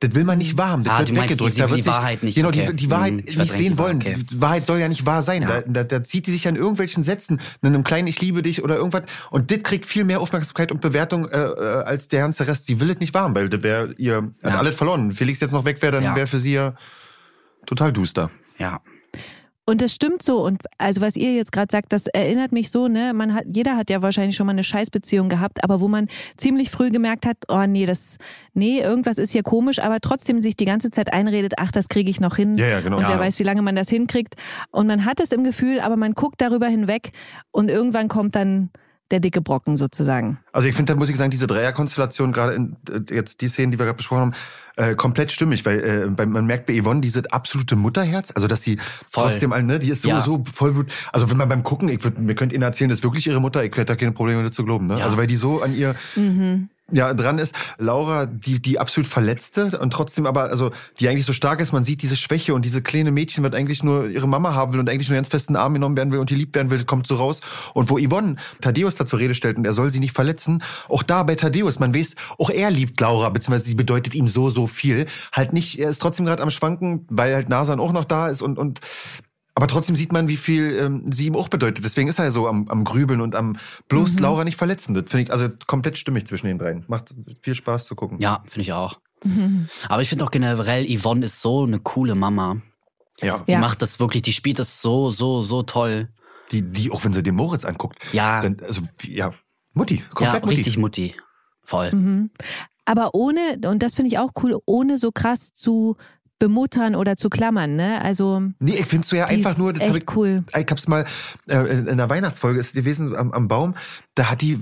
Das 0.00 0.14
will 0.14 0.22
man 0.24 0.38
nicht 0.38 0.56
wahrhaben, 0.56 0.84
das 0.84 0.94
Ah, 0.94 0.98
wird 1.00 1.14
weggedrückt. 1.16 1.56
die- 1.56 1.60
da 1.60 1.68
wird 1.68 1.78
die 1.78 1.82
sich, 1.82 1.92
Wahrheit 1.92 2.22
nicht, 2.22 2.34
Genau, 2.36 2.48
okay. 2.48 2.66
die, 2.70 2.76
die 2.76 2.90
Wahrheit 2.90 3.12
Hm, 3.14 3.22
ich 3.26 3.36
nicht 3.36 3.50
sehen 3.52 3.72
die 3.72 3.78
wollen. 3.78 4.00
Wahrheit, 4.00 4.14
okay. 4.16 4.26
Die 4.30 4.40
Wahrheit 4.40 4.66
soll 4.66 4.78
ja 4.78 4.88
nicht 4.88 5.06
wahr 5.06 5.22
sein. 5.24 5.42
Ja. 5.42 5.60
Da, 5.60 5.62
da, 5.66 5.84
da 5.84 6.02
zieht 6.04 6.26
die 6.28 6.30
sich 6.30 6.46
an 6.46 6.54
irgendwelchen 6.54 7.02
Sätzen, 7.02 7.40
in 7.62 7.68
einem 7.68 7.82
kleinen 7.82 8.06
Ich 8.06 8.20
liebe 8.20 8.42
dich 8.42 8.62
oder 8.62 8.76
irgendwas. 8.76 9.02
Und 9.30 9.50
das 9.50 9.62
kriegt 9.64 9.86
viel 9.86 10.04
mehr 10.04 10.20
Aufmerksamkeit 10.20 10.70
und 10.70 10.80
Bewertung 10.80 11.28
äh, 11.28 11.36
äh, 11.36 11.82
als 11.82 12.06
der 12.06 12.20
ganze 12.20 12.46
Rest. 12.46 12.66
Sie 12.66 12.80
will 12.80 12.90
es 12.90 13.00
nicht 13.00 13.12
wahrhaben, 13.12 13.34
weil 13.34 13.48
das 13.48 13.62
wäre 13.64 13.92
ihr 13.98 14.30
Ja. 14.44 14.58
alles 14.58 14.76
verloren. 14.76 15.08
Wenn 15.08 15.16
Felix 15.16 15.40
jetzt 15.40 15.52
noch 15.52 15.64
weg 15.64 15.82
wäre, 15.82 15.92
dann 15.92 16.04
Ja. 16.04 16.14
wäre 16.16 16.28
für 16.28 16.38
sie 16.38 16.52
ja 16.54 16.74
total 17.66 17.92
duster. 17.92 18.30
Ja. 18.58 18.80
Und 19.68 19.82
das 19.82 19.92
stimmt 19.94 20.22
so. 20.22 20.42
Und 20.42 20.62
also 20.78 21.02
was 21.02 21.14
ihr 21.14 21.34
jetzt 21.34 21.52
gerade 21.52 21.70
sagt, 21.70 21.92
das 21.92 22.06
erinnert 22.06 22.52
mich 22.52 22.70
so, 22.70 22.88
ne? 22.88 23.12
Man 23.12 23.34
hat, 23.34 23.44
jeder 23.52 23.76
hat 23.76 23.90
ja 23.90 24.00
wahrscheinlich 24.00 24.34
schon 24.34 24.46
mal 24.46 24.52
eine 24.52 24.64
Scheißbeziehung 24.64 25.28
gehabt, 25.28 25.62
aber 25.62 25.82
wo 25.82 25.88
man 25.88 26.08
ziemlich 26.38 26.70
früh 26.70 26.88
gemerkt 26.90 27.26
hat, 27.26 27.36
oh 27.48 27.66
nee, 27.66 27.84
das, 27.84 28.16
nee, 28.54 28.80
irgendwas 28.80 29.18
ist 29.18 29.30
hier 29.32 29.42
komisch, 29.42 29.78
aber 29.78 30.00
trotzdem 30.00 30.40
sich 30.40 30.56
die 30.56 30.64
ganze 30.64 30.90
Zeit 30.90 31.12
einredet, 31.12 31.52
ach, 31.58 31.70
das 31.70 31.88
kriege 31.90 32.08
ich 32.08 32.18
noch 32.18 32.36
hin. 32.36 32.56
Ja, 32.56 32.66
ja, 32.66 32.80
genau. 32.80 32.96
Und 32.96 33.02
wer 33.02 33.16
Ja. 33.16 33.20
weiß, 33.20 33.38
wie 33.40 33.44
lange 33.44 33.60
man 33.60 33.76
das 33.76 33.90
hinkriegt. 33.90 34.36
Und 34.70 34.86
man 34.86 35.04
hat 35.04 35.20
es 35.20 35.32
im 35.32 35.44
Gefühl, 35.44 35.80
aber 35.80 35.96
man 35.96 36.14
guckt 36.14 36.40
darüber 36.40 36.66
hinweg 36.68 37.10
und 37.50 37.68
irgendwann 37.70 38.08
kommt 38.08 38.36
dann 38.36 38.70
der 39.10 39.20
dicke 39.20 39.40
Brocken 39.40 39.76
sozusagen. 39.76 40.38
Also 40.52 40.68
ich 40.68 40.74
finde, 40.74 40.92
da 40.92 40.98
muss 40.98 41.08
ich 41.08 41.16
sagen, 41.16 41.30
diese 41.30 41.46
Dreierkonstellation, 41.46 42.32
gerade 42.32 42.54
in 42.54 42.76
äh, 42.90 43.14
jetzt 43.14 43.40
die 43.40 43.48
Szenen, 43.48 43.72
die 43.72 43.78
wir 43.78 43.86
gerade 43.86 43.96
besprochen 43.96 44.20
haben, 44.20 44.34
äh, 44.76 44.94
komplett 44.94 45.32
stimmig, 45.32 45.64
weil 45.66 45.80
äh, 45.80 46.06
bei, 46.08 46.24
man 46.26 46.46
merkt 46.46 46.66
bei 46.66 46.80
Yvonne 46.80 47.00
dieses 47.00 47.24
absolute 47.26 47.74
Mutterherz, 47.74 48.30
also 48.34 48.46
dass 48.46 48.62
sie 48.62 48.76
Voll. 49.10 49.24
trotzdem, 49.24 49.52
all- 49.52 49.62
ne, 49.64 49.78
die 49.78 49.90
ist 49.90 50.04
Ja. 50.04 50.20
sowieso 50.20 50.44
voll 50.54 50.72
gut. 50.74 50.92
Also 51.12 51.28
wenn 51.30 51.36
man 51.36 51.48
beim 51.48 51.64
Gucken, 51.64 51.88
ich 51.88 52.04
würd, 52.04 52.18
mir 52.18 52.34
könnt 52.34 52.52
Ihnen 52.52 52.62
erzählen, 52.62 52.88
das 52.90 53.00
ist 53.00 53.04
wirklich 53.04 53.26
ihre 53.26 53.40
Mutter, 53.40 53.64
ich 53.64 53.72
hätte 53.72 53.86
da 53.86 53.96
keine 53.96 54.12
Probleme 54.12 54.42
mit 54.42 54.54
zu 54.54 54.64
glauben, 54.64 54.86
ne? 54.86 54.98
Ja. 54.98 55.04
Also 55.04 55.16
weil 55.16 55.26
die 55.26 55.36
so 55.36 55.62
an 55.62 55.74
ihr 55.74 55.94
Mhm. 56.14 56.68
Ja 56.90 57.12
dran 57.14 57.38
ist. 57.38 57.54
Laura, 57.78 58.26
die 58.26 58.60
die 58.60 58.78
absolut 58.78 59.08
verletzte 59.08 59.78
und 59.78 59.92
trotzdem 59.92 60.26
aber 60.26 60.44
also 60.44 60.70
die 60.98 61.08
eigentlich 61.08 61.26
so 61.26 61.32
stark 61.32 61.60
ist, 61.60 61.72
man 61.72 61.84
sieht 61.84 62.02
diese 62.02 62.16
Schwäche 62.16 62.54
und 62.54 62.64
diese 62.64 62.82
kleine 62.82 63.10
Mädchen, 63.10 63.44
was 63.44 63.52
eigentlich 63.52 63.82
nur 63.82 64.08
ihre 64.08 64.26
Mama 64.26 64.54
haben 64.54 64.72
will 64.72 64.80
und 64.80 64.88
eigentlich 64.88 65.08
nur 65.08 65.16
ganz 65.16 65.28
festen 65.28 65.56
Arm 65.56 65.74
genommen 65.74 65.96
werden 65.96 66.12
will 66.12 66.18
und 66.18 66.30
die 66.30 66.34
lieb 66.34 66.54
werden 66.54 66.70
will, 66.70 66.84
kommt 66.84 67.06
so 67.06 67.16
raus 67.16 67.40
und 67.74 67.90
wo 67.90 67.98
Yvonne 67.98 68.36
Thaddeus 68.60 68.96
da 68.96 69.04
zur 69.04 69.18
Rede 69.18 69.34
stellt 69.34 69.58
und 69.58 69.66
er 69.66 69.72
soll 69.72 69.90
sie 69.90 70.00
nicht 70.00 70.14
verletzen, 70.14 70.62
auch 70.88 71.02
da 71.02 71.22
bei 71.22 71.34
Thaddeus, 71.34 71.78
man 71.78 71.94
weiß, 71.94 72.14
auch 72.38 72.50
er 72.50 72.70
liebt 72.70 73.00
Laura, 73.00 73.28
beziehungsweise 73.28 73.66
sie 73.66 73.74
bedeutet 73.74 74.14
ihm 74.14 74.28
so 74.28 74.48
so 74.48 74.66
viel, 74.66 75.06
halt 75.32 75.52
nicht, 75.52 75.78
er 75.78 75.90
ist 75.90 76.00
trotzdem 76.00 76.26
gerade 76.26 76.42
am 76.42 76.50
schwanken, 76.50 77.06
weil 77.10 77.34
halt 77.34 77.48
Nasan 77.48 77.80
auch 77.80 77.92
noch 77.92 78.04
da 78.04 78.28
ist 78.28 78.42
und 78.42 78.58
und 78.58 78.80
aber 79.58 79.66
trotzdem 79.66 79.96
sieht 79.96 80.12
man, 80.12 80.28
wie 80.28 80.36
viel 80.36 80.78
ähm, 80.78 81.10
sie 81.10 81.26
ihm 81.26 81.34
auch 81.34 81.48
bedeutet. 81.48 81.84
Deswegen 81.84 82.08
ist 82.08 82.20
er 82.20 82.30
so 82.30 82.46
am, 82.46 82.68
am 82.68 82.84
Grübeln 82.84 83.20
und 83.20 83.34
am 83.34 83.56
bloß 83.88 84.14
Mhm. 84.14 84.22
Laura 84.22 84.44
nicht 84.44 84.56
verletzen. 84.56 84.94
Das 84.94 85.10
finde 85.10 85.24
ich 85.24 85.32
also 85.32 85.48
komplett 85.66 85.98
stimmig 85.98 86.28
zwischen 86.28 86.46
den 86.46 86.58
dreien. 86.60 86.84
Macht 86.86 87.12
viel 87.42 87.56
Spaß 87.56 87.84
zu 87.86 87.96
gucken. 87.96 88.20
Ja, 88.20 88.44
finde 88.44 88.60
ich 88.62 88.72
auch. 88.72 89.00
Aber 89.88 90.00
ich 90.00 90.08
finde 90.08 90.24
auch 90.24 90.30
generell, 90.30 90.86
Yvonne 90.86 91.24
ist 91.26 91.40
so 91.40 91.64
eine 91.64 91.80
coole 91.80 92.14
Mama. 92.14 92.58
Ja. 93.20 93.42
Die 93.48 93.52
Ja. 93.52 93.58
macht 93.58 93.82
das 93.82 93.98
wirklich, 93.98 94.22
die 94.22 94.32
spielt 94.32 94.60
das 94.60 94.80
so, 94.80 95.10
so, 95.10 95.42
so 95.42 95.64
toll. 95.64 96.08
Die, 96.52 96.62
die, 96.62 96.92
auch 96.92 97.02
wenn 97.02 97.12
sie 97.12 97.24
den 97.24 97.34
Moritz 97.34 97.64
anguckt, 97.64 97.98
Ja, 98.12 98.40
dann, 98.40 98.58
also, 98.64 98.82
ja, 99.02 99.32
Mutti, 99.74 99.96
ja 99.96 100.02
komplett 100.14 100.44
Mutti. 100.44 100.54
richtig 100.54 100.78
Mutti. 100.78 101.14
Voll. 101.64 101.90
Mhm. 101.92 102.30
Aber 102.84 103.10
ohne, 103.12 103.58
und 103.66 103.82
das 103.82 103.94
finde 103.96 104.08
ich 104.10 104.18
auch 104.18 104.30
cool, 104.42 104.56
ohne 104.64 104.96
so 104.96 105.10
krass 105.12 105.52
zu 105.52 105.96
bemuttern 106.38 106.94
oder 106.94 107.16
zu 107.16 107.28
klammern, 107.30 107.76
ne? 107.76 108.00
Also, 108.02 108.42
Nee, 108.58 108.76
ich 108.78 108.86
find's 108.86 109.08
so 109.08 109.16
ja 109.16 109.24
einfach 109.26 109.58
nur, 109.58 109.72
das 109.72 109.82
hab 109.82 109.90
echt 109.96 110.02
ich, 110.10 110.16
cool. 110.16 110.44
ich 110.56 110.66
hab's 110.70 110.86
mal, 110.88 111.04
äh, 111.48 111.58
in 111.78 111.96
der 111.96 112.08
Weihnachtsfolge 112.08 112.60
ist 112.60 112.74
gewesen 112.74 113.14
am, 113.16 113.32
am 113.32 113.48
Baum, 113.48 113.74
da 114.14 114.30
hat 114.30 114.40
die, 114.42 114.60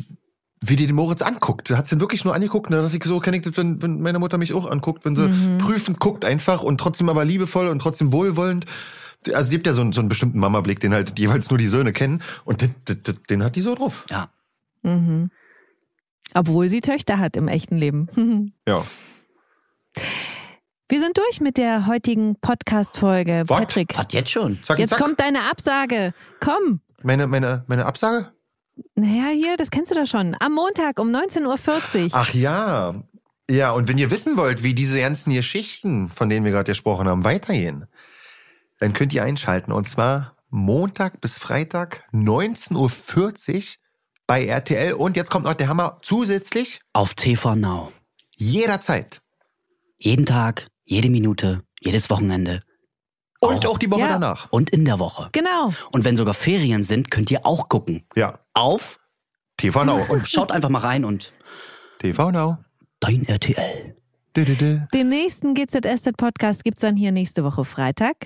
wie 0.65 0.77
die 0.77 0.87
den 0.87 0.97
Moritz 0.97 1.21
anguckt, 1.23 1.69
da 1.71 1.77
hat 1.77 1.87
sie 1.87 1.97
ihn 1.97 2.01
wirklich 2.01 2.25
nur 2.25 2.35
angeguckt, 2.35 2.67
und 2.71 2.77
da 2.77 2.83
dachte 2.83 2.97
ich, 2.97 3.05
so 3.05 3.21
kenne 3.21 3.37
ich 3.37 3.43
das, 3.43 3.57
wenn, 3.59 3.83
wenn 3.83 4.01
meine 4.01 4.19
Mutter 4.19 4.39
mich 4.39 4.55
auch 4.55 4.71
anguckt, 4.71 5.05
wenn 5.05 5.17
sie 5.17 5.29
Mhm. 5.29 5.59
prüfend 5.59 5.99
guckt 6.01 6.25
einfach 6.25 6.63
und 6.63 6.79
trotzdem 6.81 7.09
aber 7.11 7.25
liebevoll 7.25 7.69
und 7.69 7.79
trotzdem 7.81 8.13
wohlwollend. 8.13 8.65
Also 9.35 9.51
die 9.51 9.57
gibt 9.57 9.67
ja 9.67 9.73
so, 9.73 9.81
einen- 9.83 9.93
so 9.93 10.01
einen 10.01 10.09
bestimmten 10.09 10.39
Mama-Blick, 10.39 10.81
den 10.81 10.95
halt 10.95 11.19
jeweils 11.19 11.51
nur 11.51 11.59
die 11.59 11.67
Söhne 11.67 11.93
kennen 11.93 12.23
und 12.45 12.61
den, 12.63 12.75
den, 12.89 13.03
den 13.29 13.43
hat 13.45 13.57
die 13.57 13.61
so 13.61 13.75
drauf. 13.75 14.05
Ja. 14.09 14.31
Mhm. 14.83 15.31
Obwohl 16.35 16.69
sie 16.69 16.81
Töchter 16.81 17.19
hat 17.19 17.37
im 17.37 17.49
echten 17.49 17.77
Leben. 17.77 18.09
Ja. 18.69 18.83
Wir 20.89 21.01
sind 21.01 21.17
durch 21.19 21.41
mit 21.41 21.57
der 21.57 21.87
heutigen 21.87 22.37
Podcast-Folge. 22.41 23.43
Patrick, 23.49 23.97
Was 23.99 24.07
jetzt 24.11 24.31
schon? 24.31 24.63
Zack, 24.63 24.79
jetzt 24.79 24.91
zack. 24.91 25.01
kommt 25.01 25.19
deine 25.21 25.51
Absage. 25.51 26.15
Komm. 26.41 26.81
Meine, 27.03 27.27
meine, 27.27 27.65
meine 27.67 27.87
Absage? 27.87 28.33
Naja, 28.95 29.29
hier, 29.33 29.57
das 29.57 29.71
kennst 29.71 29.91
du 29.91 29.97
doch 29.97 30.07
schon. 30.07 30.37
Am 30.39 30.53
Montag 30.53 31.01
um 31.01 31.09
19.40 31.09 32.05
Uhr. 32.05 32.11
Ach 32.13 32.33
ja. 32.35 32.95
Ja, 33.51 33.73
und 33.73 33.89
wenn 33.89 33.99
ihr 33.99 34.11
wissen 34.13 34.37
wollt, 34.37 34.63
wie 34.63 34.75
diese 34.75 35.01
ganzen 35.01 35.33
Geschichten, 35.33 36.09
von 36.11 36.29
denen 36.29 36.45
wir 36.45 36.53
gerade 36.53 36.71
gesprochen 36.71 37.09
haben, 37.09 37.25
weitergehen, 37.25 37.87
dann 38.79 38.93
könnt 38.93 39.13
ihr 39.13 39.25
einschalten. 39.25 39.73
Und 39.73 39.89
zwar 39.89 40.37
Montag 40.51 41.21
bis 41.21 41.39
Freitag, 41.39 42.05
19.40 42.13 43.55
Uhr 43.57 43.63
bei 44.29 44.47
RTL. 44.47 44.93
Und 44.93 45.17
jetzt 45.17 45.31
kommt 45.31 45.47
noch 45.47 45.55
der 45.55 45.69
Hammer 45.69 45.99
zusätzlich 46.03 46.81
Auf 46.93 47.15
TV 47.15 47.57
Now. 47.57 47.93
jederzeit. 48.37 49.21
Jeden 49.99 50.27
Tag, 50.27 50.69
jede 50.87 51.11
Minute, 51.11 51.63
jedes 51.81 52.09
Wochenende 52.09 52.63
Und 53.41 53.67
Oh. 53.67 53.73
auch 53.73 53.79
die 53.79 53.91
Woche 53.91 54.01
Ja. 54.01 54.09
danach. 54.09 54.51
und 54.51 54.71
in 54.71 54.87
der 54.87 54.99
Woche. 54.99 55.29
Genau. 55.33 55.71
Und 55.93 56.05
wenn 56.07 56.17
sogar 56.17 56.33
Ferien 56.33 56.83
sind, 56.83 57.11
könnt 57.11 57.31
ihr 57.31 57.45
auch 57.45 57.69
gucken. 57.69 58.07
Ja. 58.17 58.41
Auf 58.55 58.99
TV 59.59 59.85
Now. 59.85 60.01
und 60.09 60.27
schaut 60.27 60.51
einfach 60.53 60.71
mal 60.71 60.79
rein 60.79 61.05
und 61.05 61.35
TV 61.99 62.31
Now. 62.31 62.57
dein 63.01 63.27
RTL. 63.29 63.95
Den 64.37 65.09
nächsten 65.09 65.55
GZSZ-Podcast 65.55 66.65
gibt's 66.65 66.81
dann 66.81 66.97
hier 66.97 67.13
nächste 67.13 67.45
Woche 67.45 67.65
Freitag. 67.67 68.17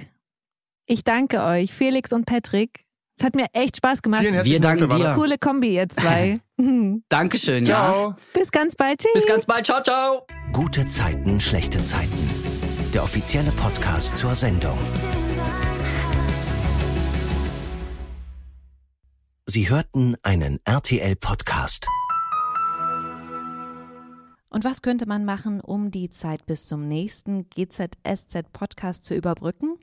Ich 0.86 1.02
danke 1.04 1.42
euch, 1.42 1.72
Felix 1.72 2.12
und 2.12 2.24
Patrick. 2.26 2.84
Es 3.18 3.24
hat 3.24 3.34
mir 3.36 3.46
echt 3.52 3.76
Spaß 3.76 4.02
gemacht. 4.02 4.22
Vielen 4.22 4.34
herzlichen 4.34 4.54
Wir 4.54 4.60
Dank, 4.60 4.80
danken 4.80 4.96
dir. 4.96 5.14
Coole 5.14 5.38
Kombi, 5.38 5.74
ihr 5.74 5.88
zwei. 5.88 6.40
Dankeschön, 7.08 7.66
ja. 7.66 7.76
Ciao. 7.92 8.14
Bis 8.32 8.50
ganz 8.50 8.74
bald. 8.74 9.00
Tschüss. 9.00 9.12
Bis 9.12 9.26
ganz 9.26 9.44
bald. 9.46 9.66
Ciao, 9.66 9.82
ciao. 9.82 10.26
Gute 10.52 10.86
Zeiten, 10.86 11.38
schlechte 11.40 11.82
Zeiten. 11.82 12.39
Der 12.92 13.04
offizielle 13.04 13.52
Podcast 13.52 14.16
zur 14.16 14.34
Sendung. 14.34 14.76
Sie 19.46 19.70
hörten 19.70 20.16
einen 20.24 20.58
RTL-Podcast. 20.64 21.86
Und 24.48 24.64
was 24.64 24.82
könnte 24.82 25.06
man 25.06 25.24
machen, 25.24 25.60
um 25.60 25.92
die 25.92 26.10
Zeit 26.10 26.46
bis 26.46 26.66
zum 26.66 26.88
nächsten 26.88 27.48
GZSZ-Podcast 27.50 29.04
zu 29.04 29.14
überbrücken? 29.14 29.78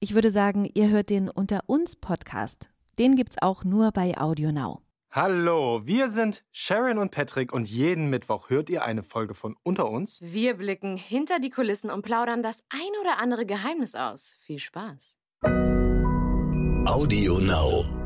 Ich 0.00 0.14
würde 0.14 0.32
sagen, 0.32 0.68
ihr 0.74 0.88
hört 0.88 1.10
den 1.10 1.28
Unter 1.28 1.60
uns 1.66 1.94
Podcast. 1.94 2.70
Den 2.98 3.14
gibt's 3.14 3.40
auch 3.40 3.62
nur 3.62 3.92
bei 3.92 4.18
Audio 4.18 4.50
Now. 4.50 4.80
Hallo, 5.16 5.80
wir 5.86 6.10
sind 6.10 6.44
Sharon 6.52 6.98
und 6.98 7.10
Patrick 7.10 7.50
und 7.50 7.70
jeden 7.70 8.10
Mittwoch 8.10 8.50
hört 8.50 8.68
ihr 8.68 8.84
eine 8.84 9.02
Folge 9.02 9.32
von 9.32 9.56
Unter 9.62 9.90
uns. 9.90 10.18
Wir 10.20 10.52
blicken 10.52 10.98
hinter 10.98 11.38
die 11.38 11.48
Kulissen 11.48 11.90
und 11.90 12.02
plaudern 12.02 12.42
das 12.42 12.64
ein 12.68 13.00
oder 13.00 13.18
andere 13.18 13.46
Geheimnis 13.46 13.94
aus. 13.94 14.34
Viel 14.38 14.58
Spaß. 14.58 15.16
Audio 16.84 17.38
Now. 17.38 18.05